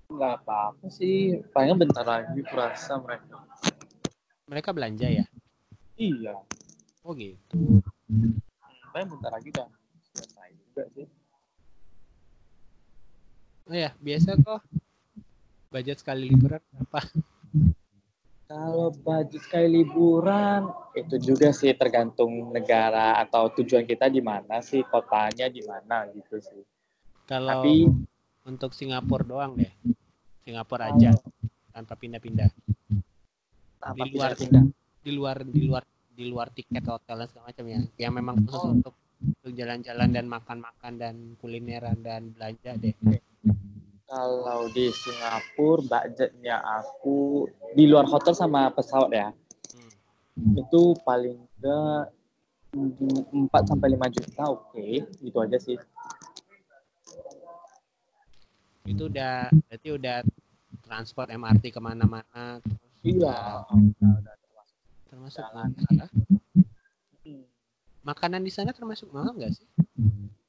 [0.09, 1.37] Nggak apa-apa sih.
[1.53, 3.45] Paling bentar lagi kurasa mereka.
[4.49, 5.25] Mereka belanja ya?
[5.93, 6.33] Iya.
[7.05, 7.85] Oh gitu.
[8.89, 9.69] Paling bentar lagi udah
[10.17, 11.05] selesai juga sih.
[13.69, 14.65] Oh ya, biasa kok.
[15.69, 17.05] Budget sekali liburan berapa?
[18.49, 24.81] Kalau budget sekali liburan itu juga sih tergantung negara atau tujuan kita di mana sih,
[24.89, 26.65] kotanya di mana gitu sih.
[27.29, 27.85] Kalau Tapi
[28.49, 29.69] untuk Singapura doang deh.
[30.41, 31.13] Singapura aja
[31.69, 32.49] tanpa pindah-pindah.
[32.49, 34.63] di luar- pindah-pindah.
[35.05, 37.79] Di luar di luar di luar tiket hotel dan segala macam ya.
[38.01, 38.73] Yang memang khusus Oh.
[38.73, 42.97] untuk untuk jalan-jalan dan makan-makan dan kulineran dan belanja deh.
[44.09, 47.45] Kalau di Singapura budgetnya aku
[47.77, 49.29] di luar hotel sama pesawat ya.
[50.33, 50.57] Hmm.
[50.57, 52.09] Itu paling enggak
[52.73, 54.87] 4 sampai 5 juta oke,
[55.21, 55.77] gitu aja sih.
[58.89, 60.17] Itu udah berarti udah
[60.81, 62.57] transport MRT ke mana-mana
[63.05, 63.63] Iya.
[63.69, 64.35] udah
[65.05, 65.69] termasuk Jalan.
[65.77, 66.07] mahal.
[67.21, 67.45] Hmm.
[68.01, 69.69] Makanan di sana termasuk mahal nggak sih?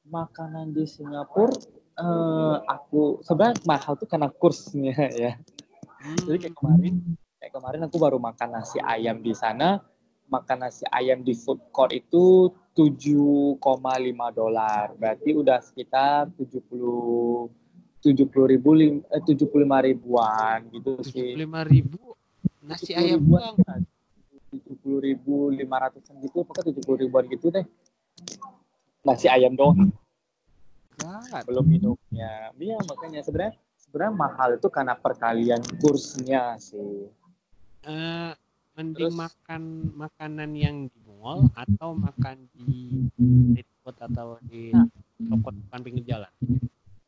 [0.08, 1.52] Makanan di Singapura
[2.00, 4.96] eh, aku sebenarnya mahal tuh karena kursnya
[5.28, 5.32] ya.
[6.00, 6.94] Jadi kayak kemarin,
[7.36, 9.84] kayak kemarin aku baru makan nasi ayam di sana.
[10.30, 13.58] Makan nasi ayam di food court itu 7,5
[14.32, 14.94] dolar.
[14.96, 17.50] Berarti udah sekitar 70
[18.00, 21.36] 70 ribu, lim- eh, 75 ribuan gitu sih.
[21.36, 22.16] lima ribu
[22.64, 23.82] nasi 70 ayam ribuan, doang.
[24.50, 27.66] 70 ribu 500 gitu, pokoknya 70 ribuan gitu deh.
[29.04, 29.92] Nasi ayam doang,
[31.00, 31.42] God.
[31.48, 32.52] belum minumnya.
[32.60, 37.08] Iya makanya sebenarnya sebenarnya mahal itu karena perkalian kursnya sih.
[37.88, 38.32] Eh,
[38.76, 39.16] mending Terus?
[39.16, 39.62] makan
[39.96, 44.86] makanan yang di mall atau makan di street food atau di Nah.
[45.36, 46.32] toko depan pinggir jalan.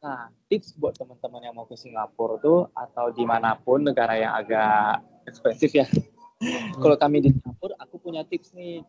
[0.03, 4.35] Nah, tips buat teman-teman yang mau ke Singapura tuh atau di mana pun negara yang
[4.35, 5.87] agak ekspensif ya.
[6.83, 8.83] Kalau kami di Singapura, aku punya tips nih.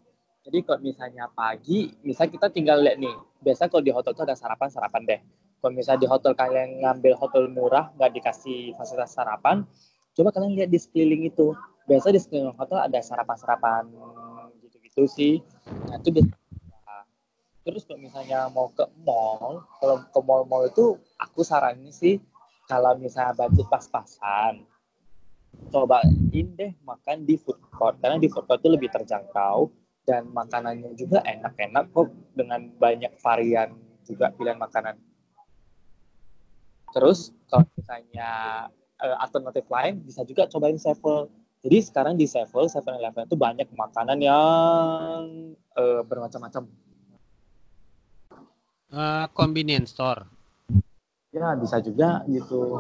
[0.44, 3.16] Jadi kalau misalnya pagi, misalnya kita tinggal lihat nih.
[3.40, 5.20] Biasa kalau di hotel tuh ada sarapan-sarapan deh.
[5.64, 9.64] Kalau misalnya di hotel kalian ngambil hotel murah, nggak dikasih fasilitas sarapan,
[10.12, 11.56] coba kalian lihat di sekeliling itu.
[11.88, 13.88] Biasa di sekeliling hotel ada sarapan-sarapan
[14.60, 15.34] gitu-gitu sih.
[15.88, 16.28] Nah, itu
[17.64, 22.20] Terus kalau misalnya mau ke mall, kalau ke mall-mall itu aku saranin sih
[22.68, 24.68] kalau misalnya budget pas-pasan,
[25.72, 29.72] cobain deh makan di food court karena di food court itu lebih terjangkau
[30.04, 35.00] dan makanannya juga enak-enak kok dengan banyak varian juga pilihan makanan.
[36.92, 38.32] Terus kalau misalnya
[39.00, 41.32] eh, alternatif lain bisa juga cobain Sevel.
[41.64, 45.20] Jadi sekarang di Sevel, 7-Eleven itu banyak makanan yang
[45.56, 46.68] eh, bermacam-macam.
[48.94, 50.28] Eh, convenience store.
[51.34, 52.78] Ya bisa juga gitu.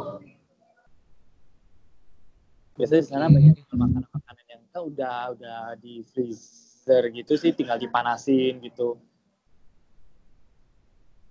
[2.77, 6.05] Biasanya di sana banyak makanan-makanan yang udah udah di
[6.83, 8.99] freezer gitu sih, tinggal dipanasin gitu.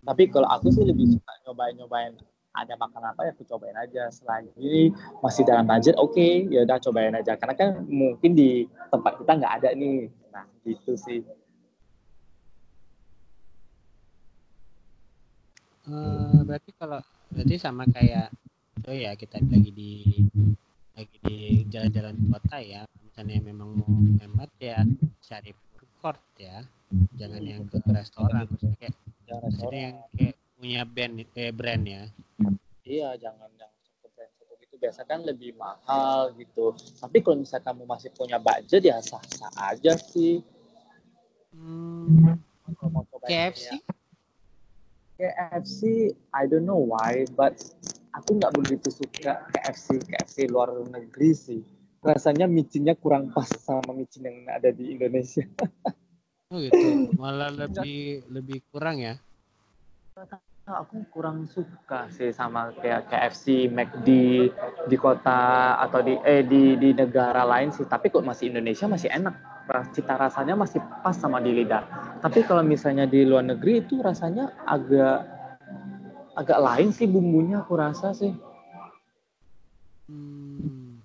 [0.03, 2.17] Tapi kalau aku sih lebih suka nyobain-nyobain
[2.53, 4.09] ada makan apa ya aku cobain aja.
[4.09, 7.37] Selagi masih dalam budget, oke, ya udah cobain aja.
[7.37, 10.09] Karena kan mungkin di tempat kita nggak ada nih.
[10.33, 11.21] Nah gitu sih.
[15.87, 16.99] Eh, berarti kalau
[17.31, 18.33] berarti sama kayak
[18.89, 19.93] oh ya kita lagi di
[20.95, 21.39] lagi di
[21.71, 22.83] jalan-jalan kota ya
[23.13, 23.93] misalnya memang mau
[24.25, 24.81] hemat ya
[25.21, 26.65] cari food court ya
[27.21, 32.05] jangan yang ke restoran maksudnya kayak Ya, maksudnya yang kayak punya band eh, brand ya
[32.83, 34.75] Iya, jangan yang satu brand satu gitu.
[34.77, 36.75] Biasa kan lebih mahal gitu.
[36.99, 40.43] Tapi kalau misalnya kamu masih punya budget ya sah-sah aja sih.
[41.55, 42.35] hmm,
[42.75, 43.79] Kalau mau coba KFC
[45.17, 47.55] KFC, I don't know why, but
[48.19, 51.63] aku nggak begitu suka KFC KFC luar negeri sih.
[52.03, 55.47] Rasanya micinnya kurang pas sama micin yang ada di Indonesia.
[56.53, 59.17] oh gitu malah lebih lebih kurang ya
[60.63, 64.09] aku kurang suka sih sama kayak KFC, McD
[64.87, 67.83] di kota atau di eh di di negara lain sih.
[67.83, 69.35] Tapi kok masih Indonesia masih enak.
[69.91, 71.83] Cita rasanya masih pas sama di lidah.
[72.21, 75.27] Tapi kalau misalnya di luar negeri itu rasanya agak
[76.37, 78.31] agak lain sih bumbunya aku rasa sih.
[80.07, 81.01] Hmm,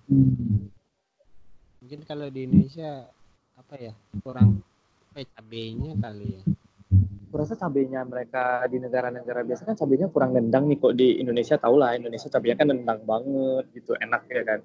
[1.87, 3.07] mungkin kalau di Indonesia
[3.55, 4.59] apa ya kurang
[5.15, 6.43] ya, cabenya kali ya.
[7.31, 11.79] Kurasa cabenya mereka di negara-negara biasa kan cabenya kurang nendang nih kok di Indonesia tau
[11.79, 14.59] lah Indonesia cabenya kan nendang banget gitu enak ya kan?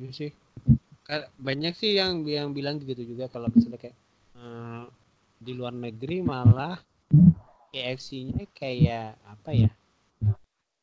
[0.00, 0.32] Iya sih.
[1.36, 3.96] Banyak sih yang yang bilang gitu juga kalau misalnya kayak
[4.40, 4.84] eh,
[5.44, 6.80] di luar negeri malah
[7.68, 9.68] KFC-nya kayak apa ya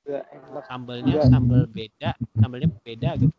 [0.04, 1.32] Gak enak sambalnya Iya.
[1.32, 3.36] sambal beda sambalnya beda gitu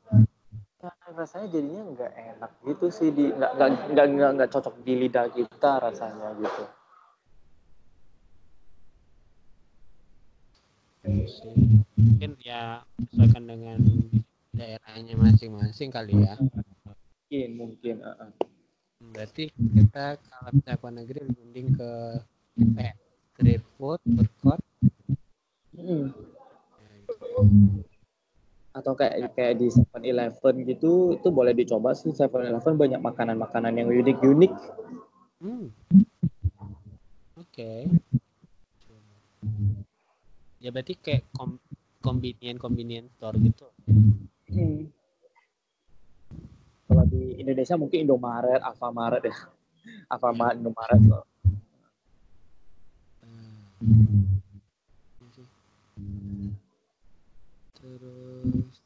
[1.15, 3.53] rasanya jadinya nggak enak gitu sih di nggak
[3.95, 6.65] nggak nggak cocok di lidah kita rasanya gitu
[12.01, 12.81] mungkin ya
[13.13, 13.79] sesuaikan dengan
[14.57, 18.31] daerahnya masing-masing kali ya mungkin mungkin uh, uh.
[19.13, 21.91] berarti kita kalau misalnya ke negeri mending ke
[22.81, 22.93] eh,
[23.37, 24.65] street food food court
[25.75, 26.34] Mm.
[28.75, 34.53] Atau kayak kayak di 7-Eleven gitu itu boleh dicoba sih 7-Eleven banyak makanan-makanan yang unik-unik
[35.45, 35.69] Hmm.
[37.37, 37.85] Oke.
[40.57, 41.61] Ya berarti kayak kom
[42.01, 43.69] convenient convenient store gitu.
[44.49, 44.89] Hmm.
[46.89, 49.37] Kalau di Indonesia mungkin Indomaret, Alfamaret ya.
[50.09, 51.29] Alfamaret, Indomaret loh.
[53.85, 54.25] Hmm.
[57.85, 58.81] Terus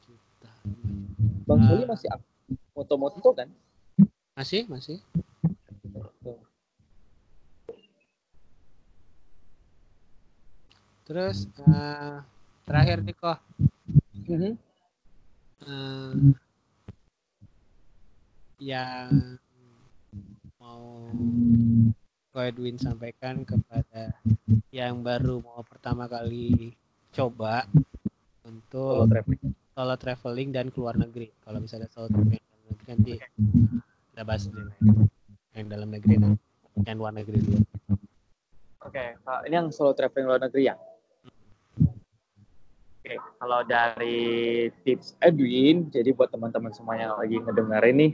[0.00, 0.52] juta.
[1.44, 1.60] Bang.
[1.68, 2.24] Soli masih ak-
[2.72, 3.52] moto-moto kan?
[4.32, 4.96] Masih masih.
[11.04, 12.16] Terus eh,
[12.64, 13.38] terakhir nih kok
[14.28, 14.52] Mhm.
[15.68, 16.12] eh,
[18.60, 19.36] yang
[20.60, 21.08] mau
[22.38, 24.14] Ko Edwin sampaikan kepada
[24.70, 26.70] yang baru mau pertama kali
[27.10, 29.42] coba Solo untuk traveling.
[29.74, 31.34] solo traveling dan keluar negeri.
[31.42, 33.14] Kalau misalnya solo traveling dalam negeri nanti
[34.14, 34.70] kita bahas dulu
[35.58, 36.46] yang dalam negeri nanti
[36.86, 37.58] yang luar negeri dulu.
[38.86, 40.78] Oke, Kak, ini yang solo traveling luar negeri ya?
[43.02, 48.12] Oke, kalau dari tips Edwin, jadi buat teman-teman semuanya yang lagi ngedengerin nih,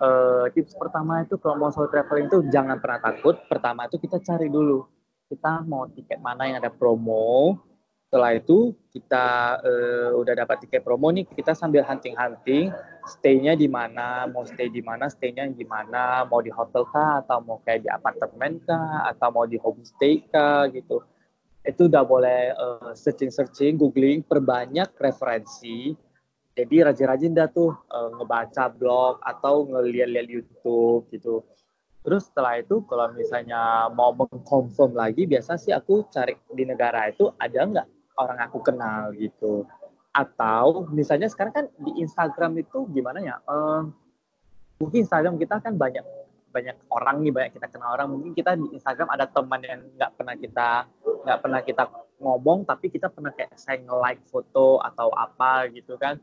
[0.00, 3.36] eh, tips pertama itu kalau mau solo traveling itu jangan pernah takut.
[3.46, 4.88] Pertama itu kita cari dulu,
[5.28, 7.60] kita mau tiket mana yang ada promo.
[8.10, 9.26] Setelah itu kita
[9.62, 12.74] eh, udah dapat tiket promo nih, kita sambil hunting-hunting,
[13.06, 17.38] stay-nya di mana, mau stay di mana, stay-nya di mana, mau di hotel kah, atau
[17.38, 21.06] mau kayak di apartemen kah, atau mau di homestay kah gitu.
[21.62, 25.94] Itu udah boleh eh, searching-searching, googling, perbanyak referensi.
[26.58, 31.46] Jadi rajin-rajin dah tuh eh, ngebaca blog atau ngeliat-liat YouTube gitu.
[32.00, 37.28] Terus setelah itu kalau misalnya mau mengkonfirm lagi, biasa sih aku cari di negara itu
[37.36, 37.86] ada nggak
[38.18, 39.68] orang aku kenal gitu.
[40.10, 43.36] Atau misalnya sekarang kan di Instagram itu gimana ya?
[43.44, 43.82] eh,
[44.80, 46.02] mungkin Instagram kita kan banyak
[46.50, 50.10] banyak orang nih banyak kita kenal orang mungkin kita di Instagram ada teman yang nggak
[50.18, 50.68] pernah kita
[51.22, 51.82] nggak pernah kita
[52.18, 56.18] ngomong tapi kita pernah kayak saya nge-like foto atau apa gitu kan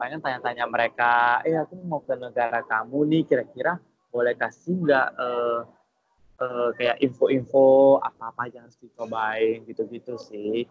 [0.00, 3.76] pengen tanya-tanya mereka eh aku mau ke negara kamu nih kira-kira
[4.08, 5.60] boleh kasih nggak eh,
[6.40, 10.64] eh, kayak info-info apa-apa yang harus dicobain gitu-gitu sih.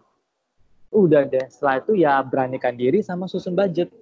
[0.90, 3.94] Udah deh setelah itu ya beranikan diri sama susun budget.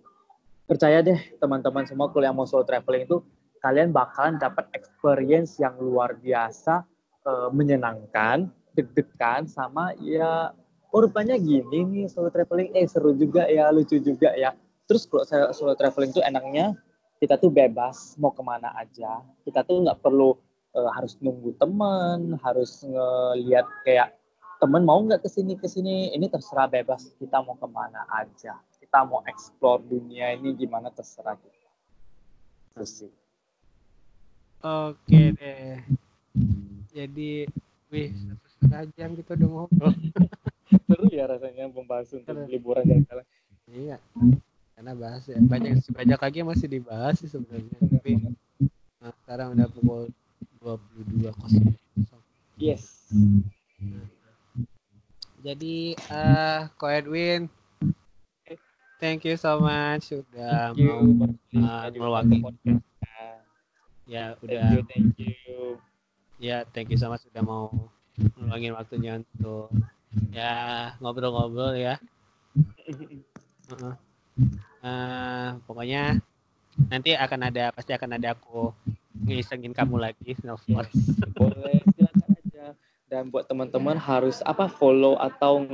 [0.64, 3.20] Percaya deh teman-teman semua kalau mau solo traveling itu
[3.60, 6.88] kalian bakalan dapat experience yang luar biasa
[7.28, 10.56] eh, menyenangkan deg-degan sama ya
[10.94, 14.54] oh rupanya gini nih solo traveling eh seru juga ya lucu juga ya
[14.88, 16.72] terus kalau saya solo traveling itu enaknya
[17.20, 19.20] kita tuh bebas mau ke mana aja.
[19.44, 20.32] Kita tuh nggak perlu
[20.72, 24.16] eh, harus nunggu teman harus ngelihat kayak
[24.58, 28.56] temen mau nggak ke sini ke sini ini terserah bebas kita mau ke mana aja.
[28.80, 31.70] Kita mau explore dunia ini gimana terserah kita.
[32.72, 33.12] Terus sih.
[34.58, 35.78] Oke deh.
[36.90, 37.46] Jadi,
[37.94, 39.94] wih, satu setengah jam kita udah ngobrol.
[40.88, 43.26] seru ya rasanya pembahasan untuk liburan jalan-jalan
[43.68, 43.96] Iya.
[44.78, 45.42] Karena bahas ya.
[45.42, 47.82] Banyak banyak lagi yang masih dibahas sih sebenarnya.
[47.98, 48.22] Tapi
[49.02, 50.06] nah, sekarang udah pukul
[50.62, 51.34] 22.00.
[52.62, 53.10] yes
[55.42, 57.50] Jadi, eh Ko Edwin,
[59.02, 61.26] thank you so much sudah thank mau
[61.58, 61.90] uh,
[64.06, 65.78] ya thank udah you thank you
[66.38, 67.70] ya thank you so much sudah mau
[68.38, 69.74] meluangin waktunya untuk
[70.30, 71.98] ya ngobrol-ngobrol ya.
[72.54, 73.94] Heeh.
[74.78, 76.22] Eh, pokoknya
[76.86, 78.70] nanti akan ada pasti akan ada aku
[79.26, 80.86] ngisengin kamu lagi nelfon.
[81.34, 82.66] boleh silakan aja
[83.10, 85.64] dan buat teman-teman harus apa follow atau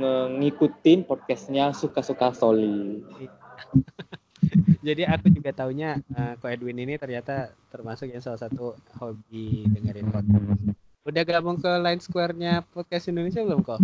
[0.41, 3.05] ngikutin podcastnya suka-suka Soli
[4.85, 10.13] Jadi aku juga taunya uh, Ko Edwin ini ternyata termasuk yang salah satu hobi dengerin
[10.13, 10.77] podcast.
[11.05, 13.81] Udah gabung ke Line Square-nya podcast Indonesia belum kok?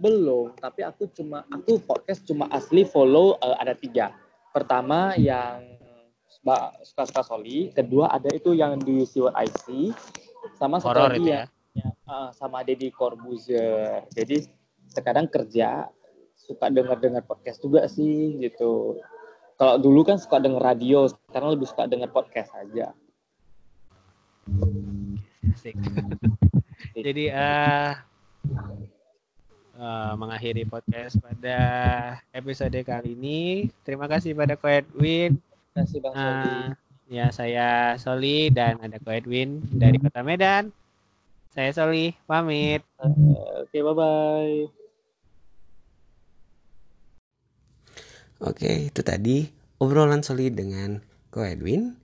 [0.00, 4.16] Belum, tapi aku cuma aku podcast cuma asli follow uh, ada tiga.
[4.52, 5.76] Pertama yang
[6.82, 9.94] suka-suka Soli, kedua ada itu yang di Siwat IC,
[10.58, 11.44] sama satu lagi ya,
[11.76, 14.04] ya uh, sama Deddy Corbuzier.
[14.10, 14.48] Jadi
[14.90, 15.88] sekarang kerja
[16.34, 18.98] suka dengar-dengar podcast juga sih gitu.
[19.60, 22.90] Kalau dulu kan suka denger radio, sekarang lebih suka denger podcast aja.
[25.54, 25.78] Asik.
[26.98, 27.94] Jadi uh,
[29.82, 31.58] uh, mengakhiri podcast pada
[32.30, 33.66] episode kali ini.
[33.82, 35.34] Terima kasih pada Ko Edwin.
[35.34, 36.54] Terima kasih Bang uh, Soli.
[37.12, 37.68] Ya, saya
[37.98, 40.70] Soli dan ada Ko Edwin dari Kota Medan.
[41.52, 42.80] Saya Soli, pamit.
[42.96, 44.56] Uh, Oke, okay, bye-bye.
[48.42, 49.46] Oke, itu tadi
[49.78, 50.98] obrolan solid dengan
[51.30, 51.94] Ko Edwin.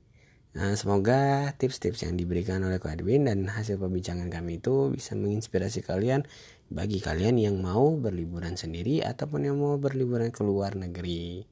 [0.54, 5.82] Nah, semoga tips-tips yang diberikan oleh Ko Edwin dan hasil pembincangan kami itu bisa menginspirasi
[5.82, 6.26] kalian
[6.68, 11.44] bagi kalian yang mau berliburan sendiri ataupun yang mau berliburan ke luar negeri.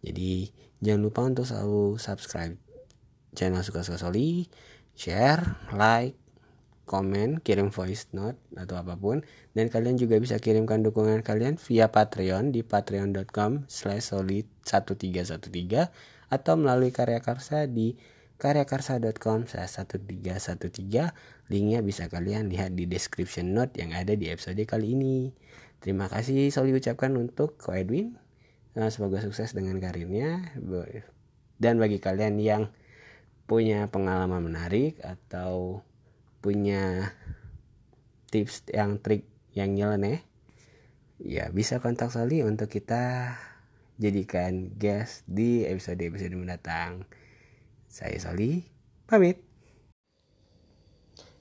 [0.00, 0.48] Jadi,
[0.80, 2.56] jangan lupa untuk selalu subscribe
[3.36, 4.48] channel Suka-Suka Soli,
[4.96, 5.42] share,
[5.74, 6.16] like,
[6.84, 9.24] komen, kirim voice note atau apa pun.
[9.52, 15.92] Dan kalian juga bisa kirimkan dukungan kalian via Patreon di patreon.com slash solid 1313
[16.32, 17.96] atau melalui karya karsa di
[18.44, 24.92] karyakarsa.com slash 1313 linknya bisa kalian lihat di description note yang ada di episode kali
[24.92, 25.32] ini.
[25.80, 28.20] Terima kasih Soli ucapkan untuk Ko Edwin.
[28.92, 30.52] Semoga sukses dengan karirnya.
[31.56, 32.68] Dan bagi kalian yang
[33.48, 35.80] punya pengalaman menarik atau
[36.44, 37.16] punya
[38.28, 39.24] tips yang trik
[39.56, 40.20] yang nyeleneh
[41.22, 43.32] ya bisa kontak Soli untuk kita
[43.96, 47.08] jadikan guest di episode-episode mendatang.
[47.94, 48.58] Saya Soli,
[49.06, 49.38] pamit.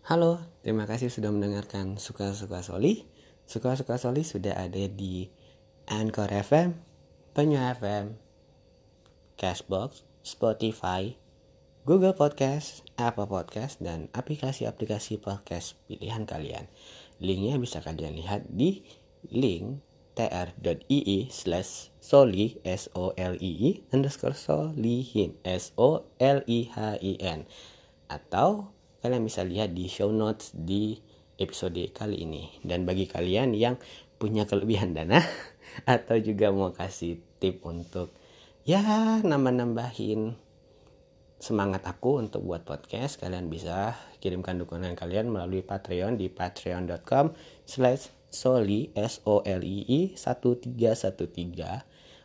[0.06, 3.10] Halo, terima kasih sudah mendengarkan Suka-Suka Soli.
[3.50, 5.34] Suka-Suka Soli sudah ada di
[5.90, 6.78] Anchor FM,
[7.34, 8.14] Penyu FM,
[9.34, 11.18] Cashbox, Spotify,
[11.90, 16.70] Google Podcast, Apple Podcast, dan aplikasi-aplikasi podcast pilihan kalian.
[17.18, 18.86] Linknya bisa kalian lihat di
[19.34, 19.82] link
[20.14, 26.78] tr.ii slash soli s o l i i underscore solihin s o l i h
[27.02, 27.46] i n.
[28.10, 31.02] Atau kalian bisa lihat di show notes di
[31.42, 32.62] episode kali ini.
[32.62, 33.82] Dan bagi kalian yang
[34.22, 35.20] punya kelebihan dana
[35.90, 38.16] atau juga mau kasih tip untuk
[38.64, 38.80] ya
[39.20, 40.40] nambah-nambahin
[41.44, 47.36] semangat aku untuk buat podcast kalian bisa kirimkan dukungan kalian melalui Patreon di patreon.com
[47.68, 50.74] slash soli s o l i i 1313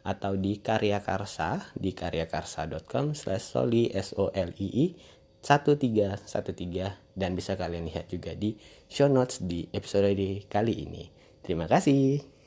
[0.09, 4.86] atau di karya karsa di karyakarsa.com slash soli s o l i i
[5.44, 8.56] 1313 dan bisa kalian lihat juga di
[8.89, 10.16] show notes di episode
[10.48, 11.12] kali ini.
[11.44, 12.38] Terima kasih